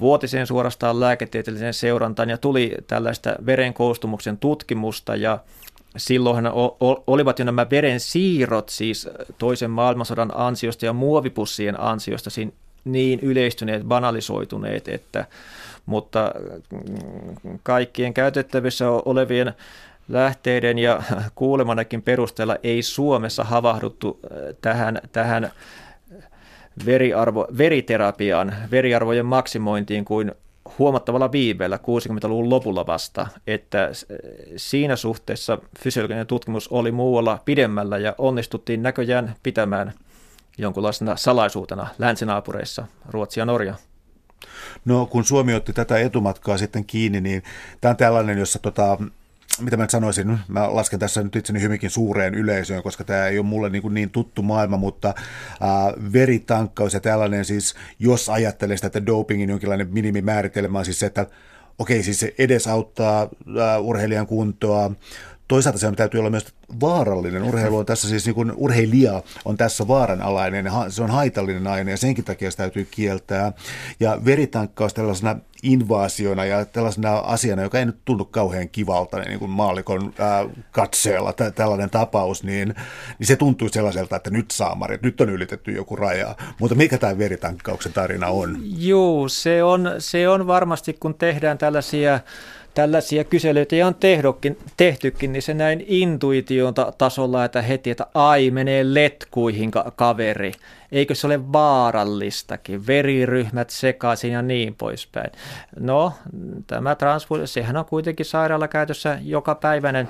vuotiseen 0.00 0.46
suorastaan 0.46 1.00
lääketieteelliseen 1.00 1.74
seurantaan 1.74 2.30
ja 2.30 2.38
tuli 2.38 2.74
tällaista 2.86 3.36
verenkoostumuksen 3.46 4.38
tutkimusta 4.38 5.16
ja 5.16 5.38
silloinhan 5.96 6.52
olivat 7.06 7.38
jo 7.38 7.44
nämä 7.44 7.70
veren 7.70 8.00
siirrot 8.00 8.68
siis 8.68 9.08
toisen 9.38 9.70
maailmansodan 9.70 10.32
ansiosta 10.34 10.86
ja 10.86 10.92
muovipussien 10.92 11.80
ansiosta 11.80 12.30
niin 12.84 13.20
yleistyneet, 13.20 13.82
banalisoituneet, 13.82 14.88
että 14.88 15.26
mutta 15.86 16.32
mm, 16.72 17.58
kaikkien 17.62 18.14
käytettävissä 18.14 18.90
olevien 18.90 19.54
lähteiden 20.08 20.78
ja 20.78 21.02
kuulemanakin 21.34 22.02
perusteella 22.02 22.56
ei 22.62 22.82
Suomessa 22.82 23.44
havahduttu 23.44 24.20
äh, 24.24 24.38
tähän, 24.60 25.00
tähän 25.12 25.50
veriarvo, 26.86 27.46
veriterapiaan, 27.58 28.54
veriarvojen 28.70 29.26
maksimointiin 29.26 30.04
kuin 30.04 30.32
huomattavalla 30.78 31.32
viiveellä 31.32 31.76
60-luvun 31.76 32.50
lopulla 32.50 32.86
vasta, 32.86 33.26
että 33.46 33.84
äh, 33.84 33.90
siinä 34.56 34.96
suhteessa 34.96 35.58
fysiologinen 35.78 36.26
tutkimus 36.26 36.68
oli 36.68 36.92
muualla 36.92 37.38
pidemmällä 37.44 37.98
ja 37.98 38.14
onnistuttiin 38.18 38.82
näköjään 38.82 39.34
pitämään 39.42 39.92
jonkunlaisena 40.58 41.16
salaisuutena 41.16 41.86
länsinaapureissa, 41.98 42.86
Ruotsi 43.08 43.40
ja 43.40 43.46
Norja. 43.46 43.74
No 44.84 45.06
kun 45.06 45.24
Suomi 45.24 45.54
otti 45.54 45.72
tätä 45.72 45.98
etumatkaa 45.98 46.58
sitten 46.58 46.84
kiinni, 46.84 47.20
niin 47.20 47.42
tämä 47.80 47.90
on 47.90 47.96
tällainen, 47.96 48.38
jossa 48.38 48.58
tota, 48.58 48.98
mitä 49.60 49.76
mä 49.76 49.82
nyt 49.82 49.90
sanoisin, 49.90 50.38
mä 50.48 50.74
lasken 50.74 50.98
tässä 50.98 51.22
nyt 51.22 51.36
itseni 51.36 51.60
hyvinkin 51.60 51.90
suureen 51.90 52.34
yleisöön, 52.34 52.82
koska 52.82 53.04
tämä 53.04 53.26
ei 53.26 53.38
ole 53.38 53.46
mulle 53.46 53.70
niin, 53.70 53.94
niin 53.94 54.10
tuttu 54.10 54.42
maailma, 54.42 54.76
mutta 54.76 55.08
äh, 55.08 56.12
veritankkaus 56.12 56.94
ja 56.94 57.00
tällainen 57.00 57.44
siis, 57.44 57.74
jos 57.98 58.28
ajattelee 58.28 58.76
sitä, 58.76 58.86
että 58.86 59.06
dopingin 59.06 59.50
jonkinlainen 59.50 59.88
minimimääritelmä 59.92 60.78
on 60.78 60.84
siis 60.84 60.98
se, 60.98 61.06
että 61.06 61.26
okei, 61.78 62.02
siis 62.02 62.20
se 62.20 62.34
edesauttaa 62.38 63.22
äh, 63.22 63.82
urheilijan 63.82 64.26
kuntoa, 64.26 64.90
toisaalta 65.48 65.78
se 65.78 65.92
täytyy 65.92 66.20
olla 66.20 66.30
myös 66.30 66.54
vaarallinen. 66.80 67.42
Urheilu 67.42 67.78
on 67.78 67.86
tässä 67.86 68.08
siis 68.08 68.26
niin 68.26 68.34
kuin 68.34 68.52
urheilija 68.56 69.22
on 69.44 69.56
tässä 69.56 69.88
vaaranalainen 69.88 70.70
se 70.88 71.02
on 71.02 71.10
haitallinen 71.10 71.66
aine 71.66 71.90
ja 71.90 71.96
senkin 71.96 72.24
takia 72.24 72.50
se 72.50 72.56
täytyy 72.56 72.88
kieltää. 72.90 73.52
Ja 74.00 74.20
veritankkaus 74.24 74.94
tällaisena 74.94 75.36
invaasiona 75.62 76.44
ja 76.44 76.64
tällaisena 76.64 77.18
asiana, 77.18 77.62
joka 77.62 77.78
ei 77.78 77.86
nyt 77.86 77.98
tunnu 78.04 78.24
kauhean 78.24 78.68
kivalta 78.68 79.18
niin 79.18 79.38
kuin 79.38 79.50
maalikon 79.50 80.14
ää, 80.18 80.44
katseella 80.70 81.32
tä, 81.32 81.50
tällainen 81.50 81.90
tapaus, 81.90 82.44
niin, 82.44 82.74
niin 83.18 83.26
se 83.26 83.36
tuntuu 83.36 83.68
sellaiselta, 83.68 84.16
että 84.16 84.30
nyt 84.30 84.50
saamari, 84.50 84.98
nyt 85.02 85.20
on 85.20 85.30
ylitetty 85.30 85.72
joku 85.72 85.96
raja. 85.96 86.36
Mutta 86.60 86.74
mikä 86.74 86.98
tämä 86.98 87.18
veritankkauksen 87.18 87.92
tarina 87.92 88.26
on? 88.26 88.58
Joo, 88.78 89.28
se 89.28 89.62
on, 89.64 89.90
se 89.98 90.28
on 90.28 90.46
varmasti, 90.46 90.92
kun 90.92 91.14
tehdään 91.14 91.58
tällaisia 91.58 92.20
tällaisia 92.76 93.24
kyselyitä 93.24 93.86
on 93.86 93.94
tehdokin, 93.94 94.58
tehtykin, 94.76 95.32
niin 95.32 95.42
se 95.42 95.54
näin 95.54 95.84
intuition 95.86 96.74
tasolla, 96.98 97.44
että 97.44 97.62
heti, 97.62 97.90
että 97.90 98.06
ai 98.14 98.50
menee 98.50 98.94
letkuihin 98.94 99.70
ka- 99.70 99.92
kaveri. 99.96 100.52
Eikö 100.92 101.14
se 101.14 101.26
ole 101.26 101.52
vaarallistakin? 101.52 102.86
Veriryhmät 102.86 103.70
sekaisin 103.70 104.32
ja 104.32 104.42
niin 104.42 104.74
poispäin. 104.74 105.32
No, 105.80 106.12
tämä 106.66 106.94
transfuusio, 106.94 107.46
sehän 107.46 107.76
on 107.76 107.84
kuitenkin 107.84 108.26
sairaalakäytössä 108.26 109.18
joka 109.22 109.54
päiväinen, 109.54 110.08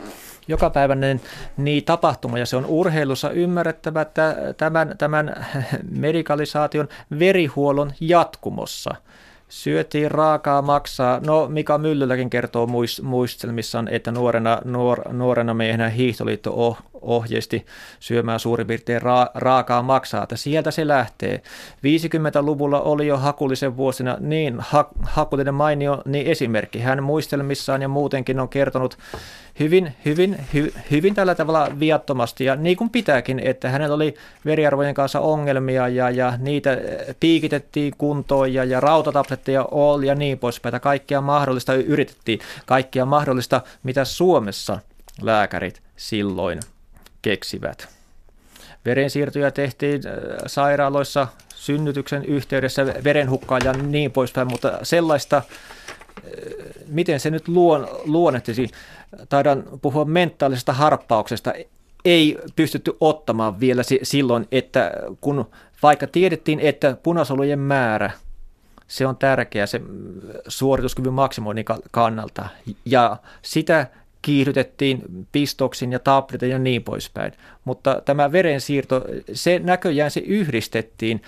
joka 0.48 0.70
päiväinen 0.70 1.20
niin 1.56 1.84
tapahtuma, 1.84 2.38
ja 2.38 2.46
se 2.46 2.56
on 2.56 2.66
urheilussa 2.66 3.30
ymmärrettävä 3.30 4.00
että 4.00 4.36
tämän, 4.56 4.94
tämän 4.98 5.46
medikalisaation 5.90 6.88
verihuollon 7.18 7.92
jatkumossa– 8.00 8.94
Syötiin 9.48 10.10
raakaa 10.10 10.62
maksaa. 10.62 11.20
No 11.26 11.48
Mika 11.48 11.78
Myllylläkin 11.78 12.30
kertoo 12.30 12.68
muistelmissaan, 13.02 13.88
että 13.88 14.12
nuorena, 14.12 14.58
nuor, 14.64 15.12
nuorena 15.12 15.54
miehenä 15.54 15.88
hiihtoliitto 15.88 16.52
oh, 16.54 16.78
ohjeisti 17.00 17.66
syömään 18.00 18.40
suurin 18.40 18.66
piirtein 18.66 19.02
ra, 19.02 19.26
raakaa 19.34 19.82
maksaa, 19.82 20.22
että 20.22 20.36
sieltä 20.36 20.70
se 20.70 20.88
lähtee. 20.88 21.42
50-luvulla 21.76 22.80
oli 22.80 23.06
jo 23.06 23.16
hakullisen 23.16 23.76
vuosina 23.76 24.16
niin 24.20 24.56
ha, 24.60 24.88
hakullinen 25.02 25.54
mainio 25.54 26.02
niin 26.04 26.26
esimerkki. 26.26 26.80
Hän 26.80 27.02
muistelmissaan 27.02 27.82
ja 27.82 27.88
muutenkin 27.88 28.40
on 28.40 28.48
kertonut 28.48 28.98
hyvin, 29.60 29.96
hyvin, 30.04 30.36
hy, 30.54 30.72
hyvin 30.90 31.14
tällä 31.14 31.34
tavalla 31.34 31.68
viattomasti 31.80 32.44
ja 32.44 32.56
niin 32.56 32.76
kuin 32.76 32.90
pitääkin, 32.90 33.38
että 33.38 33.68
hänellä 33.68 33.94
oli 33.94 34.14
veriarvojen 34.44 34.94
kanssa 34.94 35.20
ongelmia 35.20 35.88
ja, 35.88 36.10
ja 36.10 36.32
niitä 36.38 36.72
eh, 36.72 37.16
piikitettiin 37.20 37.94
kuntoon 37.98 38.54
ja, 38.54 38.64
ja 38.64 38.80
rautatabletteja 38.80 39.64
oli 39.70 40.06
ja 40.06 40.14
niin 40.14 40.38
poispäin. 40.38 40.80
Kaikkia 40.80 41.20
mahdollista 41.20 41.74
yritettiin, 41.74 42.40
kaikkia 42.66 43.04
mahdollista, 43.04 43.60
mitä 43.82 44.04
Suomessa 44.04 44.78
lääkärit 45.22 45.82
silloin 45.96 46.60
keksivät. 47.22 47.88
Verensiirtoja 48.84 49.50
tehtiin 49.50 50.02
äh, 50.06 50.12
sairaaloissa 50.46 51.28
synnytyksen 51.54 52.24
yhteydessä, 52.24 52.86
verenhukkaa 53.04 53.58
ja 53.64 53.72
niin 53.72 54.12
poispäin, 54.12 54.48
mutta 54.48 54.78
sellaista 54.82 55.42
miten 56.88 57.20
se 57.20 57.30
nyt 57.30 57.48
luon, 57.48 57.88
luonnehtisi, 58.04 58.68
taidan 59.28 59.64
puhua 59.82 60.04
mentaalisesta 60.04 60.72
harppauksesta, 60.72 61.52
ei 62.04 62.38
pystytty 62.56 62.96
ottamaan 63.00 63.60
vielä 63.60 63.82
silloin, 64.02 64.48
että 64.52 64.92
kun 65.20 65.46
vaikka 65.82 66.06
tiedettiin, 66.06 66.60
että 66.60 66.96
punasolujen 67.02 67.58
määrä, 67.58 68.10
se 68.88 69.06
on 69.06 69.16
tärkeä 69.16 69.66
se 69.66 69.80
suorituskyvyn 70.48 71.12
maksimoinnin 71.12 71.64
kannalta, 71.90 72.48
ja 72.84 73.16
sitä 73.42 73.86
kiihdytettiin 74.22 75.02
pistoksin 75.32 75.92
ja 75.92 75.98
tabletin 75.98 76.50
ja 76.50 76.58
niin 76.58 76.82
poispäin. 76.82 77.32
Mutta 77.64 78.02
tämä 78.04 78.32
verensiirto, 78.32 79.04
se 79.32 79.58
näköjään 79.58 80.10
se 80.10 80.20
yhdistettiin 80.20 81.22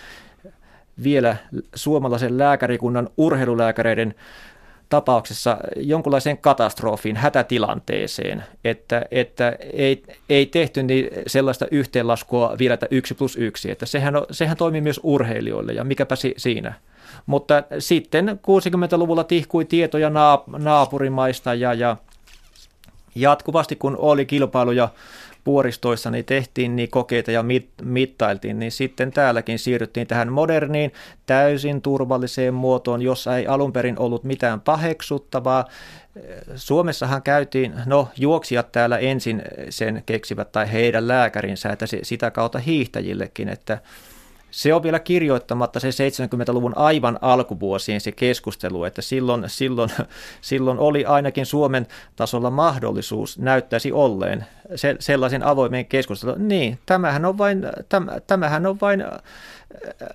vielä 1.03 1.37
suomalaisen 1.75 2.39
lääkärikunnan 2.39 3.09
urheilulääkäreiden 3.17 4.15
tapauksessa 4.89 5.57
jonkunlaiseen 5.77 6.39
katastrofiin, 6.39 7.17
hätätilanteeseen, 7.17 8.45
että, 8.65 9.07
että 9.11 9.57
ei, 9.73 10.03
ei 10.29 10.47
tehty 10.47 10.83
niin 10.83 11.09
sellaista 11.27 11.67
yhteenlaskua 11.71 12.57
vielä, 12.59 12.75
että 12.75 12.87
yksi 12.91 13.15
plus 13.15 13.37
yksi, 13.37 13.71
että 13.71 13.87
sehän, 13.87 14.17
on, 14.17 14.27
sehän 14.31 14.57
toimii 14.57 14.81
myös 14.81 15.01
urheilijoille 15.03 15.73
ja 15.73 15.85
mikäpä 15.85 16.17
si, 16.17 16.35
siinä. 16.37 16.75
Mutta 17.27 17.63
sitten 17.79 18.29
60-luvulla 18.29 19.25
tihkui 19.25 19.65
tietoja 19.65 20.11
naapurimaista 20.59 21.55
ja, 21.55 21.75
ja 21.75 21.97
jatkuvasti 23.15 23.77
kun 23.77 23.97
oli 23.97 24.27
kilpailuja 24.27 24.89
vuoristoissa 25.49 26.11
niin 26.11 26.25
tehtiin 26.25 26.77
niin 26.77 26.91
kokeita 26.91 27.31
ja 27.33 27.43
mit, 27.43 27.69
mittailtiin, 27.83 28.59
niin 28.59 28.73
sitten 28.73 29.13
täälläkin 29.13 29.59
siirryttiin 29.59 30.07
tähän 30.07 30.33
moderniin, 30.33 30.93
täysin 31.27 31.83
turvalliseen 31.83 32.55
muotoon, 32.55 33.03
jossa 33.03 33.37
ei 33.37 33.47
alun 33.47 33.73
perin 33.73 33.99
ollut 33.99 34.25
mitään 34.25 34.61
paheksuttavaa. 34.61 35.65
Suomessahan 36.57 37.23
käytiin, 37.23 37.75
no 37.87 38.09
juoksijat 38.17 38.73
täällä 38.73 38.99
ensin 38.99 39.43
sen 39.71 40.03
keksivät 40.07 40.53
tai 40.53 40.73
heidän 40.73 41.09
lääkärinsä, 41.09 41.71
että 41.71 41.87
sitä 42.03 42.31
kautta 42.31 42.59
hiihtäjillekin, 42.59 43.49
että 43.49 43.79
se 44.51 44.75
on 44.75 44.83
vielä 44.83 44.99
kirjoittamatta 44.99 45.81
se 45.81 45.89
70-luvun 45.89 46.73
aivan 46.77 47.19
alkuvuosien 47.23 48.01
se 48.01 48.13
keskustelu, 48.13 48.85
että 48.85 49.03
silloin, 49.03 49.45
silloin, 49.47 49.91
silloin 50.41 50.79
oli 50.79 51.05
ainakin 51.05 51.47
Suomen 51.47 51.87
tasolla 52.17 52.51
mahdollisuus 52.51 53.39
näyttäisi 53.39 53.93
olleen 53.93 54.47
se, 54.75 54.97
sellaisen 55.01 55.43
avoimen 55.43 55.87
keskustelun. 55.87 56.49
Niin, 56.49 56.79
tämähän 56.87 57.25
on 57.25 57.39
vain, 57.39 57.67
täm, 57.89 58.07
tämähän 58.27 58.67
on 58.67 58.79
vain 58.81 59.05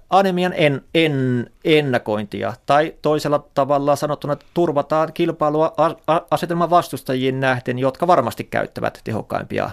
anemian 0.10 0.54
en, 0.56 0.82
en, 0.94 1.50
ennakointia, 1.66 2.54
tai 2.66 2.94
toisella 3.02 3.46
tavalla 3.54 3.96
sanottuna, 3.96 4.34
että 4.34 4.46
turvataan 4.54 5.14
kilpailua 5.14 5.74
asetelman 6.32 6.70
vastustajiin 6.70 7.40
nähden, 7.40 7.80
jotka 7.80 8.08
varmasti 8.08 8.44
käyttävät 8.44 9.02
tehokkaimpia 9.04 9.70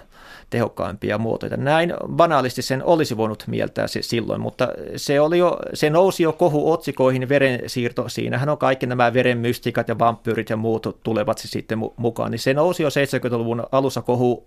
tehokkaimpia 0.51 1.19
muotoja. 1.19 1.57
Näin 1.57 1.95
banaalisti 2.09 2.62
sen 2.62 2.85
olisi 2.85 3.16
voinut 3.16 3.45
mieltää 3.47 3.87
se 3.87 4.03
silloin, 4.03 4.40
mutta 4.40 4.69
se, 4.97 5.21
oli 5.21 5.38
jo, 5.38 5.59
se 5.75 5.90
nousi 5.90 6.23
jo 6.23 6.33
kohu 6.33 6.73
otsikoihin 6.73 7.29
verensiirto. 7.29 8.09
Siinähän 8.09 8.49
on 8.49 8.59
kaikki 8.59 8.87
nämä 8.87 9.12
verenmystikat 9.12 9.88
ja 9.88 9.99
vampyyrit 9.99 10.51
ja 10.51 10.57
muut 10.57 11.01
tulevat 11.03 11.38
se 11.38 11.49
sitten 11.49 11.79
mukaan. 11.97 12.31
Niin 12.31 12.38
se 12.38 12.55
nousi 12.55 12.83
jo 12.83 12.88
70-luvun 12.88 13.62
alussa 13.73 14.03
kohu 14.03 14.43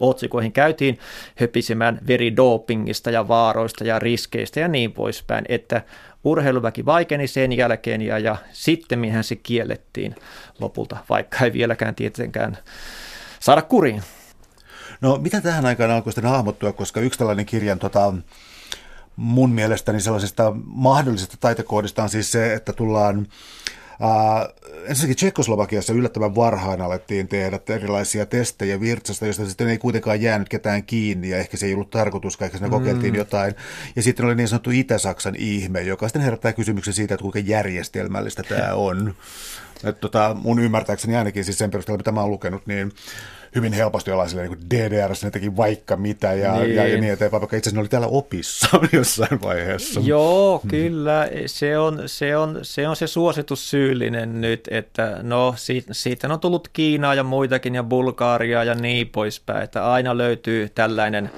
otsikoihin. 0.00 0.52
Käytiin 0.52 0.98
höpisemään 1.36 2.00
veridopingista 2.06 3.10
ja 3.10 3.28
vaaroista 3.28 3.84
ja 3.84 3.98
riskeistä 3.98 4.60
ja 4.60 4.68
niin 4.74 4.92
poispäin, 4.92 5.44
että 5.48 5.82
urheiluväki 6.24 6.84
vaikeni 6.86 7.26
sen 7.26 7.52
jälkeen 7.52 8.02
ja, 8.02 8.18
ja 8.18 8.36
sitten 8.52 8.98
mihän 8.98 9.24
se 9.24 9.36
kiellettiin 9.36 10.14
lopulta, 10.60 10.96
vaikka 11.08 11.44
ei 11.44 11.52
vieläkään 11.52 11.94
tietenkään 11.94 12.58
saada 13.40 13.62
kuriin. 13.62 14.02
No 15.00 15.16
mitä 15.16 15.40
tähän 15.40 15.66
aikaan 15.66 15.90
alkoi 15.90 16.12
sitten 16.12 16.30
hahmottua, 16.30 16.72
koska 16.72 17.00
yksi 17.00 17.18
tällainen 17.18 17.46
kirjan 17.46 17.78
tota, 17.78 18.14
mun 19.16 19.50
mielestäni 19.50 20.00
sellaisesta 20.00 20.52
mahdollisesta 20.64 21.36
taitekoodista 21.40 22.02
on 22.02 22.08
siis 22.08 22.32
se, 22.32 22.54
että 22.54 22.72
tullaan 22.72 23.26
Uh, 24.00 24.54
ensinnäkin 24.86 25.16
Tsekoslovakiassa 25.16 25.92
yllättävän 25.92 26.34
varhain 26.34 26.80
alettiin 26.80 27.28
tehdä 27.28 27.60
erilaisia 27.68 28.26
testejä 28.26 28.80
virtsasta, 28.80 29.24
joista 29.24 29.46
sitten 29.46 29.68
ei 29.68 29.78
kuitenkaan 29.78 30.22
jäänyt 30.22 30.48
ketään 30.48 30.82
kiinni 30.82 31.28
ja 31.28 31.38
ehkä 31.38 31.56
se 31.56 31.66
ei 31.66 31.74
ollut 31.74 31.90
tarkoitus, 31.90 32.38
ehkä 32.40 32.58
siinä 32.58 32.66
mm. 32.66 32.70
kokeiltiin 32.70 33.14
jotain. 33.14 33.54
Ja 33.96 34.02
sitten 34.02 34.26
oli 34.26 34.34
niin 34.34 34.48
sanottu 34.48 34.70
Itä-Saksan 34.70 35.34
ihme, 35.38 35.82
joka 35.82 36.08
sitten 36.08 36.22
herättää 36.22 36.52
kysymyksen 36.52 36.94
siitä, 36.94 37.14
että 37.14 37.22
kuinka 37.22 37.38
järjestelmällistä 37.38 38.42
tämä 38.42 38.74
on. 38.74 39.14
Et 39.84 40.00
tota, 40.00 40.36
mun 40.42 40.58
ymmärtääkseni 40.58 41.16
ainakin 41.16 41.44
siis 41.44 41.58
sen 41.58 41.70
perusteella, 41.70 41.98
mitä 41.98 42.12
mä 42.12 42.20
oon 42.20 42.30
lukenut, 42.30 42.66
niin 42.66 42.92
hyvin 43.54 43.72
helposti 43.72 44.10
ollaan 44.10 44.28
silleen 44.28 44.50
niin 44.50 44.70
DDR, 44.70 45.14
ne 45.22 45.30
teki 45.30 45.56
vaikka 45.56 45.96
mitä 45.96 46.32
ja 46.32 46.58
niin, 46.58 46.74
ja, 46.74 46.88
ja 46.88 47.00
niin 47.00 47.12
eteenpäin, 47.12 47.40
vaikka 47.40 47.56
itse 47.56 47.68
asiassa 47.68 47.76
ne 47.76 47.80
oli 47.80 47.88
täällä 47.88 48.08
opissa 48.08 48.68
jossain 48.92 49.42
vaiheessa. 49.42 50.00
Joo, 50.04 50.62
kyllä. 50.68 51.28
Se 51.46 51.78
on 51.78 52.02
se, 52.06 52.36
on, 52.36 52.58
se, 52.62 52.88
on 52.88 52.96
se 52.96 53.06
suositus 53.06 53.70
syyllinen 53.70 54.40
nyt, 54.40 54.68
että 54.70 55.18
no 55.22 55.54
siitä, 55.56 55.94
siitä 55.94 56.32
on 56.32 56.40
tullut 56.40 56.68
Kiinaa 56.68 57.14
ja 57.14 57.24
muitakin 57.24 57.74
ja 57.74 57.82
Bulgaaria 57.82 58.64
ja 58.64 58.74
niin 58.74 59.08
poispäin, 59.08 59.64
että 59.64 59.92
aina 59.92 60.18
löytyy 60.18 60.68
tällainen 60.74 61.30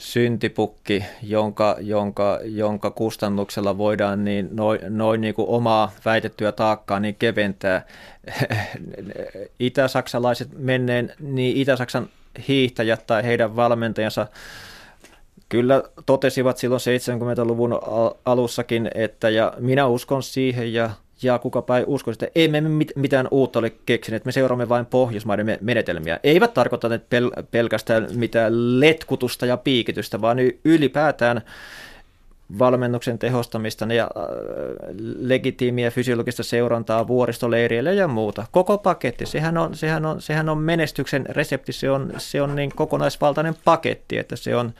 syntipukki, 0.00 1.04
jonka, 1.22 1.76
jonka, 1.80 2.38
jonka 2.44 2.90
kustannuksella 2.90 3.78
voidaan 3.78 4.24
niin 4.24 4.48
noin, 4.52 4.80
noin 4.88 5.20
niin 5.20 5.34
kuin 5.34 5.48
omaa 5.48 5.92
väitettyä 6.04 6.52
taakkaa 6.52 7.00
niin 7.00 7.16
keventää. 7.18 7.86
Itä-saksalaiset 9.58 10.48
menneen, 10.58 11.12
niin 11.20 11.56
Itä-Saksan 11.56 12.08
hiihtäjät 12.48 13.06
tai 13.06 13.24
heidän 13.24 13.56
valmentajansa 13.56 14.26
kyllä 15.48 15.82
totesivat 16.06 16.58
silloin 16.58 16.80
70-luvun 16.80 17.78
alussakin, 18.24 18.90
että 18.94 19.30
ja 19.30 19.52
minä 19.58 19.86
uskon 19.86 20.22
siihen 20.22 20.72
ja 20.72 20.90
ja 21.22 21.38
kukapa 21.38 21.78
ei 21.78 21.84
usko, 21.86 22.10
että 22.10 22.28
emme 22.34 22.60
me 22.60 22.84
mitään 22.96 23.28
uutta 23.30 23.58
ole 23.58 23.72
keksineet, 23.86 24.24
me 24.24 24.32
seuraamme 24.32 24.68
vain 24.68 24.86
pohjoismaiden 24.86 25.58
menetelmiä. 25.60 26.20
Eivät 26.22 26.54
tarkoittaneet 26.54 27.02
pel- 27.02 27.42
pelkästään 27.50 28.08
mitään 28.14 28.80
letkutusta 28.80 29.46
ja 29.46 29.56
piikitystä, 29.56 30.20
vaan 30.20 30.38
ylipäätään 30.64 31.40
valmennuksen 32.58 33.18
tehostamista 33.18 33.84
ja 33.84 34.04
äh, 34.16 34.22
legitiimiä 35.18 35.90
fysiologista 35.90 36.42
seurantaa 36.42 37.08
vuoristoleireille 37.08 37.94
ja 37.94 38.08
muuta. 38.08 38.46
Koko 38.50 38.78
paketti, 38.78 39.26
sehän 39.26 39.58
on, 39.58 39.74
sehän 39.74 40.06
on, 40.06 40.20
sehän 40.22 40.48
on 40.48 40.58
menestyksen 40.58 41.26
resepti, 41.28 41.72
se 41.72 41.90
on, 41.90 42.12
se 42.18 42.42
on 42.42 42.56
niin 42.56 42.72
kokonaisvaltainen 42.76 43.54
paketti, 43.64 44.18
että 44.18 44.36
se 44.36 44.56
on, 44.56 44.72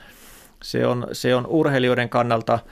se 0.63 0.87
on, 0.87 1.07
se 1.11 1.35
on 1.35 1.47
urheilijoiden 1.47 2.09
kannalta– 2.09 2.59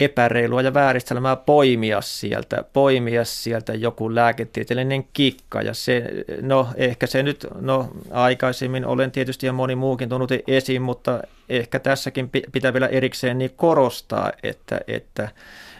epäreilua 0.00 0.62
ja 0.62 0.74
vääristelmää 0.74 1.36
poimia 1.36 2.00
sieltä, 2.00 2.64
poimia 2.72 3.24
sieltä 3.24 3.74
joku 3.74 4.14
lääketieteellinen 4.14 5.04
kikka. 5.12 5.62
Ja 5.62 5.74
se, 5.74 6.04
no 6.40 6.68
ehkä 6.76 7.06
se 7.06 7.22
nyt, 7.22 7.46
no 7.60 7.88
aikaisemmin 8.10 8.86
olen 8.86 9.10
tietysti 9.10 9.46
ja 9.46 9.52
moni 9.52 9.74
muukin 9.74 10.08
tunnut 10.08 10.30
esiin, 10.46 10.82
mutta 10.82 11.22
ehkä 11.48 11.78
tässäkin 11.78 12.30
pitää 12.52 12.72
vielä 12.72 12.86
erikseen 12.86 13.38
niin 13.38 13.52
korostaa, 13.56 14.32
että, 14.42 14.80
että, 14.86 15.28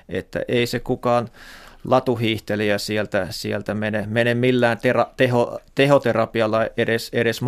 että 0.09 0.41
ei 0.49 0.67
se 0.67 0.81
kukaan 0.81 1.29
latuhiihtelijä 1.91 2.79
sieltä, 2.79 3.27
sieltä 3.31 3.75
mene, 3.75 4.07
mene 4.11 4.35
millään 4.35 4.79
tera, 4.79 5.07
teho, 5.17 5.59
tehoterapialla 5.75 6.67
edes, 6.77 7.11
edes 7.13 7.41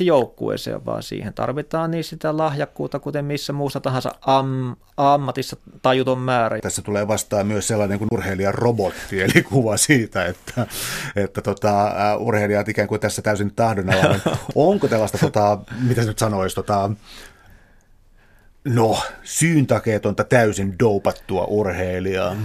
joukkueeseen, 0.00 0.86
vaan 0.86 1.02
siihen 1.02 1.34
tarvitaan 1.34 1.90
niin 1.90 2.04
sitä 2.04 2.36
lahjakkuutta, 2.36 2.98
kuten 2.98 3.24
missä 3.24 3.52
muussa 3.52 3.80
tahansa 3.80 4.10
am, 4.26 4.76
ammatissa 4.96 5.56
tajuton 5.82 6.18
määrä. 6.18 6.58
Tässä 6.58 6.82
tulee 6.82 7.08
vastaan 7.08 7.46
myös 7.46 7.68
sellainen 7.68 7.98
kuin 7.98 8.08
urheilijan 8.12 8.54
robotti, 8.54 9.22
eli 9.22 9.42
kuva 9.42 9.76
siitä, 9.76 10.26
että, 10.26 10.66
että 11.16 11.42
tota, 11.42 11.92
uh, 12.16 12.26
urheilijat 12.26 12.68
ikään 12.68 12.88
kuin 12.88 13.00
tässä 13.00 13.22
täysin 13.22 13.54
tahdonalainen. 13.54 14.20
Onko 14.54 14.88
tällaista, 14.88 15.18
tota, 15.18 15.58
mitä 15.80 16.02
nyt 16.02 16.18
sanoisi, 16.18 16.56
tota, 16.56 16.90
no, 18.64 18.98
syyntakeetonta 19.22 20.24
täysin 20.24 20.78
doupattua 20.78 21.44
urheilijaa? 21.44 22.36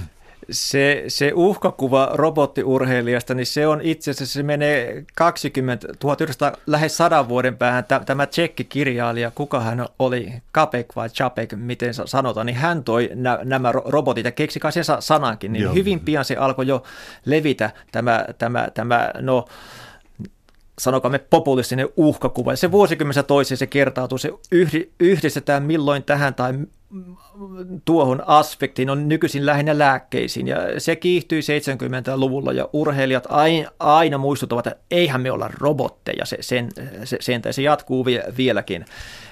Se, 0.51 1.03
se 1.07 1.31
uhkakuva 1.35 2.09
robottiurheilijasta, 2.13 3.33
niin 3.33 3.45
se 3.45 3.67
on 3.67 3.81
itse 3.81 4.11
asiassa, 4.11 4.33
se 4.33 4.43
menee 4.43 5.05
20, 5.15 5.87
1900, 5.99 6.53
lähes 6.67 6.97
sadan 6.97 7.29
vuoden 7.29 7.57
päähän. 7.57 7.85
Tämä 8.05 8.25
tsekkikirjailija, 8.25 9.31
kuka 9.31 9.59
hän 9.59 9.85
oli, 9.99 10.33
Kapek 10.51 10.95
vai 10.95 11.09
Chapek, 11.09 11.53
miten 11.55 11.93
sanotaan, 12.05 12.45
niin 12.45 12.55
hän 12.55 12.83
toi 12.83 13.09
nä, 13.15 13.39
nämä 13.43 13.71
robotit 13.71 14.25
ja 14.25 14.31
keksi 14.31 14.59
kai 14.59 14.71
sen 14.71 14.83
sanankin. 14.99 15.53
Niin 15.53 15.73
hyvin 15.73 15.99
pian 15.99 16.25
se 16.25 16.35
alkoi 16.35 16.67
jo 16.67 16.83
levitä 17.25 17.71
tämä, 17.91 18.25
tämä, 18.37 18.67
tämä 18.73 19.11
no, 19.21 19.45
sanokamme 20.79 21.19
populistinen 21.19 21.89
uhkakuva. 21.97 22.55
Se 22.55 22.71
vuosikymmenessä 22.71 23.23
toiseen 23.23 23.57
se 23.57 23.67
kertautuu, 23.67 24.17
se 24.17 24.31
yhdistetään 24.99 25.63
milloin 25.63 26.03
tähän 26.03 26.35
tai 26.35 26.53
tuohon 27.85 28.23
aspektiin 28.25 28.89
on 28.89 29.09
nykyisin 29.09 29.45
lähinnä 29.45 29.77
lääkkeisiin 29.77 30.47
ja 30.47 30.57
se 30.77 30.95
kiihtyi 30.95 31.41
70-luvulla 31.41 32.53
ja 32.53 32.69
urheilijat 32.73 33.27
aina, 33.79 34.17
muistuttavat, 34.17 34.67
että 34.67 34.79
eihän 34.91 35.21
me 35.21 35.31
olla 35.31 35.49
robotteja, 35.59 36.25
se, 36.25 36.37
sen, 36.41 36.69
se, 37.03 37.17
sen, 37.19 37.41
se 37.51 37.61
jatkuu 37.61 38.05
vieläkin. 38.37 38.85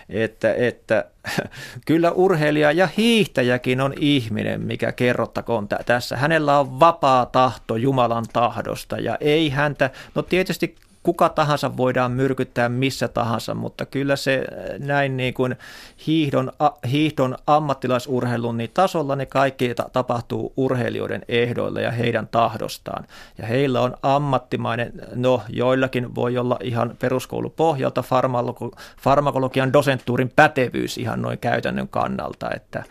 Että, 0.10 0.54
että 0.54 1.06
kyllä 1.88 2.12
urheilija 2.12 2.72
ja 2.72 2.88
hiihtäjäkin 2.98 3.82
on 3.82 3.94
ihminen, 4.00 4.62
mikä 4.62 4.92
kerrottakoon 4.92 5.68
tässä. 5.86 6.18
Hänellä 6.18 6.60
on 6.60 6.80
vapaa 6.80 7.26
tahto 7.26 7.76
Jumalan 7.76 8.26
tahdosta 8.34 8.98
ja 8.98 9.18
ei 9.20 9.50
häntä, 9.50 9.90
no 10.16 10.22
tietysti 10.22 10.76
kuka 11.08 11.30
tahansa 11.30 11.78
voidaan 11.78 12.12
myrkyttää 12.12 12.70
missä 12.70 13.08
tahansa, 13.08 13.54
mutta 13.54 13.86
kyllä 13.86 14.16
se 14.16 14.36
äh, 14.36 14.80
näin 14.80 15.18
niin 15.18 15.34
kuin 15.34 15.56
hiihdon, 16.08 16.52
hiihdon 16.92 17.38
ammattilaisurheilun 17.48 18.58
niin 18.58 18.72
tasolla 18.74 19.16
ne 19.16 19.26
kaikki 19.26 19.76
tapahtuu 19.94 20.54
urheilijoiden 20.58 21.22
ehdoilla 21.28 21.82
ja 21.82 21.92
heidän 21.92 22.28
tahdostaan. 22.28 23.08
Ja 23.38 23.48
heillä 23.48 23.82
on 23.82 23.98
ammattimainen, 24.04 24.94
no 25.16 25.42
joillakin 25.50 26.16
voi 26.16 26.38
olla 26.38 26.60
ihan 26.64 26.96
peruskoulupohjalta 27.00 28.04
farmakologian 29.02 29.74
dosenttuurin 29.74 30.32
pätevyys 30.36 30.98
ihan 30.98 31.22
noin 31.22 31.40
käytännön 31.40 31.88
kannalta, 31.88 32.50
että 32.56 32.84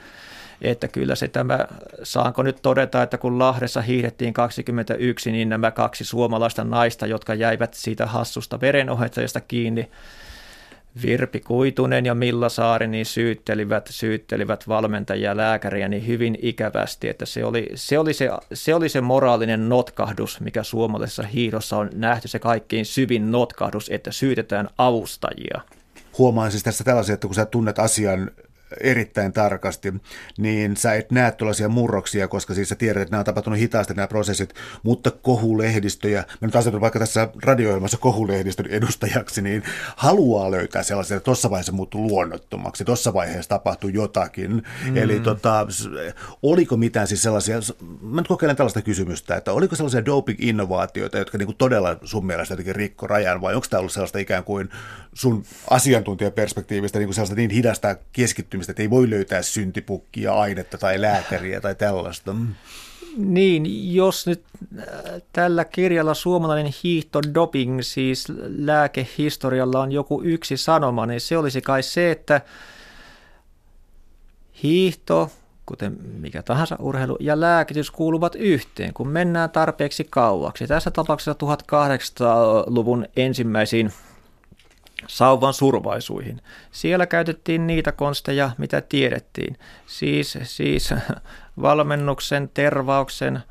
että 0.62 0.88
kyllä 0.88 1.14
se 1.14 1.28
tämä, 1.28 1.66
saanko 2.02 2.42
nyt 2.42 2.58
todeta, 2.62 3.02
että 3.02 3.18
kun 3.18 3.38
Lahdessa 3.38 3.80
hiihdettiin 3.80 4.34
21, 4.34 5.32
niin 5.32 5.48
nämä 5.48 5.70
kaksi 5.70 6.04
suomalaista 6.04 6.64
naista, 6.64 7.06
jotka 7.06 7.34
jäivät 7.34 7.74
siitä 7.74 8.06
hassusta 8.06 8.60
verenohjattajasta 8.60 9.40
kiinni, 9.40 9.90
Virpi 11.02 11.40
Kuitunen 11.40 12.06
ja 12.06 12.14
Milla 12.14 12.48
Saari 12.48 12.86
niin 12.86 13.06
syyttelivät, 13.06 13.88
syyttelivät 13.90 14.68
valmentajia 14.68 15.36
lääkäriä 15.36 15.88
niin 15.88 16.06
hyvin 16.06 16.38
ikävästi, 16.42 17.08
että 17.08 17.26
se 17.26 17.44
oli, 17.44 17.70
se, 17.74 17.98
oli 17.98 18.14
se, 18.14 18.30
se 18.52 18.74
oli 18.74 18.88
se 18.88 19.00
moraalinen 19.00 19.68
notkahdus, 19.68 20.40
mikä 20.40 20.62
suomalaisessa 20.62 21.22
hiidossa 21.22 21.76
on 21.76 21.90
nähty, 21.94 22.28
se 22.28 22.38
kaikkein 22.38 22.86
syvin 22.86 23.32
notkahdus, 23.32 23.88
että 23.88 24.12
syytetään 24.12 24.68
avustajia. 24.78 25.60
Huomaan 26.18 26.50
siis 26.50 26.62
tässä 26.62 26.84
tällaisia, 26.84 27.14
että 27.14 27.26
kun 27.26 27.34
sä 27.34 27.44
tunnet 27.44 27.78
asian 27.78 28.30
erittäin 28.80 29.32
tarkasti, 29.32 29.94
niin 30.38 30.76
sä 30.76 30.94
et 30.94 31.10
näe 31.10 31.32
tuollaisia 31.32 31.68
murroksia, 31.68 32.28
koska 32.28 32.54
siis 32.54 32.68
sä 32.68 32.74
tiedät, 32.74 33.02
että 33.02 33.10
nämä 33.10 33.18
on 33.18 33.24
tapahtunut 33.24 33.58
hitaasti 33.58 33.94
nämä 33.94 34.08
prosessit, 34.08 34.54
mutta 34.82 35.10
kohulehdistöjä, 35.10 36.18
mä 36.18 36.46
nyt 36.46 36.56
asetun 36.56 36.80
vaikka 36.80 36.98
tässä 36.98 37.28
radio 37.42 37.80
kohulehdistön 38.00 38.66
edustajaksi, 38.66 39.42
niin 39.42 39.62
haluaa 39.96 40.50
löytää 40.50 40.82
sellaisia, 40.82 41.16
että 41.16 41.24
tuossa 41.24 41.50
vaiheessa 41.50 41.72
muuttuu 41.72 42.08
luonnottomaksi, 42.08 42.84
tuossa 42.84 43.12
vaiheessa 43.12 43.48
tapahtuu 43.48 43.90
jotakin. 43.90 44.62
Mm. 44.86 44.96
Eli 44.96 45.20
tota, 45.20 45.66
oliko 46.42 46.76
mitään 46.76 47.06
siis 47.06 47.22
sellaisia, 47.22 47.56
mä 48.02 48.20
nyt 48.20 48.28
kokeilen 48.28 48.56
tällaista 48.56 48.82
kysymystä, 48.82 49.36
että 49.36 49.52
oliko 49.52 49.76
sellaisia 49.76 50.04
doping-innovaatioita, 50.04 51.18
jotka 51.18 51.38
niin 51.38 51.46
kuin 51.46 51.56
todella 51.56 51.96
sun 52.04 52.26
mielestä 52.26 52.52
jotenkin 52.52 52.76
rikko 52.76 53.06
rajan, 53.06 53.40
vai 53.40 53.54
onko 53.54 53.66
tämä 53.70 53.78
ollut 53.78 53.92
sellaista 53.92 54.18
ikään 54.18 54.44
kuin 54.44 54.70
sun 55.14 55.44
asiantuntijaperspektiivistä 55.70 56.98
niin 56.98 57.06
kuin 57.06 57.14
sellaista 57.14 57.36
niin 57.36 57.50
hidasta 57.50 57.96
keskittymistä, 58.12 58.65
että 58.72 58.82
ei 58.82 58.90
voi 58.90 59.10
löytää 59.10 59.42
syntipukkia, 59.42 60.34
ainetta 60.34 60.78
tai 60.78 61.00
lääkäriä 61.00 61.60
tai 61.60 61.74
tällaista? 61.74 62.32
Mm. 62.32 62.54
Niin, 63.16 63.94
jos 63.94 64.26
nyt 64.26 64.44
äh, 64.78 64.84
tällä 65.32 65.64
kirjalla 65.64 66.14
suomalainen 66.14 66.72
hiihto 66.84 67.20
doping, 67.34 67.78
siis 67.82 68.26
lääkehistorialla 68.58 69.80
on 69.80 69.92
joku 69.92 70.22
yksi 70.22 70.56
sanoma, 70.56 71.06
niin 71.06 71.20
se 71.20 71.38
olisi 71.38 71.60
kai 71.60 71.82
se, 71.82 72.10
että 72.10 72.40
hiihto, 74.62 75.30
kuten 75.66 75.98
mikä 76.20 76.42
tahansa 76.42 76.76
urheilu 76.78 77.16
ja 77.20 77.40
lääkitys 77.40 77.90
kuuluvat 77.90 78.34
yhteen, 78.34 78.94
kun 78.94 79.08
mennään 79.08 79.50
tarpeeksi 79.50 80.06
kauaksi. 80.10 80.66
Tässä 80.66 80.90
tapauksessa 80.90 81.32
1800-luvun 81.32 83.06
ensimmäisiin 83.16 83.92
sauvan 85.06 85.54
survaisuihin. 85.54 86.40
Siellä 86.70 87.06
käytettiin 87.06 87.66
niitä 87.66 87.92
konsteja, 87.92 88.50
mitä 88.58 88.80
tiedettiin. 88.80 89.58
Siis, 89.86 90.38
siis 90.42 90.94
valmennuksen, 91.62 92.50
tervauksen, 92.54 93.42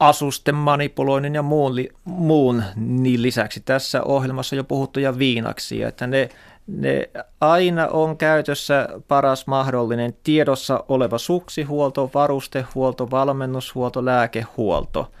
asusten 0.00 0.54
manipuloinnin 0.54 1.34
ja 1.34 1.42
muun, 1.42 1.74
muun 2.04 2.62
niin 2.76 3.22
lisäksi. 3.22 3.60
Tässä 3.60 4.02
ohjelmassa 4.02 4.56
jo 4.56 4.64
puhuttuja 4.64 5.18
viinaksia, 5.18 5.88
että 5.88 6.06
ne, 6.06 6.28
ne 6.66 7.10
aina 7.40 7.86
on 7.86 8.16
käytössä 8.16 8.88
paras 9.08 9.46
mahdollinen 9.46 10.14
tiedossa 10.24 10.84
oleva 10.88 11.18
suksihuolto, 11.18 12.10
varustehuolto, 12.14 13.10
valmennushuolto, 13.10 14.04
lääkehuolto. 14.04 15.12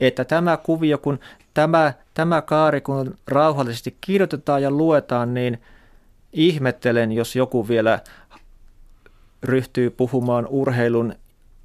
Että 0.00 0.24
tämä 0.24 0.56
kuvio, 0.56 0.98
kun 0.98 1.18
tämä, 1.54 1.92
tämä 2.14 2.42
kaari, 2.42 2.80
kun 2.80 3.14
rauhallisesti 3.28 3.96
kirjoitetaan 4.00 4.62
ja 4.62 4.70
luetaan, 4.70 5.34
niin 5.34 5.60
ihmettelen, 6.32 7.12
jos 7.12 7.36
joku 7.36 7.68
vielä 7.68 7.98
ryhtyy 9.42 9.90
puhumaan 9.90 10.46
urheilun 10.50 11.14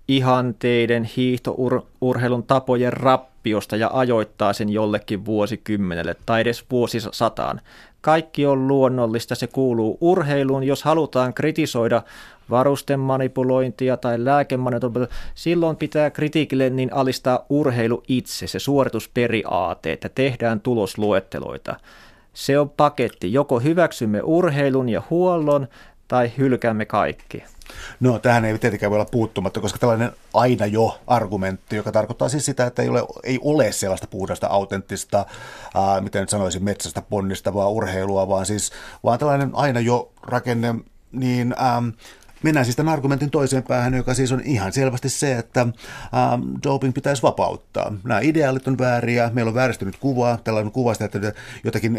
ihanteiden, 0.07 1.03
hiihtourheilun 1.03 2.43
tapojen 2.43 2.93
rappiosta 2.93 3.75
ja 3.75 3.89
ajoittaa 3.93 4.53
sen 4.53 4.69
jollekin 4.69 5.25
vuosikymmenelle 5.25 6.15
tai 6.25 6.41
edes 6.41 6.65
vuosisataan. 6.71 7.61
Kaikki 8.01 8.45
on 8.45 8.67
luonnollista, 8.67 9.35
se 9.35 9.47
kuuluu 9.47 9.97
urheiluun. 10.01 10.63
Jos 10.63 10.83
halutaan 10.83 11.33
kritisoida 11.33 12.01
varusten 12.49 12.99
manipulointia 12.99 13.97
tai 13.97 14.25
lääkemanipulointia, 14.25 15.17
silloin 15.35 15.75
pitää 15.75 16.11
kritiikille 16.11 16.69
niin 16.69 16.93
alistaa 16.93 17.45
urheilu 17.49 18.03
itse, 18.07 18.47
se 18.47 18.59
suoritusperiaate, 18.59 19.91
että 19.91 20.09
tehdään 20.09 20.61
tulosluetteloita. 20.61 21.75
Se 22.33 22.59
on 22.59 22.69
paketti. 22.69 23.33
Joko 23.33 23.59
hyväksymme 23.59 24.21
urheilun 24.23 24.89
ja 24.89 25.01
huollon 25.09 25.67
tai 26.07 26.31
hylkäämme 26.37 26.85
kaikki. 26.85 27.43
No 27.99 28.19
tähän 28.19 28.45
ei 28.45 28.59
tietenkään 28.59 28.89
voi 28.89 28.97
olla 28.97 29.09
puuttumatta, 29.11 29.61
koska 29.61 29.79
tällainen 29.79 30.11
aina 30.33 30.65
jo 30.65 30.99
argumentti, 31.07 31.75
joka 31.75 31.91
tarkoittaa 31.91 32.29
siis 32.29 32.45
sitä, 32.45 32.65
että 32.65 32.81
ei 32.81 32.89
ole, 32.89 33.03
ei 33.23 33.39
ole 33.43 33.71
sellaista 33.71 34.07
puhdasta, 34.07 34.47
autenttista, 34.47 35.25
ää, 35.75 36.01
miten 36.01 36.21
nyt 36.21 36.29
sanoisin, 36.29 36.63
metsästä 36.63 37.01
ponnistavaa 37.01 37.69
urheilua, 37.69 38.27
vaan 38.27 38.45
siis 38.45 38.71
vaan 39.03 39.19
tällainen 39.19 39.49
aina 39.53 39.79
jo 39.79 40.11
rakenne, 40.21 40.75
niin 41.11 41.55
ähm, 41.61 41.87
Mennään 42.43 42.65
siis 42.65 42.75
tämän 42.75 42.93
argumentin 42.93 43.29
toiseen 43.29 43.63
päähän, 43.63 43.93
joka 43.93 44.13
siis 44.13 44.31
on 44.31 44.41
ihan 44.45 44.73
selvästi 44.73 45.09
se, 45.09 45.37
että 45.37 45.61
ähm, 45.61 46.41
doping 46.63 46.93
pitäisi 46.93 47.23
vapauttaa. 47.23 47.93
Nämä 48.03 48.19
ideaalit 48.19 48.67
on 48.67 48.77
vääriä, 48.77 49.29
meillä 49.33 49.49
on 49.49 49.55
vääristynyt 49.55 49.97
kuva, 49.97 50.39
tällainen 50.43 50.71
kuva 50.71 50.93
sitä, 50.93 51.05
että 51.05 51.33
jotakin 51.63 51.97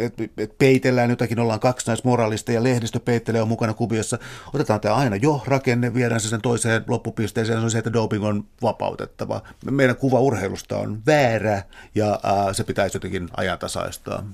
peitellään, 0.58 1.10
jotakin 1.10 1.40
ollaan 1.40 1.60
kaksinaismoraalista 1.60 2.52
ja 2.52 2.62
lehdistö 2.62 3.00
peittelee 3.00 3.42
on 3.42 3.48
mukana 3.48 3.74
kuviossa. 3.74 4.18
Otetaan 4.54 4.80
tämä 4.80 4.94
aina 4.94 5.16
jo 5.16 5.42
rakenne, 5.46 5.94
viedään 5.94 6.20
se 6.20 6.28
sen 6.28 6.42
toiseen 6.42 6.84
loppupisteeseen, 6.88 7.58
se 7.58 7.64
on 7.64 7.70
se, 7.70 7.78
että 7.78 7.92
doping 7.92 8.24
on 8.24 8.44
vapautettava. 8.62 9.42
Meidän 9.70 9.96
kuva 9.96 10.20
urheilusta 10.20 10.78
on 10.78 11.02
väärä 11.06 11.62
ja 11.94 12.10
äh, 12.12 12.46
se 12.52 12.64
pitäisi 12.64 12.96
jotenkin 12.96 13.28
ajantasaistaa. 13.36 14.24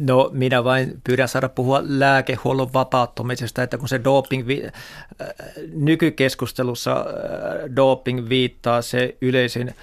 No 0.00 0.30
minä 0.32 0.64
vain 0.64 1.00
pyydän 1.04 1.28
saada 1.28 1.48
puhua 1.48 1.80
lääkehuollon 1.84 2.72
vapauttumisesta, 2.72 3.62
että 3.62 3.78
kun 3.78 3.88
se 3.88 4.00
doping, 4.04 4.48
äh, 4.50 5.28
nykykeskustelussa 5.72 6.92
äh, 6.92 7.76
doping 7.76 8.28
viittaa 8.28 8.82
se 8.82 9.16
yleisin 9.20 9.74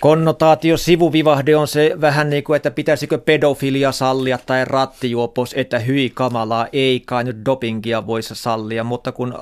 konnotaatio, 0.00 0.76
sivuvivahde 0.76 1.56
on 1.56 1.68
se 1.68 1.96
vähän 2.00 2.30
niin 2.30 2.44
kuin, 2.44 2.56
että 2.56 2.70
pitäisikö 2.70 3.18
pedofilia 3.18 3.92
sallia 3.92 4.38
tai 4.46 4.64
rattijuopos, 4.64 5.54
että 5.56 5.78
hyi 5.78 6.10
kamalaa, 6.14 6.66
ei 6.72 7.00
kai 7.06 7.24
nyt 7.24 7.36
dopingia 7.44 8.06
voisi 8.06 8.34
sallia, 8.34 8.84
mutta 8.84 9.12
kun 9.12 9.34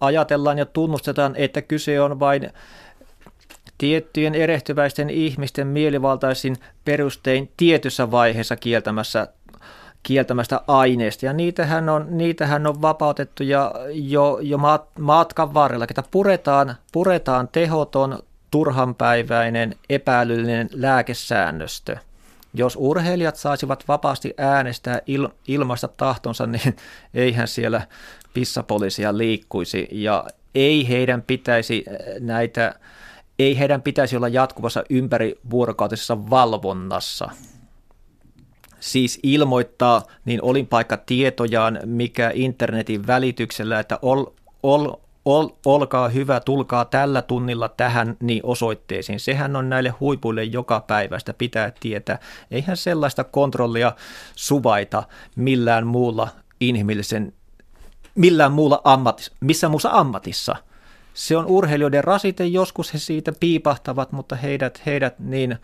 ajatellaan 0.00 0.58
ja 0.58 0.66
tunnustetaan, 0.66 1.36
että 1.36 1.62
kyse 1.62 2.00
on 2.00 2.20
vain 2.20 2.50
tiettyjen 3.78 4.34
erehtyväisten 4.34 5.10
ihmisten 5.10 5.66
mielivaltaisin 5.66 6.56
perustein 6.84 7.50
tietyssä 7.56 8.10
vaiheessa 8.10 8.56
kieltämässä 8.56 9.28
kieltämästä 10.02 10.60
aineesta. 10.66 11.26
Ja 11.26 11.32
niitähän 11.32 11.88
on, 11.88 12.06
niitähän 12.10 12.66
on 12.66 12.82
vapautettu 12.82 13.42
ja 13.42 13.72
jo, 13.92 14.38
jo 14.42 14.58
matkan 14.98 15.54
varrella, 15.54 15.86
että 15.90 16.02
puretaan, 16.10 16.76
puretaan 16.92 17.48
tehoton, 17.52 18.22
turhanpäiväinen, 18.50 19.74
epäilyllinen 19.90 20.68
lääkesäännöstö. 20.72 21.96
Jos 22.54 22.76
urheilijat 22.80 23.36
saisivat 23.36 23.84
vapaasti 23.88 24.34
äänestää 24.38 25.00
il, 25.06 25.28
ilmaista 25.48 25.88
tahtonsa, 25.88 26.46
niin 26.46 26.76
eihän 27.14 27.48
siellä 27.48 27.82
pissapoliisia 28.34 29.18
liikkuisi 29.18 29.88
ja 29.92 30.24
ei 30.54 30.88
heidän 30.88 31.22
pitäisi 31.22 31.84
näitä 32.20 32.74
ei 33.38 33.58
heidän 33.58 33.82
pitäisi 33.82 34.16
olla 34.16 34.28
jatkuvassa 34.28 34.84
ympärivuorokautisessa 34.90 36.30
valvonnassa. 36.30 37.30
siis 38.80 39.20
ilmoittaa 39.22 40.02
niin 40.24 40.42
olinpaikkatietojaan, 40.42 41.80
mikä 41.84 42.30
internetin 42.34 43.06
välityksellä, 43.06 43.80
että 43.80 43.98
ol, 44.02 44.24
ol, 44.62 44.92
ol, 45.24 45.48
olkaa 45.64 46.08
hyvä, 46.08 46.40
tulkaa 46.40 46.84
tällä 46.84 47.22
tunnilla 47.22 47.68
tähän 47.68 48.16
niin 48.20 48.40
osoitteisiin. 48.44 49.20
Sehän 49.20 49.56
on 49.56 49.68
näille 49.70 49.90
huipuille 49.90 50.44
joka 50.44 50.80
päivästä 50.80 51.34
pitää 51.34 51.72
tietää. 51.80 52.18
Eihän 52.50 52.76
sellaista 52.76 53.24
kontrollia 53.24 53.92
suvaita 54.34 55.02
millään 55.36 55.86
muulla 55.86 56.28
inhimillisen, 56.60 57.32
millään 58.14 58.52
muulla 58.52 58.80
ammatissa, 58.84 59.32
missä 59.40 59.68
muussa 59.68 59.90
ammatissa– 59.92 60.56
se 61.14 61.36
on 61.36 61.46
urheilijoiden 61.46 62.04
rasite, 62.04 62.46
joskus 62.46 62.94
he 62.94 62.98
siitä 62.98 63.32
piipahtavat, 63.40 64.12
mutta 64.12 64.36
heidät, 64.36 64.82
heidät 64.86 65.18
niin 65.18 65.58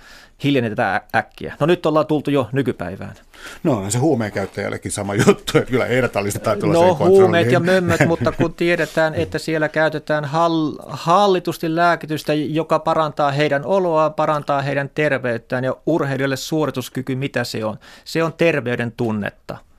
hiljennetään 0.45 1.01
äkkiä. 1.15 1.57
No 1.61 1.67
nyt 1.67 1.87
ollaan 1.87 2.07
tultu 2.07 2.31
jo 2.31 2.49
nykypäivään. 2.53 3.15
No 3.63 3.79
on 3.79 3.91
se 3.91 3.99
huumeen 3.99 4.33
käyttäjällekin 4.33 4.93
sama 4.93 5.15
juttu, 5.15 5.59
että 5.59 5.71
kyllä 5.71 5.85
heidät 5.85 6.17
alistetaan 6.17 6.59
No 6.59 6.95
huumeet 6.95 7.53
ja 7.53 7.61
mömmöt, 7.61 8.07
mutta 8.07 8.33
kun 8.33 8.55
tiedetään, 8.55 9.15
että 9.15 9.39
siellä 9.39 9.69
käytetään 9.69 10.25
hall, 10.25 10.73
hallitusti 10.89 11.77
lääkitystä, 11.77 12.35
joka 12.35 12.79
parantaa 12.79 13.31
heidän 13.31 13.65
oloa, 13.65 14.11
parantaa 14.11 14.63
heidän 14.63 14.91
terveyttään 14.95 15.65
ja 15.65 15.77
urheilijoille 15.87 16.37
suorituskyky, 16.37 17.15
mitä 17.15 17.45
se 17.45 17.65
on? 17.65 17.79
Se 18.05 18.25
on 18.25 18.33
terveyden 18.33 18.93
tunnetta. 18.93 19.70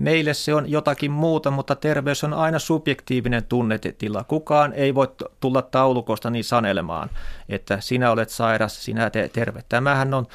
Meille 0.00 0.34
se 0.34 0.54
on 0.54 0.70
jotakin 0.70 1.10
muuta, 1.10 1.50
mutta 1.50 1.76
terveys 1.76 2.24
on 2.24 2.34
aina 2.34 2.58
subjektiivinen 2.58 3.44
tunnetila. 3.44 4.24
Kukaan 4.24 4.72
ei 4.72 4.94
voi 4.94 5.08
tulla 5.40 5.62
taulukosta 5.62 6.30
niin 6.30 6.44
sanelemaan, 6.44 7.10
että 7.48 7.80
sinä 7.80 8.10
olet 8.10 8.28
sairas, 8.28 8.84
sinä 8.84 9.10
te 9.10 9.28
terve. 9.28 9.64
Tämähän 9.68 10.14
on 10.14 10.26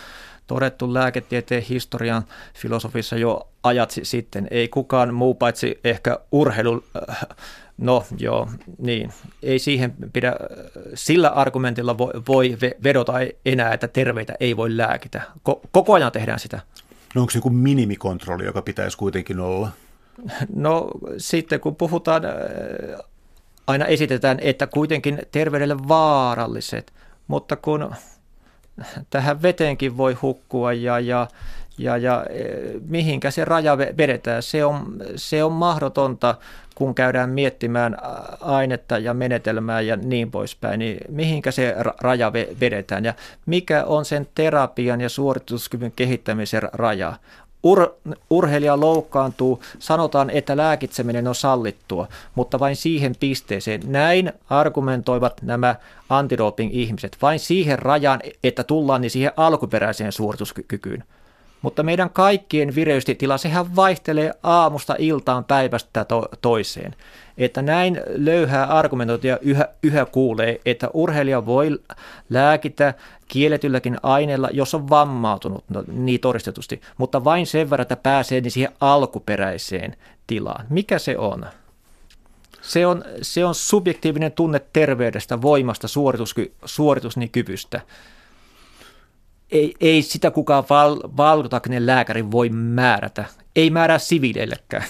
todettu 0.47 0.93
lääketieteen 0.93 1.61
historian 1.61 2.23
filosofissa 2.53 3.15
jo 3.15 3.47
ajat 3.63 3.93
sitten. 4.03 4.47
Ei 4.51 4.67
kukaan 4.67 5.13
muu 5.13 5.33
paitsi 5.33 5.79
ehkä 5.83 6.19
urheilu, 6.31 6.83
äh, 7.09 7.17
no 7.77 8.03
joo, 8.17 8.49
niin, 8.77 9.13
ei 9.43 9.59
siihen 9.59 9.93
pidä, 10.13 10.33
sillä 10.93 11.29
argumentilla 11.29 11.97
voi 11.97 12.57
vedota 12.83 13.13
enää, 13.45 13.73
että 13.73 13.87
terveitä 13.87 14.33
ei 14.39 14.57
voi 14.57 14.77
lääkitä. 14.77 15.21
Koko 15.71 15.93
ajan 15.93 16.11
tehdään 16.11 16.39
sitä. 16.39 16.59
No 17.15 17.21
onko 17.21 17.31
se 17.31 17.37
joku 17.37 17.49
minimikontrolli, 17.49 18.45
joka 18.45 18.61
pitäisi 18.61 18.97
kuitenkin 18.97 19.39
olla? 19.39 19.71
No 20.55 20.87
sitten 21.17 21.59
kun 21.59 21.75
puhutaan, 21.75 22.25
äh, 22.25 22.31
aina 23.67 23.85
esitetään, 23.85 24.37
että 24.41 24.67
kuitenkin 24.67 25.21
terveydelle 25.31 25.87
vaaralliset, 25.87 26.93
mutta 27.27 27.55
kun 27.55 27.95
tähän 29.09 29.41
veteenkin 29.41 29.97
voi 29.97 30.13
hukkua 30.13 30.73
ja, 30.73 30.99
ja, 30.99 31.27
ja, 31.77 31.97
ja 31.97 32.25
e, 32.29 32.43
mihinkä 32.87 33.31
se 33.31 33.45
raja 33.45 33.77
vedetään, 33.77 34.43
se 34.43 34.65
on, 34.65 34.95
se 35.15 35.43
on 35.43 35.51
mahdotonta, 35.51 36.35
kun 36.75 36.95
käydään 36.95 37.29
miettimään 37.29 37.97
ainetta 38.41 38.97
ja 38.97 39.13
menetelmää 39.13 39.81
ja 39.81 39.95
niin 39.95 40.31
poispäin, 40.31 40.79
niin 40.79 40.97
mihinkä 41.09 41.51
se 41.51 41.75
raja 42.01 42.33
vedetään 42.33 43.05
ja 43.05 43.13
mikä 43.45 43.83
on 43.83 44.05
sen 44.05 44.27
terapian 44.35 45.01
ja 45.01 45.09
suorituskyvyn 45.09 45.93
kehittämisen 45.95 46.61
raja. 46.73 47.13
Ur, 47.63 47.95
urheilija 48.29 48.79
loukkaantuu, 48.79 49.63
sanotaan, 49.79 50.29
että 50.29 50.57
lääkitseminen 50.57 51.27
on 51.27 51.35
sallittua, 51.35 52.07
mutta 52.35 52.59
vain 52.59 52.75
siihen 52.75 53.15
pisteeseen. 53.19 53.81
Näin 53.85 54.33
argumentoivat 54.49 55.41
nämä 55.41 55.75
antidoping-ihmiset, 56.09 57.17
vain 57.21 57.39
siihen 57.39 57.79
rajaan, 57.79 58.19
että 58.43 58.63
tullaan 58.63 59.01
niin 59.01 59.11
siihen 59.11 59.31
alkuperäiseen 59.37 60.11
suorituskykyyn. 60.11 61.03
Mutta 61.61 61.83
meidän 61.83 62.09
kaikkien 62.09 62.75
vireystila, 62.75 63.37
sehän 63.37 63.75
vaihtelee 63.75 64.33
aamusta 64.43 64.95
iltaan 64.99 65.43
päivästä 65.43 66.05
to- 66.05 66.29
toiseen. 66.41 66.95
Että 67.37 67.61
näin 67.61 68.01
löyhää 68.07 68.65
argumentointia 68.65 69.37
yhä, 69.41 69.67
yhä 69.83 70.05
kuulee, 70.05 70.61
että 70.65 70.89
urheilija 70.93 71.45
voi 71.45 71.79
lääkitä 72.29 72.93
kielletylläkin 73.27 73.97
aineella, 74.03 74.49
jos 74.53 74.73
on 74.73 74.89
vammautunut, 74.89 75.63
no, 75.69 75.83
niin 75.87 76.19
todistetusti, 76.19 76.81
mutta 76.97 77.23
vain 77.23 77.47
sen 77.47 77.69
verran, 77.69 77.81
että 77.81 77.95
pääsee 77.95 78.41
niin 78.41 78.51
siihen 78.51 78.73
alkuperäiseen 78.81 79.97
tilaan. 80.27 80.65
Mikä 80.69 80.99
se 80.99 81.17
on? 81.17 81.45
Se 82.61 82.87
on, 82.87 83.03
se 83.21 83.45
on 83.45 83.55
subjektiivinen 83.55 84.31
tunne 84.31 84.61
terveydestä, 84.73 85.41
voimasta, 85.41 85.87
suoritusky, 85.87 86.53
suorituskyvystä 86.65 87.81
ei, 89.55 89.73
ei 89.81 90.01
sitä 90.01 90.31
kukaan 90.31 90.63
val, 90.69 90.99
valvotakinen 91.17 91.85
lääkäri 91.85 92.31
voi 92.31 92.49
määrätä. 92.49 93.25
Ei 93.55 93.69
määrää 93.69 93.99
siviileillekään. 93.99 94.85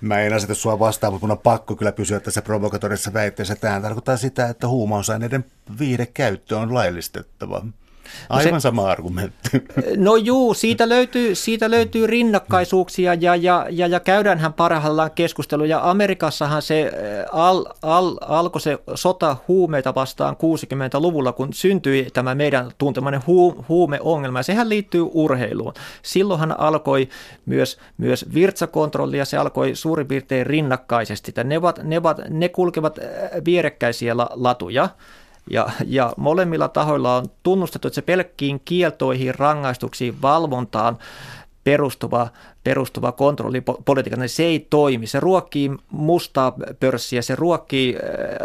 Mä 0.00 0.20
en 0.20 0.32
aseta 0.32 0.54
sua 0.54 0.78
vastaan, 0.78 1.12
mutta 1.12 1.26
mun 1.26 1.30
on 1.30 1.38
pakko 1.38 1.76
kyllä 1.76 1.92
pysyä 1.92 2.20
tässä 2.20 2.42
provokatorissa 2.42 3.12
väitteessä. 3.12 3.56
Tämä 3.56 3.80
tarkoittaa 3.80 4.16
sitä, 4.16 4.48
että 4.48 4.68
huumausaineiden 4.68 5.44
viidekäyttö 5.78 6.58
on 6.58 6.74
laillistettava. 6.74 7.66
Aivan 8.28 8.60
se, 8.60 8.62
sama 8.62 8.90
argumentti. 8.90 9.62
No 9.96 10.16
juu, 10.16 10.54
siitä 10.54 10.88
löytyy, 10.88 11.34
siitä 11.34 11.70
löytyy 11.70 12.06
rinnakkaisuuksia 12.06 13.14
ja, 13.14 13.36
ja, 13.36 13.66
ja, 13.70 13.86
ja 13.86 14.00
käydäänhän 14.00 14.52
parhaillaan 14.52 15.10
keskusteluja. 15.10 15.90
Amerikassahan 15.90 16.62
se 16.62 16.82
äh, 16.82 17.40
al, 17.40 17.64
al, 17.82 18.16
alkoi 18.20 18.60
se 18.60 18.78
sota 18.94 19.36
huumeita 19.48 19.94
vastaan 19.94 20.36
60-luvulla, 20.36 21.32
kun 21.32 21.52
syntyi 21.52 22.06
tämä 22.12 22.34
meidän 22.34 22.70
tuntemainen 22.78 23.22
hu, 23.26 23.64
huumeongelma. 23.68 24.38
Ja 24.38 24.42
sehän 24.42 24.68
liittyy 24.68 25.08
urheiluun. 25.12 25.74
Silloinhan 26.02 26.60
alkoi 26.60 27.08
myös, 27.46 27.78
myös 27.98 28.26
virtsakontrolli 28.34 29.18
ja 29.18 29.24
se 29.24 29.36
alkoi 29.36 29.74
suurin 29.74 30.06
piirtein 30.06 30.46
rinnakkaisesti. 30.46 31.32
Ne, 31.44 31.58
ovat, 31.58 31.80
ne, 31.82 31.98
ovat, 31.98 32.20
ne 32.28 32.48
kulkevat 32.48 32.98
äh, 32.98 33.04
vierekkäisiä 33.44 34.16
latuja. 34.16 34.88
Ja, 35.50 35.70
ja 35.86 36.12
molemmilla 36.16 36.68
tahoilla 36.68 37.16
on 37.16 37.26
tunnustettu, 37.42 37.88
että 37.88 37.94
se 37.94 38.02
pelkkiin 38.02 38.60
kieltoihin, 38.64 39.34
rangaistuksiin, 39.34 40.22
valvontaan 40.22 40.98
perustuva, 41.64 42.28
perustuva 42.64 43.12
kontrollipolitiikka, 43.12 44.20
niin 44.20 44.28
se 44.28 44.42
ei 44.42 44.66
toimi. 44.70 45.06
Se 45.06 45.20
ruokkii 45.20 45.70
mustaa 45.90 46.54
pörssiä, 46.80 47.22
se 47.22 47.34
ruokkii 47.34 47.96
äh, 47.96 48.02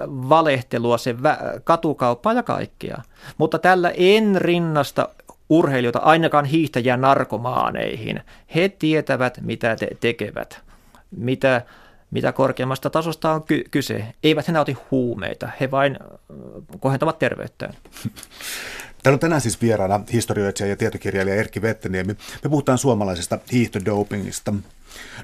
valehtelua, 0.07 0.97
se 0.97 1.15
katukauppaa 1.63 2.33
ja 2.33 2.43
kaikkea. 2.43 3.01
Mutta 3.37 3.59
tällä 3.59 3.91
en 3.97 4.35
rinnasta 4.41 5.09
urheilijoita 5.49 5.99
ainakaan 5.99 6.45
hiihtäjiä 6.45 6.97
narkomaaneihin. 6.97 8.21
He 8.55 8.69
tietävät, 8.69 9.39
mitä 9.41 9.75
te 9.75 9.87
tekevät, 9.99 10.61
mitä 11.11 11.61
mitä 12.11 12.31
korkeammasta 12.31 12.89
tasosta 12.89 13.31
on 13.31 13.43
ky- 13.43 13.63
kyse. 13.71 14.05
Eivät 14.23 14.47
he 14.47 14.53
nauti 14.53 14.77
huumeita, 14.91 15.49
he 15.59 15.71
vain 15.71 15.99
kohentavat 16.79 17.19
terveyttään. 17.19 17.73
Täällä 19.03 19.15
on 19.15 19.19
tänään 19.19 19.41
siis 19.41 19.61
vieraana 19.61 19.99
historioitsija 20.13 20.69
ja 20.69 20.75
tietokirjailija 20.75 21.35
Erkki 21.35 21.61
Vetteniemi. 21.61 22.13
Me 22.43 22.49
puhutaan 22.49 22.77
suomalaisesta 22.77 23.39
hiihtodopingista. 23.51 24.53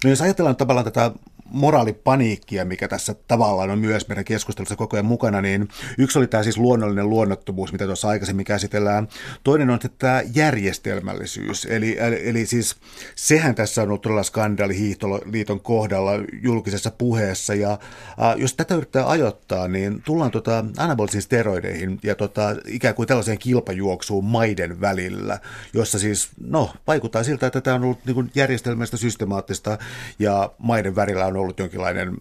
No 0.04 0.10
jos 0.10 0.22
ajatellaan 0.22 0.56
tavallaan 0.56 0.86
tätä 0.86 1.12
moraalipaniikkia, 1.54 2.66
mikä 2.66 2.88
tässä 2.88 3.16
tavallaan 3.28 3.70
on 3.70 3.80
myös 3.80 4.08
meidän 4.08 4.26
keskustelussa 4.26 4.76
koko 4.76 4.96
ajan 4.96 5.06
mukana, 5.06 5.42
niin 5.42 5.68
yksi 5.98 6.20
oli 6.20 6.28
tämä 6.28 6.44
siis 6.44 6.58
luonnollinen 6.58 7.10
luonnottomuus, 7.10 7.72
mitä 7.72 7.86
tuossa 7.86 8.08
aikaisemmin 8.08 8.46
käsitellään. 8.46 9.08
Toinen 9.44 9.70
on 9.70 9.80
tämä 9.98 10.22
järjestelmällisyys, 10.34 11.68
eli, 11.70 11.98
eli, 12.00 12.46
siis 12.46 12.76
sehän 13.16 13.56
tässä 13.56 13.82
on 13.82 13.88
ollut 13.88 14.02
todella 14.02 14.24
skandaali 14.24 14.78
Hiihtoliiton 14.78 15.60
kohdalla 15.60 16.12
julkisessa 16.42 16.92
puheessa, 16.92 17.54
ja 17.56 17.72
äh, 17.72 18.38
jos 18.38 18.54
tätä 18.54 18.76
yrittää 18.76 19.10
ajoittaa, 19.10 19.68
niin 19.68 20.02
tullaan 20.02 20.32
tota 20.32 20.66
anabolisiin 20.78 21.22
steroideihin 21.22 22.00
ja 22.04 22.16
tota, 22.16 22.56
ikään 22.68 22.96
kuin 22.96 23.08
tällaiseen 23.08 23.40
kilpajuoksuun 23.40 24.26
maiden 24.26 24.82
välillä, 24.82 25.40
jossa 25.74 26.00
siis, 26.00 26.30
no, 26.48 26.74
vaikuttaa 26.88 27.24
siltä, 27.24 27.48
että 27.48 27.62
tämä 27.62 27.76
on 27.76 27.84
ollut 27.84 28.06
niin 28.06 28.32
järjestelmästä 28.36 28.98
systemaattista, 28.98 29.78
ja 30.20 30.52
maiden 30.58 30.96
välillä 30.96 31.26
on 31.26 31.38
ollut 31.38 31.43
jonkinlainen, 31.58 32.18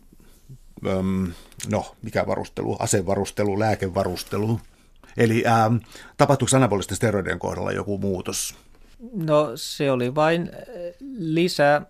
öm, 0.86 1.32
no 1.70 1.94
mikä 2.02 2.26
varustelu, 2.26 2.76
asevarustelu, 2.78 3.58
lääkevarustelu. 3.58 4.60
Eli 5.16 5.44
ähm, 5.46 5.76
tapahtuuko 6.16 6.56
anabolisten 6.56 6.96
steroidien 6.96 7.38
kohdalla 7.38 7.72
joku 7.72 7.98
muutos? 7.98 8.54
No 9.14 9.52
se 9.54 9.90
oli 9.90 10.14
vain 10.14 10.50
äh, 10.52 10.58
lisää 11.18 11.86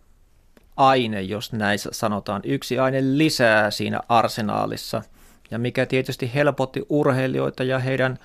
aine, 0.76 1.22
jos 1.22 1.52
näin 1.52 1.78
sanotaan. 1.78 2.42
Yksi 2.44 2.78
aine 2.78 2.98
lisää 3.02 3.70
siinä 3.70 4.00
arsenaalissa, 4.08 5.02
ja 5.50 5.58
mikä 5.58 5.86
tietysti 5.86 6.30
helpotti 6.34 6.82
urheilijoita 6.88 7.64
ja 7.64 7.78
heidän 7.78 8.18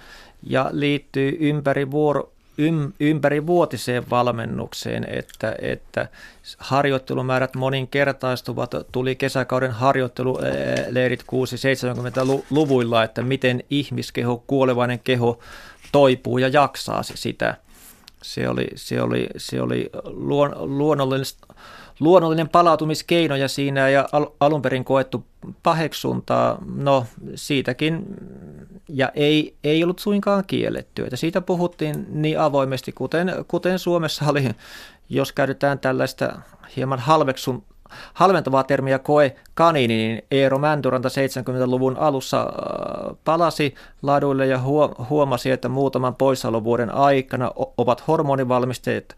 ja 0.43 0.69
liittyy 0.71 1.37
ympäri 1.39 1.91
vuoro, 1.91 2.33
ympäri 2.99 3.47
vuotiseen 3.47 4.09
valmennukseen, 4.09 5.05
että, 5.09 5.55
että 5.61 6.07
harjoittelumäärät 6.57 7.55
moninkertaistuvat. 7.55 8.71
Tuli 8.91 9.15
kesäkauden 9.15 9.71
harjoitteluleirit 9.71 11.21
6-70-luvuilla, 11.23 13.03
että 13.03 13.21
miten 13.21 13.63
ihmiskeho, 13.69 14.43
kuolevainen 14.47 14.99
keho 14.99 15.39
toipuu 15.91 16.37
ja 16.37 16.47
jaksaa 16.47 17.03
sitä. 17.03 17.57
Se 18.23 18.49
oli, 18.49 18.67
se 18.75 19.01
oli, 19.01 19.27
se 19.37 19.61
oli 19.61 19.89
luon, 20.03 20.77
luonnollinen, 20.77 21.25
luonnollinen 21.99 22.49
palautumiskeino 22.49 23.35
ja 23.35 23.47
siinä 23.47 23.89
ja 23.89 24.09
al, 24.11 24.25
alun 24.39 24.61
perin 24.61 24.85
koettu 24.85 25.25
paheksuntaa, 25.63 26.57
no 26.75 27.05
siitäkin, 27.35 28.05
ja 28.89 29.11
ei, 29.15 29.55
ei 29.63 29.83
ollut 29.83 29.99
suinkaan 29.99 30.43
kielletty. 30.47 31.03
Että 31.03 31.15
siitä 31.15 31.41
puhuttiin 31.41 32.05
niin 32.09 32.39
avoimesti, 32.39 32.91
kuten, 32.91 33.31
kuten 33.47 33.79
Suomessa 33.79 34.25
oli, 34.27 34.49
jos 35.09 35.31
käytetään 35.31 35.79
tällaista 35.79 36.39
hieman 36.75 36.99
halveksun, 36.99 37.63
halventavaa 38.13 38.63
termiä 38.63 38.99
koe 38.99 39.35
kanini, 39.53 39.87
niin 39.87 40.21
Eero 40.31 40.57
Mäntyranta 40.57 41.09
70-luvun 41.09 41.97
alussa 41.97 42.41
äh, 42.41 43.17
palasi 43.25 43.75
laduille 44.01 44.47
ja 44.47 44.59
huomasi, 45.09 45.51
että 45.51 45.69
muutaman 45.69 46.15
poissaolovuoden 46.15 46.93
aikana 46.93 47.51
ovat 47.77 48.07
hormonivalmisteet 48.07 49.15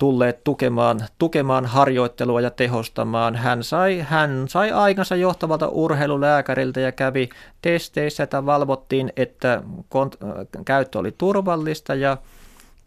tulleet 0.00 0.44
tukemaan, 0.44 1.00
tukemaan 1.18 1.66
harjoittelua 1.66 2.40
ja 2.40 2.50
tehostamaan. 2.50 3.36
Hän 3.36 3.64
sai, 3.64 4.04
hän 4.08 4.44
sai 4.48 4.70
aikansa 4.70 5.16
johtavalta 5.16 5.68
urheilulääkäriltä 5.68 6.80
ja 6.80 6.92
kävi 6.92 7.28
testeissä, 7.62 8.22
että 8.22 8.46
valvottiin, 8.46 9.12
että 9.16 9.62
kont- 9.94 10.62
käyttö 10.64 10.98
oli 10.98 11.14
turvallista 11.18 11.94
ja 11.94 12.16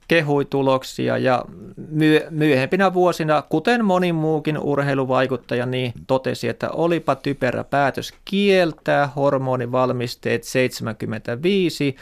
kehui 0.08 0.46
tuloksia 0.46 1.18
ja 1.18 1.46
myö- 1.90 2.28
myöhempinä 2.30 2.94
vuosina, 2.94 3.42
kuten 3.50 3.86
moni 3.86 4.14
muukin 4.14 4.58
urheiluvaikuttaja, 4.58 5.66
niin 5.66 5.94
totesi, 6.08 6.48
että 6.48 6.70
olipa 6.70 7.16
typerä 7.16 7.64
päätös 7.64 8.14
kieltää 8.26 9.10
hormonivalmisteet 9.16 10.44
75, 10.44 11.96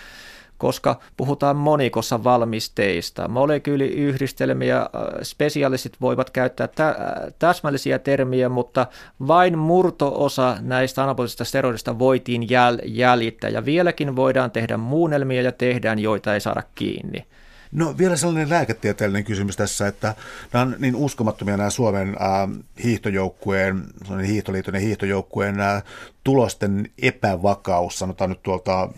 koska 0.61 0.99
puhutaan 1.17 1.55
monikossa 1.55 2.23
valmisteista. 2.23 3.27
Molekyyliyhdistelmiä, 3.27 4.77
äh, 4.77 4.87
spesialistit 5.23 5.97
voivat 6.01 6.29
käyttää 6.29 6.67
tä- 6.67 6.95
täsmällisiä 7.39 7.99
termiä, 7.99 8.49
mutta 8.49 8.87
vain 9.27 9.57
murtoosa 9.57 10.57
näistä 10.59 11.03
anabolisista 11.03 11.45
steroidista 11.45 11.99
voitiin 11.99 12.41
jäl- 12.41 12.81
jäljittää 12.85 13.49
ja 13.49 13.65
vieläkin 13.65 14.15
voidaan 14.15 14.51
tehdä 14.51 14.77
muunnelmia 14.77 15.41
ja 15.41 15.51
tehdään, 15.51 15.99
joita 15.99 16.33
ei 16.33 16.41
saada 16.41 16.63
kiinni. 16.75 17.25
No 17.71 17.97
vielä 17.97 18.15
sellainen 18.15 18.49
lääketieteellinen 18.49 19.23
kysymys 19.23 19.57
tässä, 19.57 19.87
että 19.87 20.15
nämä 20.53 20.63
on 20.63 20.75
niin 20.79 20.95
uskomattomia 20.95 21.57
nämä 21.57 21.69
Suomen 21.69 22.09
äh, 22.09 22.63
hiihtojoukkueen, 22.83 23.83
hiihtoliiton 24.27 24.73
ja 24.73 24.79
hiihtojoukkueen 24.79 25.59
äh, 25.59 25.83
tulosten 26.23 26.89
epävakaus, 27.01 27.99
sanotaan 27.99 28.29
nyt 28.29 28.43
tuolta 28.43 28.81
äh, 28.83 28.89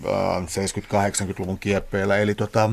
70-80-luvun 0.44 1.60
kieppeillä. 1.60 2.18
Eli 2.18 2.36
tota, 2.36 2.70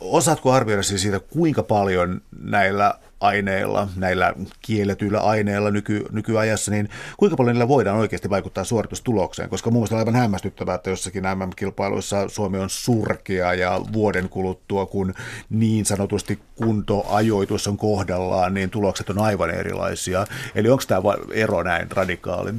osaatko 0.00 0.52
arvioida 0.52 0.82
siis 0.82 1.02
siitä, 1.02 1.20
kuinka 1.20 1.62
paljon 1.62 2.20
näillä 2.42 2.94
aineilla, 3.20 3.88
näillä 3.96 4.34
kielletyillä 4.62 5.20
aineilla 5.20 5.70
nyky, 5.70 6.06
nykyajassa, 6.12 6.70
niin 6.70 6.88
kuinka 7.16 7.36
paljon 7.36 7.54
niillä 7.54 7.68
voidaan 7.68 7.96
oikeasti 7.98 8.30
vaikuttaa 8.30 8.64
suoritustulokseen? 8.64 9.48
Koska 9.48 9.70
mun 9.70 9.80
mielestä 9.80 9.94
on 9.94 9.98
aivan 9.98 10.14
hämmästyttävää, 10.14 10.74
että 10.74 10.90
jossakin 10.90 11.22
MM-kilpailuissa 11.22 12.28
Suomi 12.28 12.58
on 12.58 12.70
surkea 12.70 13.54
ja 13.54 13.80
vuoden 13.92 14.28
kuluttua, 14.28 14.86
kun 14.86 15.14
niin 15.50 15.84
sanotusti 15.84 16.38
kuntoajoitus 16.54 17.68
on 17.68 17.76
kohdallaan, 17.76 18.54
niin 18.54 18.70
tulokset 18.70 19.10
on 19.10 19.18
aivan 19.18 19.50
erilaisia. 19.50 20.26
Eli 20.54 20.68
onko 20.68 20.84
tämä 20.88 21.00
ero 21.32 21.62
näin 21.62 21.90
radikaali? 21.90 22.54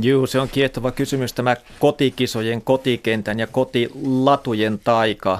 Joo, 0.00 0.26
se 0.26 0.40
on 0.40 0.48
kiehtova 0.48 0.90
kysymys 0.90 1.32
tämä 1.32 1.56
kotikisojen, 1.78 2.62
kotikentän 2.62 3.38
ja 3.38 3.46
kotilatujen 3.46 4.80
taika. 4.84 5.38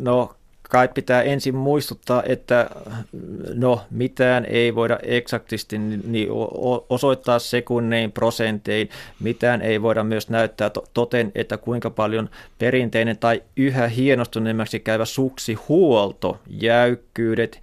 No 0.00 0.34
kai 0.68 0.88
pitää 0.88 1.22
ensin 1.22 1.54
muistuttaa, 1.54 2.22
että 2.26 2.70
no 3.54 3.80
mitään 3.90 4.44
ei 4.44 4.74
voida 4.74 4.98
eksaktisti 5.02 5.78
niin 5.78 6.28
osoittaa 6.88 7.38
sekunnein, 7.38 8.12
prosentein, 8.12 8.88
mitään 9.20 9.62
ei 9.62 9.82
voida 9.82 10.04
myös 10.04 10.30
näyttää 10.30 10.70
toten, 10.94 11.32
että 11.34 11.56
kuinka 11.56 11.90
paljon 11.90 12.30
perinteinen 12.58 13.18
tai 13.18 13.42
yhä 13.56 13.88
hienostuneemmaksi 13.88 14.80
käyvä 14.80 15.04
suksihuolto, 15.04 16.38
jäykkyydet, 16.50 17.60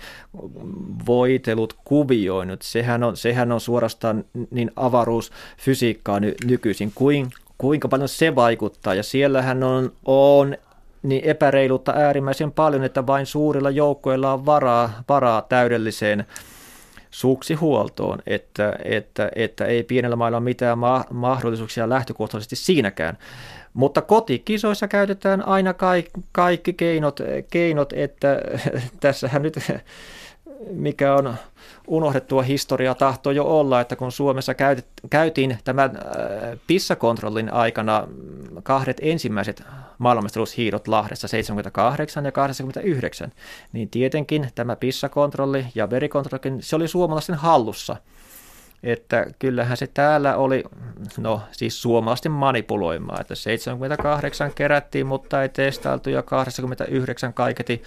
voitelut, 1.05 1.73
kuvioinut, 1.85 2.61
sehän 2.61 3.03
on, 3.03 3.17
sehän 3.17 3.51
on 3.51 3.61
suorastaan 3.61 4.25
niin 4.51 4.71
avaruusfysiikkaa 4.75 6.19
ny, 6.19 6.33
nykyisin, 6.45 6.91
kuin 6.95 7.27
kuinka 7.57 7.87
paljon 7.87 8.09
se 8.09 8.35
vaikuttaa. 8.35 8.93
Ja 8.93 9.03
siellähän 9.03 9.63
on, 9.63 9.91
on 10.05 10.57
niin 11.05 11.23
epäreiluutta 11.23 11.93
äärimmäisen 11.95 12.51
paljon, 12.51 12.83
että 12.83 13.07
vain 13.07 13.25
suurilla 13.25 13.69
joukkoilla 13.69 14.33
on 14.33 14.45
varaa, 14.45 15.03
varaa 15.09 15.41
täydelliseen 15.41 16.25
suksihuoltoon, 17.11 18.19
että, 18.27 18.73
että, 18.85 19.31
että 19.35 19.65
ei 19.65 19.83
pienellä 19.83 20.15
mailla 20.15 20.37
ole 20.37 20.43
mitään 20.43 20.77
ma- 20.77 21.05
mahdollisuuksia 21.09 21.89
lähtökohtaisesti 21.89 22.55
siinäkään. 22.55 23.17
Mutta 23.73 24.01
kotikisoissa 24.01 24.87
käytetään 24.87 25.47
aina 25.47 25.73
kaikki, 25.73 26.11
kaikki 26.31 26.73
keinot, 26.73 27.19
keinot, 27.49 27.93
että 27.93 28.41
tässähän 28.99 29.41
nyt 29.41 29.59
mikä 30.71 31.15
on 31.15 31.35
unohdettua 31.87 32.41
historiaa 32.41 32.95
tahtoo 32.95 33.31
jo 33.31 33.43
olla, 33.43 33.81
että 33.81 33.95
kun 33.95 34.11
Suomessa 34.11 34.53
käyt, 34.53 34.85
käytiin 35.09 35.57
tämän 35.63 35.91
äh, 35.95 36.59
pissakontrollin 36.67 37.53
aikana 37.53 38.07
kahdet 38.63 38.97
ensimmäiset 39.01 39.63
maailmanmestaruushiidot 39.97 40.87
Lahdessa 40.87 41.27
78 41.27 42.25
ja 42.25 42.31
89, 42.31 43.31
niin 43.73 43.89
tietenkin 43.89 44.49
tämä 44.55 44.75
pissakontrolli 44.75 45.65
ja 45.75 45.89
verikontrolli, 45.89 46.61
se 46.61 46.75
oli 46.75 46.87
suomalaisten 46.87 47.35
hallussa. 47.35 47.95
Että 48.83 49.25
kyllähän 49.39 49.77
se 49.77 49.87
täällä 49.87 50.37
oli, 50.37 50.63
no 51.17 51.41
siis 51.51 51.81
suomalaisten 51.81 52.31
manipuloimaa, 52.31 53.17
että 53.21 53.35
78 53.35 54.51
kerättiin, 54.55 55.07
mutta 55.07 55.41
ei 55.41 55.49
testailtu 55.49 56.09
ja 56.09 56.23
89 56.23 57.33
kaiketi 57.33 57.83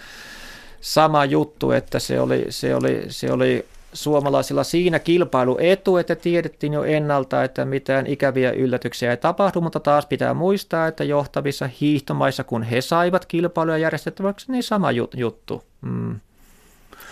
sama 0.81 1.25
juttu, 1.25 1.71
että 1.71 1.99
se 1.99 2.21
oli, 2.21 2.47
se 2.49 2.75
oli, 2.75 3.05
se 3.09 3.33
oli 3.33 3.67
suomalaisilla 3.93 4.65
siinä 4.65 4.99
kilpailuetu, 4.99 5.97
että 5.97 6.17
tiedettiin 6.17 6.73
jo 6.73 6.85
ennalta, 6.85 7.45
että 7.45 7.65
mitään 7.65 8.07
ikäviä 8.07 8.51
yllätyksiä 8.51 9.11
ei 9.11 9.17
tapahdu, 9.17 9.61
mutta 9.61 9.81
taas 9.81 10.07
pitää 10.07 10.35
muistaa, 10.35 10.87
että 10.87 11.05
johtavissa 11.05 11.69
hiihtomaissa, 11.81 12.45
kun 12.45 12.63
he 12.63 12.81
saivat 12.81 13.27
kilpailuja 13.27 13.79
järjestettäväksi, 13.79 14.53
niin 14.53 14.63
sama 14.63 14.91
juttu. 15.15 15.65
Mm. 15.81 16.21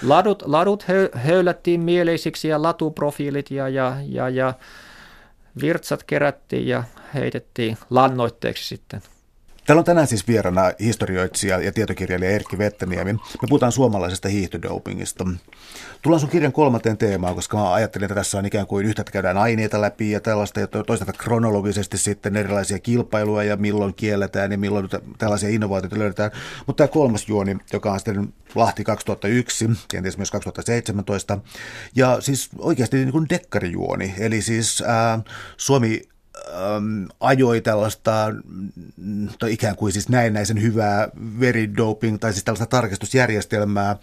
Ladut, 0.02 0.42
ladut 0.46 0.84
höylättiin 1.14 1.80
mieleisiksi 1.80 2.48
ja 2.48 2.62
latuprofiilit 2.62 3.50
ja, 3.50 3.68
ja, 3.68 3.96
ja, 4.08 4.28
ja 4.28 4.54
virtsat 5.60 6.02
kerättiin 6.02 6.68
ja 6.68 6.84
heitettiin 7.14 7.78
lannoitteeksi 7.90 8.66
sitten. 8.66 9.00
Täällä 9.66 9.80
on 9.80 9.84
tänään 9.84 10.06
siis 10.06 10.28
vieraana 10.28 10.72
historioitsija 10.80 11.60
ja 11.60 11.72
tietokirjailija 11.72 12.30
Erkki 12.30 12.58
Vettäniemi. 12.58 13.12
Me 13.12 13.20
puhutaan 13.48 13.72
suomalaisesta 13.72 14.28
hiihtodopingista. 14.28 15.24
Tullaan 16.02 16.20
sun 16.20 16.30
kirjan 16.30 16.52
kolmanteen 16.52 16.96
teemaan, 16.96 17.34
koska 17.34 17.56
mä 17.56 17.72
ajattelin, 17.72 18.04
että 18.04 18.14
tässä 18.14 18.38
on 18.38 18.46
ikään 18.46 18.66
kuin 18.66 18.86
yhtäältä 18.86 19.12
käydään 19.12 19.38
aineita 19.38 19.80
läpi 19.80 20.10
ja 20.10 20.20
tällaista, 20.20 20.60
ja 20.60 20.66
toisaalta 20.66 21.12
kronologisesti 21.12 21.98
sitten 21.98 22.36
erilaisia 22.36 22.78
kilpailuja 22.78 23.44
ja 23.44 23.56
milloin 23.56 23.94
kielletään 23.94 24.52
ja 24.52 24.58
milloin 24.58 24.88
tällaisia 25.18 25.48
innovaatioita 25.48 25.98
löydetään. 25.98 26.30
Mutta 26.66 26.86
tämä 26.86 26.92
kolmas 26.92 27.28
juoni, 27.28 27.56
joka 27.72 27.92
on 27.92 28.00
sitten 28.00 28.34
Lahti 28.54 28.84
2001, 28.84 29.70
kenties 29.88 30.16
myös 30.16 30.30
2017, 30.30 31.38
ja 31.94 32.20
siis 32.20 32.48
oikeasti 32.58 32.96
niin 32.96 33.12
kuin 33.12 33.28
dekkarijuoni, 33.28 34.14
eli 34.18 34.42
siis 34.42 34.82
ää, 34.86 35.20
Suomi 35.56 36.02
äm, 36.76 37.08
ajoi 37.20 37.60
tällaista 37.60 38.26
tai 39.38 39.52
ikään 39.52 39.76
kuin 39.76 39.92
siis 39.92 40.08
näennäisen 40.08 40.62
hyvää 40.62 41.08
veridoping 41.40 42.18
tai 42.18 42.32
siis 42.32 42.44
tällaista 42.44 42.66
tarkastusjärjestelmää, 42.66 43.96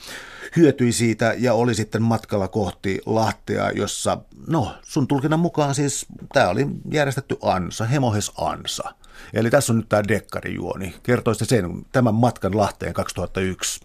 hyötyi 0.55 0.91
siitä 0.91 1.35
ja 1.37 1.53
oli 1.53 1.75
sitten 1.75 2.01
matkalla 2.01 2.47
kohti 2.47 3.01
Lahtea, 3.05 3.71
jossa, 3.71 4.17
no 4.47 4.75
sun 4.83 5.07
tulkinnan 5.07 5.39
mukaan 5.39 5.75
siis 5.75 6.05
tämä 6.33 6.49
oli 6.49 6.67
järjestetty 6.91 7.37
ansa, 7.41 7.85
hemohes 7.85 8.31
ansa. 8.37 8.93
Eli 9.33 9.49
tässä 9.49 9.73
on 9.73 9.77
nyt 9.77 9.89
tämä 9.89 10.03
dekkarijuoni. 10.07 10.95
Kertoisitte 11.03 11.55
sen 11.55 11.85
tämän 11.91 12.13
matkan 12.13 12.57
Lahteen 12.57 12.93
2001. 12.93 13.81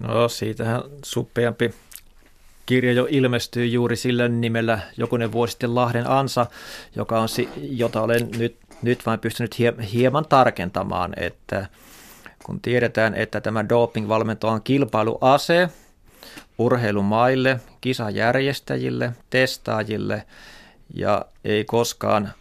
No 0.00 0.28
siitähän 0.28 0.82
suppeampi 1.04 1.74
kirja 2.68 2.92
jo 2.92 3.06
ilmestyi 3.10 3.72
juuri 3.72 3.96
sillä 3.96 4.28
nimellä 4.28 4.78
jokunen 4.96 5.32
vuosi 5.32 5.50
sitten 5.50 5.74
Lahden 5.74 6.10
Ansa, 6.10 6.46
joka 6.96 7.20
on, 7.20 7.28
jota 7.56 8.02
olen 8.02 8.28
nyt, 8.38 8.56
nyt 8.82 9.06
vain 9.06 9.20
pystynyt 9.20 9.56
hieman 9.92 10.26
tarkentamaan, 10.28 11.12
että 11.16 11.66
kun 12.44 12.60
tiedetään, 12.60 13.14
että 13.14 13.40
tämä 13.40 13.64
doping-valmento 13.68 14.48
on 14.48 14.62
kilpailuase 14.62 15.68
urheilumaille, 16.58 17.60
kisajärjestäjille, 17.80 19.12
testaajille 19.30 20.22
ja 20.94 21.24
ei 21.44 21.64
koskaan 21.64 22.32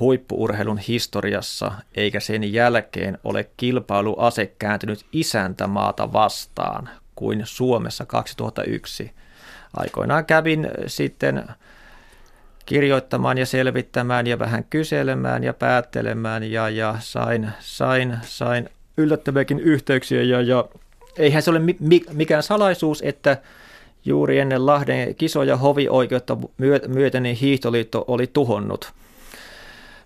huippuurheilun 0.00 0.78
historiassa 0.78 1.72
eikä 1.94 2.20
sen 2.20 2.52
jälkeen 2.52 3.18
ole 3.24 3.50
kilpailuase 3.56 4.46
kääntynyt 4.58 5.06
isäntämaata 5.12 6.12
vastaan 6.12 6.88
kuin 7.14 7.42
Suomessa 7.44 8.06
2001. 8.06 9.12
Aikoinaan 9.74 10.26
kävin 10.26 10.68
sitten 10.86 11.44
kirjoittamaan 12.66 13.38
ja 13.38 13.46
selvittämään 13.46 14.26
ja 14.26 14.38
vähän 14.38 14.64
kyselemään 14.64 15.44
ja 15.44 15.54
päättelemään 15.54 16.50
ja, 16.50 16.68
ja 16.68 16.96
sain, 17.00 17.50
sain, 17.60 18.16
sain 18.22 18.68
yllättäviäkin 18.96 19.60
yhteyksiä 19.60 20.22
ja, 20.22 20.40
ja 20.40 20.64
eihän 21.18 21.42
se 21.42 21.50
ole 21.50 21.58
mi, 21.58 22.02
mikään 22.12 22.42
salaisuus, 22.42 23.02
että 23.02 23.36
juuri 24.04 24.38
ennen 24.38 24.66
Lahden 24.66 25.14
kisoja 25.14 25.56
hovioikeutta 25.56 26.36
myöten 26.88 27.22
niin 27.22 27.36
Hiihtoliitto 27.36 28.04
oli 28.08 28.26
tuhonnut 28.26 28.92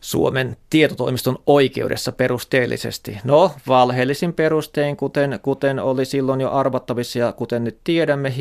Suomen 0.01 0.57
tietotoimiston 0.71 1.39
oikeudessa 1.47 2.13
perusteellisesti. 2.13 3.19
No, 3.25 3.53
valheellisin 3.69 4.33
perustein, 4.33 4.97
kuten, 4.97 5.41
kuten 5.43 5.79
oli 5.79 6.05
silloin 6.05 6.41
jo 6.41 6.51
arvattavissa 6.51 7.19
ja 7.19 7.33
kuten 7.33 7.65
nyt 7.65 7.79
tiedämme, 7.85 8.35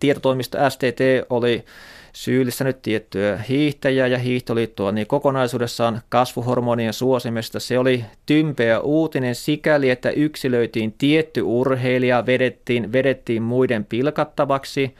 tietotoimisto 0.00 0.58
STT 0.70 1.00
oli 1.30 1.64
syyllistänyt 2.12 2.82
tiettyä 2.82 3.38
hiihtäjää 3.48 4.06
ja 4.06 4.18
hiihtoliittoa, 4.18 4.92
niin 4.92 5.06
kokonaisuudessaan 5.06 6.00
kasvuhormonien 6.08 6.92
suosimesta 6.92 7.60
se 7.60 7.78
oli 7.78 8.04
tympeä 8.26 8.80
uutinen 8.80 9.34
sikäli, 9.34 9.90
että 9.90 10.10
yksilöitiin 10.10 10.92
tietty 10.92 11.42
urheilija, 11.42 12.26
vedettiin, 12.26 12.92
vedettiin 12.92 13.42
muiden 13.42 13.84
pilkattavaksi, 13.84 14.94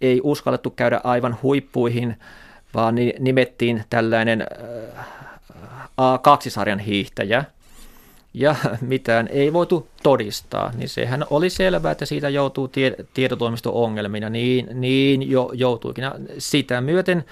ei 0.00 0.20
uskallettu 0.22 0.70
käydä 0.70 1.00
aivan 1.04 1.36
huippuihin, 1.42 2.16
vaan 2.74 2.94
nimettiin 3.18 3.84
tällainen 3.90 4.46
A2-sarjan 6.00 6.78
hiihtäjä– 6.78 7.44
ja 8.34 8.54
mitään 8.80 9.28
ei 9.32 9.52
voitu 9.52 9.88
todistaa, 10.02 10.72
niin 10.76 10.88
sehän 10.88 11.24
oli 11.30 11.50
selvää, 11.50 11.92
että 11.92 12.06
siitä 12.06 12.28
joutuu 12.28 12.68
tie, 12.68 12.94
tietotoimisto-ongelmina, 13.14 14.30
niin, 14.30 14.68
niin 14.80 15.30
jo 15.30 15.50
joutuikin. 15.54 16.04
Sitä 16.38 16.80
myöten 16.80 17.24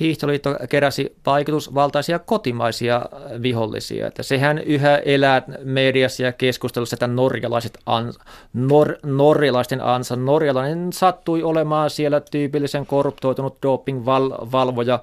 Hiihtoliitto 0.00 0.56
keräsi 0.68 1.16
vaikutusvaltaisia 1.26 2.18
kotimaisia 2.18 3.02
vihollisia. 3.42 4.06
Että 4.06 4.22
sehän 4.22 4.58
yhä 4.58 4.96
elää 4.96 5.42
mediassa 5.64 6.22
ja 6.22 6.32
keskustelussa, 6.32 6.94
että 6.94 7.06
norjalaiset 7.06 7.78
ans, 7.86 8.18
nor, 8.52 8.96
norjalaisten 9.02 9.80
ansa. 9.80 10.16
Norjalainen 10.16 10.92
sattui 10.92 11.42
olemaan 11.42 11.90
siellä 11.90 12.20
tyypillisen 12.20 12.86
korruptoitunut 12.86 13.58
dopingvalvoja 13.62 14.98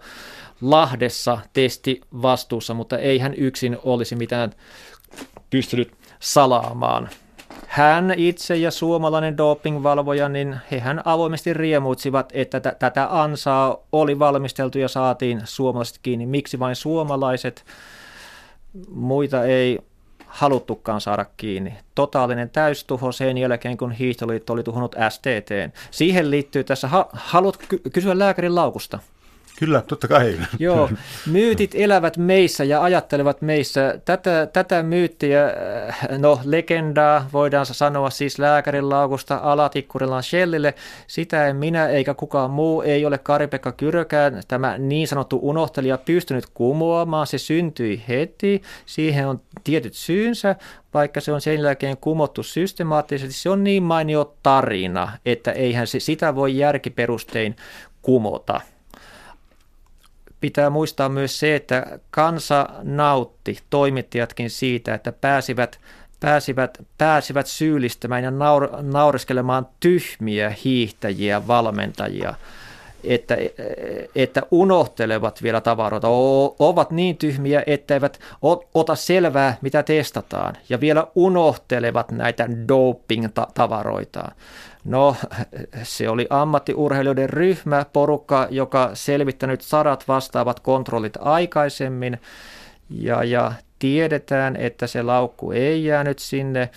Lahdessa 0.61 1.37
testi 1.53 2.01
vastuussa, 2.21 2.73
mutta 2.73 2.97
ei 2.97 3.19
hän 3.19 3.33
yksin 3.33 3.77
olisi 3.83 4.15
mitään 4.15 4.51
pystynyt 5.49 5.91
salaamaan. 6.19 7.09
Hän 7.73 8.13
itse 8.17 8.55
ja 8.55 8.71
suomalainen 8.71 9.37
dopingvalvoja, 9.37 10.29
niin 10.29 10.59
hehän 10.71 11.01
avoimesti 11.05 11.53
riemuitsivat, 11.53 12.29
että 12.33 12.59
t- 12.59 12.79
tätä 12.79 13.07
ansaa 13.21 13.77
oli 13.91 14.19
valmisteltu 14.19 14.79
ja 14.79 14.87
saatiin 14.87 15.41
suomalaiset 15.43 15.99
kiinni. 16.03 16.25
Miksi 16.25 16.59
vain 16.59 16.75
suomalaiset? 16.75 17.65
Muita 18.89 19.43
ei 19.43 19.79
haluttukaan 20.27 21.01
saada 21.01 21.25
kiinni. 21.37 21.73
Totaalinen 21.95 22.49
täystuho 22.49 23.11
sen 23.11 23.37
jälkeen, 23.37 23.77
kun 23.77 23.91
Hiihtoliitto 23.91 24.53
oli 24.53 24.63
tuhonnut 24.63 24.95
STT. 25.09 25.75
Siihen 25.91 26.31
liittyy 26.31 26.63
tässä, 26.63 26.87
ha- 26.87 27.09
haluat 27.13 27.57
ky- 27.57 27.81
kysyä 27.93 28.19
lääkärin 28.19 28.55
laukusta? 28.55 28.99
Kyllä, 29.63 29.81
totta 29.87 30.07
kai. 30.07 30.37
Joo, 30.59 30.89
myytit 31.31 31.71
elävät 31.75 32.17
meissä 32.17 32.63
ja 32.63 32.83
ajattelevat 32.83 33.41
meissä. 33.41 33.99
Tätä, 34.05 34.47
tätä 34.53 34.83
myyttiä, 34.83 35.45
äh, 35.45 36.09
no 36.17 36.39
legendaa 36.43 37.29
voidaan 37.33 37.65
sanoa 37.65 38.09
siis 38.09 38.39
lääkärin 38.39 38.89
laukusta 38.89 39.39
Alatikkurillaan 39.43 40.23
Shellille. 40.23 40.73
Sitä 41.07 41.47
en 41.47 41.55
minä 41.55 41.87
eikä 41.87 42.13
kukaan 42.13 42.51
muu 42.51 42.81
ei 42.81 43.05
ole 43.05 43.17
Kari-Pekka 43.17 43.71
Kyrökään, 43.71 44.41
tämä 44.47 44.77
niin 44.77 45.07
sanottu 45.07 45.39
unohtelija, 45.41 45.97
pystynyt 45.97 46.45
kumoamaan. 46.53 47.27
Se 47.27 47.37
syntyi 47.37 48.03
heti, 48.07 48.61
siihen 48.85 49.27
on 49.27 49.41
tietyt 49.63 49.93
syynsä, 49.93 50.55
vaikka 50.93 51.21
se 51.21 51.31
on 51.31 51.41
sen 51.41 51.61
jälkeen 51.61 51.97
kumottu 51.97 52.43
systemaattisesti. 52.43 53.33
Se 53.33 53.49
on 53.49 53.63
niin 53.63 53.83
mainio 53.83 54.33
tarina, 54.43 55.11
että 55.25 55.51
eihän 55.51 55.87
se, 55.87 55.99
sitä 55.99 56.35
voi 56.35 56.57
järkiperustein 56.57 57.55
kumota 58.01 58.61
pitää 60.43 60.69
muistaa 60.69 61.09
myös 61.09 61.39
se, 61.39 61.55
että 61.55 61.99
kansa 62.11 62.69
nautti, 62.81 63.57
toimittajatkin 63.69 64.49
siitä, 64.49 64.93
että 64.93 65.11
pääsivät, 65.11 65.79
pääsivät, 66.19 66.77
pääsivät 66.97 67.47
syyllistämään 67.47 68.23
ja 68.23 68.31
naur, 68.31 68.69
nauriskelemaan 68.81 69.67
tyhmiä 69.79 70.55
hiihtäjiä, 70.65 71.47
valmentajia, 71.47 72.33
että, 73.03 73.37
että 74.15 74.41
unohtelevat 74.51 75.43
vielä 75.43 75.61
tavaroita, 75.61 76.07
ovat 76.59 76.91
niin 76.91 77.17
tyhmiä, 77.17 77.63
etteivät 77.67 78.19
ota 78.73 78.95
selvää, 78.95 79.57
mitä 79.61 79.83
testataan, 79.83 80.55
ja 80.69 80.79
vielä 80.79 81.07
unohtelevat 81.15 82.11
näitä 82.11 82.47
doping-tavaroitaan. 82.67 84.31
No, 84.85 85.15
se 85.83 86.09
oli 86.09 86.27
ammattiurheilijoiden 86.29 87.29
ryhmä, 87.29 87.85
porukka, 87.93 88.47
joka 88.49 88.89
selvittänyt 88.93 89.61
sadat 89.61 90.07
vastaavat 90.07 90.59
kontrollit 90.59 91.17
aikaisemmin. 91.19 92.19
Ja, 92.89 93.23
ja 93.23 93.51
tiedetään, 93.79 94.55
että 94.55 94.87
se 94.87 95.01
laukku 95.01 95.51
ei 95.51 95.85
jäänyt 95.85 96.19
sinne 96.19 96.69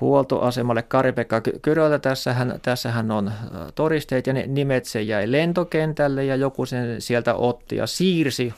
huoltoasemalle 0.00 0.82
Kari-Pekka 0.82 1.40
Kyröltä. 1.62 1.98
Tässähän, 1.98 2.58
tässähän 2.62 3.10
on 3.10 3.32
todisteet 3.74 4.26
ja 4.26 4.32
ne 4.32 4.44
nimet 4.46 4.84
se 4.84 5.02
jäi 5.02 5.32
lentokentälle 5.32 6.24
ja 6.24 6.36
joku 6.36 6.66
sen 6.66 7.00
sieltä 7.00 7.34
otti 7.34 7.76
ja 7.76 7.86
siirsi 7.86 8.54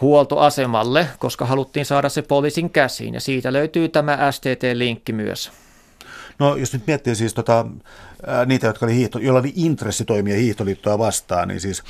huoltoasemalle, 0.00 1.06
koska 1.18 1.46
haluttiin 1.46 1.86
saada 1.86 2.08
se 2.08 2.22
poliisin 2.22 2.70
käsiin. 2.70 3.14
Ja 3.14 3.20
siitä 3.20 3.52
löytyy 3.52 3.88
tämä 3.88 4.18
STT-linkki 4.30 5.12
myös. 5.12 5.52
No 6.38 6.56
jos 6.56 6.72
nyt 6.72 6.86
miettii 6.86 7.14
siis 7.14 7.34
tota, 7.34 7.66
niitä, 8.46 8.66
jotka 8.66 8.86
oli 8.86 8.94
hiihto, 8.94 9.18
joilla 9.18 9.40
oli 9.40 9.52
intressi 9.56 10.04
toimia 10.04 10.36
hiihtoliittoa 10.36 10.98
vastaan, 10.98 11.48
niin 11.48 11.60
siis 11.60 11.82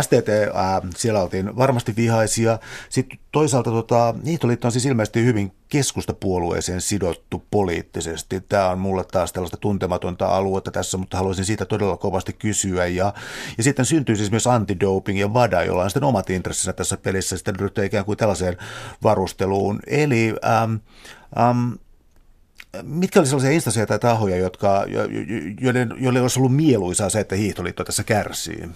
STT, 0.00 0.28
ää, 0.54 0.82
siellä 0.96 1.22
oltiin 1.22 1.56
varmasti 1.56 1.96
vihaisia. 1.96 2.58
Sitten 2.88 3.18
toisaalta 3.32 3.70
tota, 3.70 4.14
hiihtoliitto 4.26 4.68
on 4.68 4.72
siis 4.72 4.86
ilmeisesti 4.86 5.24
hyvin 5.24 5.52
keskustapuolueeseen 5.68 6.80
sidottu 6.80 7.42
poliittisesti. 7.50 8.40
Tämä 8.40 8.68
on 8.68 8.78
mulle 8.78 9.04
taas 9.04 9.32
tällaista 9.32 9.56
tuntematonta 9.56 10.26
aluetta 10.26 10.70
tässä, 10.70 10.98
mutta 10.98 11.16
haluaisin 11.16 11.44
siitä 11.44 11.64
todella 11.64 11.96
kovasti 11.96 12.32
kysyä. 12.32 12.86
Ja, 12.86 13.14
ja 13.58 13.64
sitten 13.64 13.84
syntyy 13.84 14.16
siis 14.16 14.30
myös 14.30 14.46
antidoping 14.46 15.20
ja 15.20 15.34
VADA, 15.34 15.64
jolla 15.64 15.82
on 15.82 15.90
sitten 15.90 16.04
omat 16.04 16.30
intressinsä 16.30 16.72
tässä 16.72 16.96
pelissä, 16.96 17.36
sitten 17.36 17.56
ryhtyy 17.56 17.84
ikään 17.84 18.04
kuin 18.04 18.18
tällaiseen 18.18 18.56
varusteluun. 19.02 19.80
Eli 19.86 20.34
äm, 20.62 20.80
äm, 21.38 21.78
mitkä 22.82 23.20
oli 23.20 23.26
sellaisia 23.26 23.50
instansseja 23.50 23.86
tai 23.86 23.98
tahoja, 23.98 24.36
jotka, 24.36 24.84
joiden, 25.60 25.94
joille 25.98 26.20
olisi 26.20 26.38
ollut 26.38 26.56
mieluisaa 26.56 27.10
se, 27.10 27.20
että 27.20 27.36
hiihtoliitto 27.36 27.84
tässä 27.84 28.04
kärsii? 28.04 28.68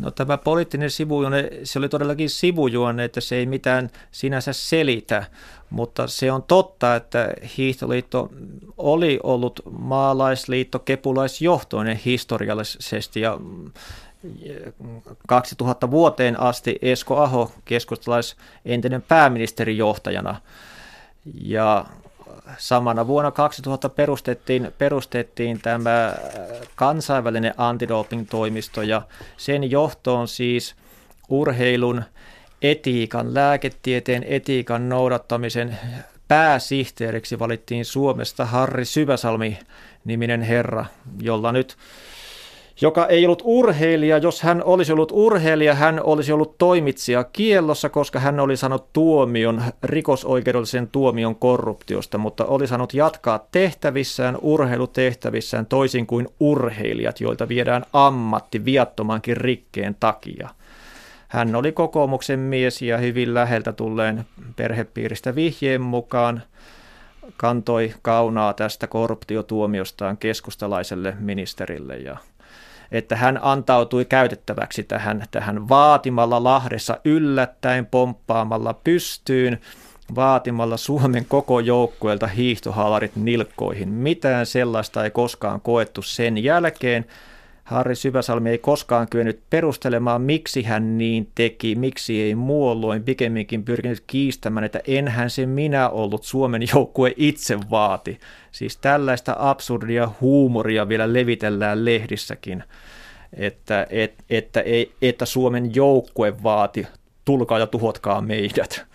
No 0.00 0.10
tämä 0.10 0.38
poliittinen 0.38 0.90
sivujuone, 0.90 1.50
se 1.64 1.78
oli 1.78 1.88
todellakin 1.88 2.30
sivujuone, 2.30 3.04
että 3.04 3.20
se 3.20 3.36
ei 3.36 3.46
mitään 3.46 3.90
sinänsä 4.10 4.52
selitä, 4.52 5.24
mutta 5.70 6.06
se 6.06 6.32
on 6.32 6.42
totta, 6.42 6.96
että 6.96 7.28
Hiihtoliitto 7.56 8.30
oli 8.76 9.20
ollut 9.22 9.60
maalaisliitto 9.78 10.78
kepulaisjohtoinen 10.78 11.96
historiallisesti 11.96 13.20
ja 13.20 13.40
2000 15.28 15.90
vuoteen 15.90 16.40
asti 16.40 16.78
Esko 16.82 17.16
Aho 17.16 17.52
keskustalais 17.64 18.36
entinen 18.64 19.02
pääministerijohtajana 19.02 20.40
ja 21.42 21.84
samana 22.58 23.06
vuonna 23.06 23.30
2000 23.30 23.88
perustettiin, 23.88 24.72
perustettiin 24.78 25.60
tämä 25.60 26.14
kansainvälinen 26.74 27.54
antidoping-toimisto 27.56 28.82
ja 28.82 29.02
sen 29.36 29.70
johtoon 29.70 30.28
siis 30.28 30.74
urheilun 31.28 32.04
etiikan, 32.62 33.34
lääketieteen 33.34 34.24
etiikan 34.28 34.88
noudattamisen 34.88 35.78
pääsihteeriksi 36.28 37.38
valittiin 37.38 37.84
Suomesta 37.84 38.44
Harri 38.44 38.84
Syväsalmi 38.84 39.58
niminen 40.04 40.42
herra, 40.42 40.84
jolla 41.22 41.52
nyt 41.52 41.76
joka 42.80 43.06
ei 43.06 43.24
ollut 43.24 43.42
urheilija. 43.44 44.18
Jos 44.18 44.42
hän 44.42 44.62
olisi 44.64 44.92
ollut 44.92 45.12
urheilija, 45.14 45.74
hän 45.74 46.00
olisi 46.04 46.32
ollut 46.32 46.58
toimitsija 46.58 47.24
kiellossa, 47.24 47.88
koska 47.88 48.20
hän 48.20 48.40
oli 48.40 48.56
saanut 48.56 48.92
tuomion, 48.92 49.62
rikosoikeudellisen 49.82 50.88
tuomion 50.88 51.36
korruptiosta, 51.36 52.18
mutta 52.18 52.44
oli 52.44 52.66
saanut 52.66 52.94
jatkaa 52.94 53.46
tehtävissään, 53.52 54.38
urheilutehtävissään 54.40 55.66
toisin 55.66 56.06
kuin 56.06 56.28
urheilijat, 56.40 57.20
joilta 57.20 57.48
viedään 57.48 57.84
ammatti 57.92 58.64
viattomankin 58.64 59.36
rikkeen 59.36 59.96
takia. 60.00 60.48
hän 61.28 61.54
oli 61.54 61.72
kokoomuksen 61.72 62.38
mies 62.38 62.82
ja 62.82 62.98
hyvin 62.98 63.34
läheltä 63.34 63.72
tulleen 63.72 64.24
perhepiiristä 64.56 65.34
vihjeen 65.34 65.80
mukaan 65.80 66.42
kantoi 67.36 67.94
kaunaa 68.02 68.52
tästä 68.52 68.86
korruptiotuomiostaan 68.86 70.16
keskustalaiselle 70.16 71.16
ministerille 71.20 71.96
ja 71.96 72.16
että 72.92 73.16
hän 73.16 73.38
antautui 73.42 74.04
käytettäväksi 74.04 74.82
tähän, 74.82 75.24
tähän 75.30 75.68
vaatimalla 75.68 76.44
Lahdessa 76.44 77.00
yllättäen 77.04 77.86
pomppaamalla 77.86 78.74
pystyyn, 78.74 79.60
vaatimalla 80.14 80.76
Suomen 80.76 81.24
koko 81.28 81.60
joukkueelta 81.60 82.26
hiihtohaalarit 82.26 83.16
nilkkoihin. 83.16 83.88
Mitään 83.88 84.46
sellaista 84.46 85.04
ei 85.04 85.10
koskaan 85.10 85.60
koettu 85.60 86.02
sen 86.02 86.44
jälkeen. 86.44 87.06
Harri 87.66 87.96
Syväsalmi 87.96 88.50
ei 88.50 88.58
koskaan 88.58 89.08
kyennyt 89.08 89.40
perustelemaan, 89.50 90.22
miksi 90.22 90.62
hän 90.62 90.98
niin 90.98 91.28
teki, 91.34 91.74
miksi 91.74 92.22
ei 92.22 92.34
muulloin 92.34 93.02
pikemminkin 93.02 93.64
pyrkinyt 93.64 94.04
kiistämään, 94.06 94.64
että 94.64 94.80
enhän 94.86 95.30
se 95.30 95.46
minä 95.46 95.88
ollut 95.88 96.24
Suomen 96.24 96.62
joukkue 96.74 97.14
itse 97.16 97.58
vaati. 97.70 98.18
Siis 98.52 98.76
tällaista 98.76 99.36
absurdia 99.38 100.10
huumoria 100.20 100.88
vielä 100.88 101.12
levitellään 101.12 101.84
lehdissäkin, 101.84 102.64
että, 103.32 103.86
et, 103.90 104.14
että, 104.30 104.60
ei, 104.60 104.92
että 105.02 105.26
Suomen 105.26 105.74
joukkue 105.74 106.42
vaati, 106.42 106.86
tulkaa 107.24 107.58
ja 107.58 107.66
tuhotkaa 107.66 108.20
meidät. 108.20 108.86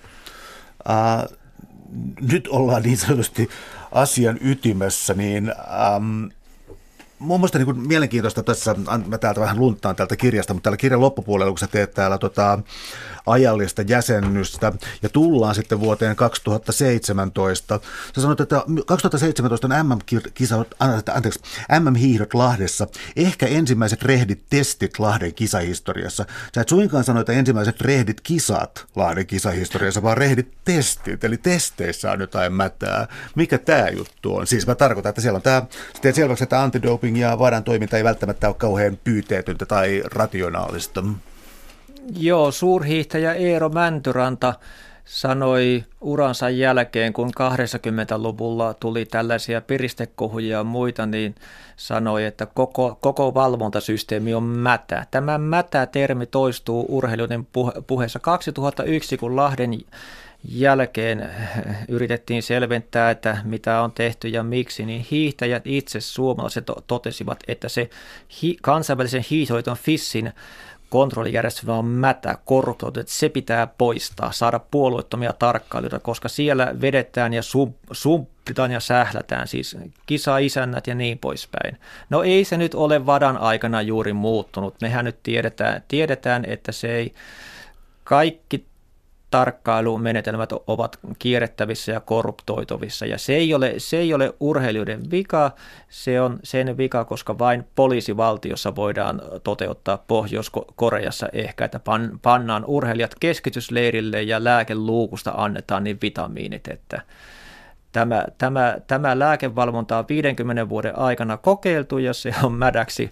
Uh, 0.89 1.37
nyt 2.31 2.47
ollaan 2.47 2.83
niin 2.83 2.97
sanotusti 2.97 3.49
asian 3.91 4.37
ytimessä, 4.41 5.13
niin 5.13 5.51
mun 7.21 7.39
mielestä 7.39 7.59
niin 7.59 7.87
mielenkiintoista 7.87 8.43
tässä, 8.43 8.75
mä 9.07 9.17
täältä 9.17 9.41
vähän 9.41 9.59
lunttaan 9.59 9.95
täältä 9.95 10.15
kirjasta, 10.15 10.53
mutta 10.53 10.63
täällä 10.63 10.77
kirjan 10.77 11.01
loppupuolella, 11.01 11.51
kun 11.51 11.57
sä 11.57 11.67
teet 11.67 11.93
täällä 11.93 12.17
tota, 12.17 12.59
ajallista 13.25 13.81
jäsennystä 13.81 14.71
ja 15.01 15.09
tullaan 15.09 15.55
sitten 15.55 15.79
vuoteen 15.79 16.15
2017. 16.15 17.79
Sä 18.15 18.21
sanoit, 18.21 18.39
että 18.39 18.63
2017 18.85 19.67
on 19.67 19.87
MM-kisa, 19.87 20.65
anteeksi, 21.13 21.39
MM-hiihdot 21.79 22.33
Lahdessa, 22.33 22.87
ehkä 23.15 23.45
ensimmäiset 23.45 24.03
rehdit 24.03 24.43
testit 24.49 24.99
Lahden 24.99 25.33
kisahistoriassa. 25.33 26.25
Sä 26.55 26.61
et 26.61 26.69
suinkaan 26.69 27.03
sano, 27.03 27.19
että 27.19 27.33
ensimmäiset 27.33 27.81
rehdit 27.81 28.21
kisat 28.21 28.85
Lahden 28.95 29.27
kisahistoriassa, 29.27 30.03
vaan 30.03 30.17
rehdit 30.17 30.51
testit, 30.65 31.23
eli 31.23 31.37
testeissä 31.37 32.11
on 32.11 32.21
jotain 32.21 32.53
mätää. 32.53 33.07
Mikä 33.35 33.57
tämä 33.57 33.89
juttu 33.89 34.35
on? 34.35 34.47
Siis 34.47 34.67
mä 34.67 34.75
tarkoitan, 34.75 35.09
että 35.09 35.21
siellä 35.21 35.37
on 35.37 35.41
tämä, 35.41 35.63
teet 36.01 36.15
selväksi, 36.15 36.43
että 36.43 36.61
antidoping 36.61 37.10
ja 37.17 37.39
vaaran 37.39 37.63
toiminta 37.63 37.97
ei 37.97 38.03
välttämättä 38.03 38.47
ole 38.47 38.55
kauhean 38.55 38.97
pyyteetöntä 39.03 39.65
tai 39.65 40.03
rationaalista. 40.05 41.03
Joo, 42.17 42.51
suurhiihtäjä 42.51 43.33
Eero 43.33 43.69
Mäntyranta 43.69 44.53
sanoi 45.05 45.83
uransa 46.01 46.49
jälkeen, 46.49 47.13
kun 47.13 47.31
80-luvulla 47.39 48.73
tuli 48.73 49.05
tällaisia 49.05 49.61
piristekohuja 49.61 50.57
ja 50.57 50.63
muita, 50.63 51.05
niin 51.05 51.35
sanoi, 51.75 52.25
että 52.25 52.45
koko, 52.45 52.97
koko 53.01 53.33
valvontasysteemi 53.33 54.33
on 54.33 54.43
mätä. 54.43 55.05
Tämä 55.11 55.37
mätä-termi 55.37 56.25
toistuu 56.25 56.85
urheilijoiden 56.89 57.47
puheessa 57.87 58.19
2001, 58.19 59.17
kun 59.17 59.35
Lahden 59.35 59.71
jälkeen 60.43 61.29
yritettiin 61.87 62.43
selventää, 62.43 63.11
että 63.11 63.37
mitä 63.43 63.81
on 63.81 63.91
tehty 63.91 64.27
ja 64.27 64.43
miksi, 64.43 64.85
niin 64.85 65.05
hiihtäjät 65.11 65.63
itse 65.65 66.01
suomalaiset 66.01 66.65
totesivat, 66.87 67.39
että 67.47 67.69
se 67.69 67.89
hi- 68.41 68.57
kansainvälisen 68.61 69.25
hiihtoiton 69.29 69.77
FISSin 69.77 70.33
kontrollijärjestelmä 70.91 71.73
on 71.73 71.85
mätä, 71.85 72.37
korruptoitu, 72.45 72.99
että 72.99 73.13
se 73.13 73.29
pitää 73.29 73.67
poistaa, 73.67 74.31
saada 74.31 74.59
puolueettomia 74.59 75.33
tarkkailijoita, 75.33 75.99
koska 75.99 76.29
siellä 76.29 76.75
vedetään 76.81 77.33
ja 77.33 77.41
sumpitaan 77.91 78.71
ja 78.71 78.79
sählätään, 78.79 79.47
siis 79.47 79.77
kisa-isännät 80.05 80.87
ja 80.87 80.95
niin 80.95 81.19
poispäin. 81.19 81.77
No 82.09 82.23
ei 82.23 82.45
se 82.45 82.57
nyt 82.57 82.75
ole 82.75 83.05
vadan 83.05 83.37
aikana 83.37 83.81
juuri 83.81 84.13
muuttunut. 84.13 84.75
Mehän 84.81 85.05
nyt 85.05 85.23
tiedetään, 85.23 85.83
tiedetään 85.87 86.45
että 86.47 86.71
se 86.71 86.95
ei 86.95 87.13
kaikki 88.03 88.65
tarkkailumenetelmät 89.31 90.51
ovat 90.67 90.99
kierrettävissä 91.19 91.91
ja 91.91 91.99
korruptoituvissa. 91.99 93.05
Ja 93.05 93.17
se 93.17 93.35
ei 93.35 93.53
ole, 93.53 93.73
se 93.77 93.97
ei 93.97 94.13
ole 94.13 94.33
urheilijoiden 94.39 95.11
vika, 95.11 95.51
se 95.89 96.21
on 96.21 96.39
sen 96.43 96.77
vika, 96.77 97.05
koska 97.05 97.39
vain 97.39 97.67
poliisivaltiossa 97.75 98.75
voidaan 98.75 99.21
toteuttaa 99.43 100.03
Pohjois-Koreassa 100.07 101.29
ehkä, 101.33 101.65
että 101.65 101.79
pannaan 102.21 102.65
urheilijat 102.65 103.15
keskitysleirille 103.19 104.21
ja 104.21 104.43
lääkeluukusta 104.43 105.33
annetaan 105.37 105.83
niin 105.83 105.97
vitamiinit, 106.01 106.67
että 106.67 107.01
Tämä, 107.91 108.25
tämä, 108.37 108.77
tämä 108.87 109.19
lääkevalvonta 109.19 109.97
on 109.97 110.05
50 110.09 110.69
vuoden 110.69 110.99
aikana 110.99 111.37
kokeiltu 111.37 111.97
ja 111.97 112.13
se 112.13 112.33
on 112.43 112.53
mädäksi 112.53 113.11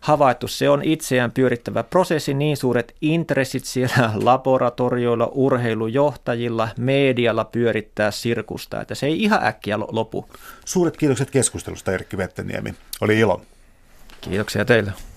havaittu. 0.00 0.48
Se 0.48 0.70
on 0.70 0.84
itseään 0.84 1.30
pyörittävä 1.30 1.82
prosessi, 1.82 2.34
niin 2.34 2.56
suuret 2.56 2.94
intressit 3.00 3.64
siellä 3.64 4.12
laboratorioilla, 4.14 5.28
urheilujohtajilla, 5.32 6.68
medialla 6.78 7.44
pyörittää 7.44 8.10
sirkusta, 8.10 8.80
että 8.80 8.94
se 8.94 9.06
ei 9.06 9.22
ihan 9.22 9.44
äkkiä 9.44 9.78
lopu. 9.78 10.28
Suuret 10.64 10.96
kiitokset 10.96 11.30
keskustelusta 11.30 11.92
Erkki 11.92 12.16
Vetteniemi. 12.16 12.74
Oli 13.00 13.18
ilo. 13.18 13.42
Kiitoksia 14.20 14.64
teille. 14.64 15.09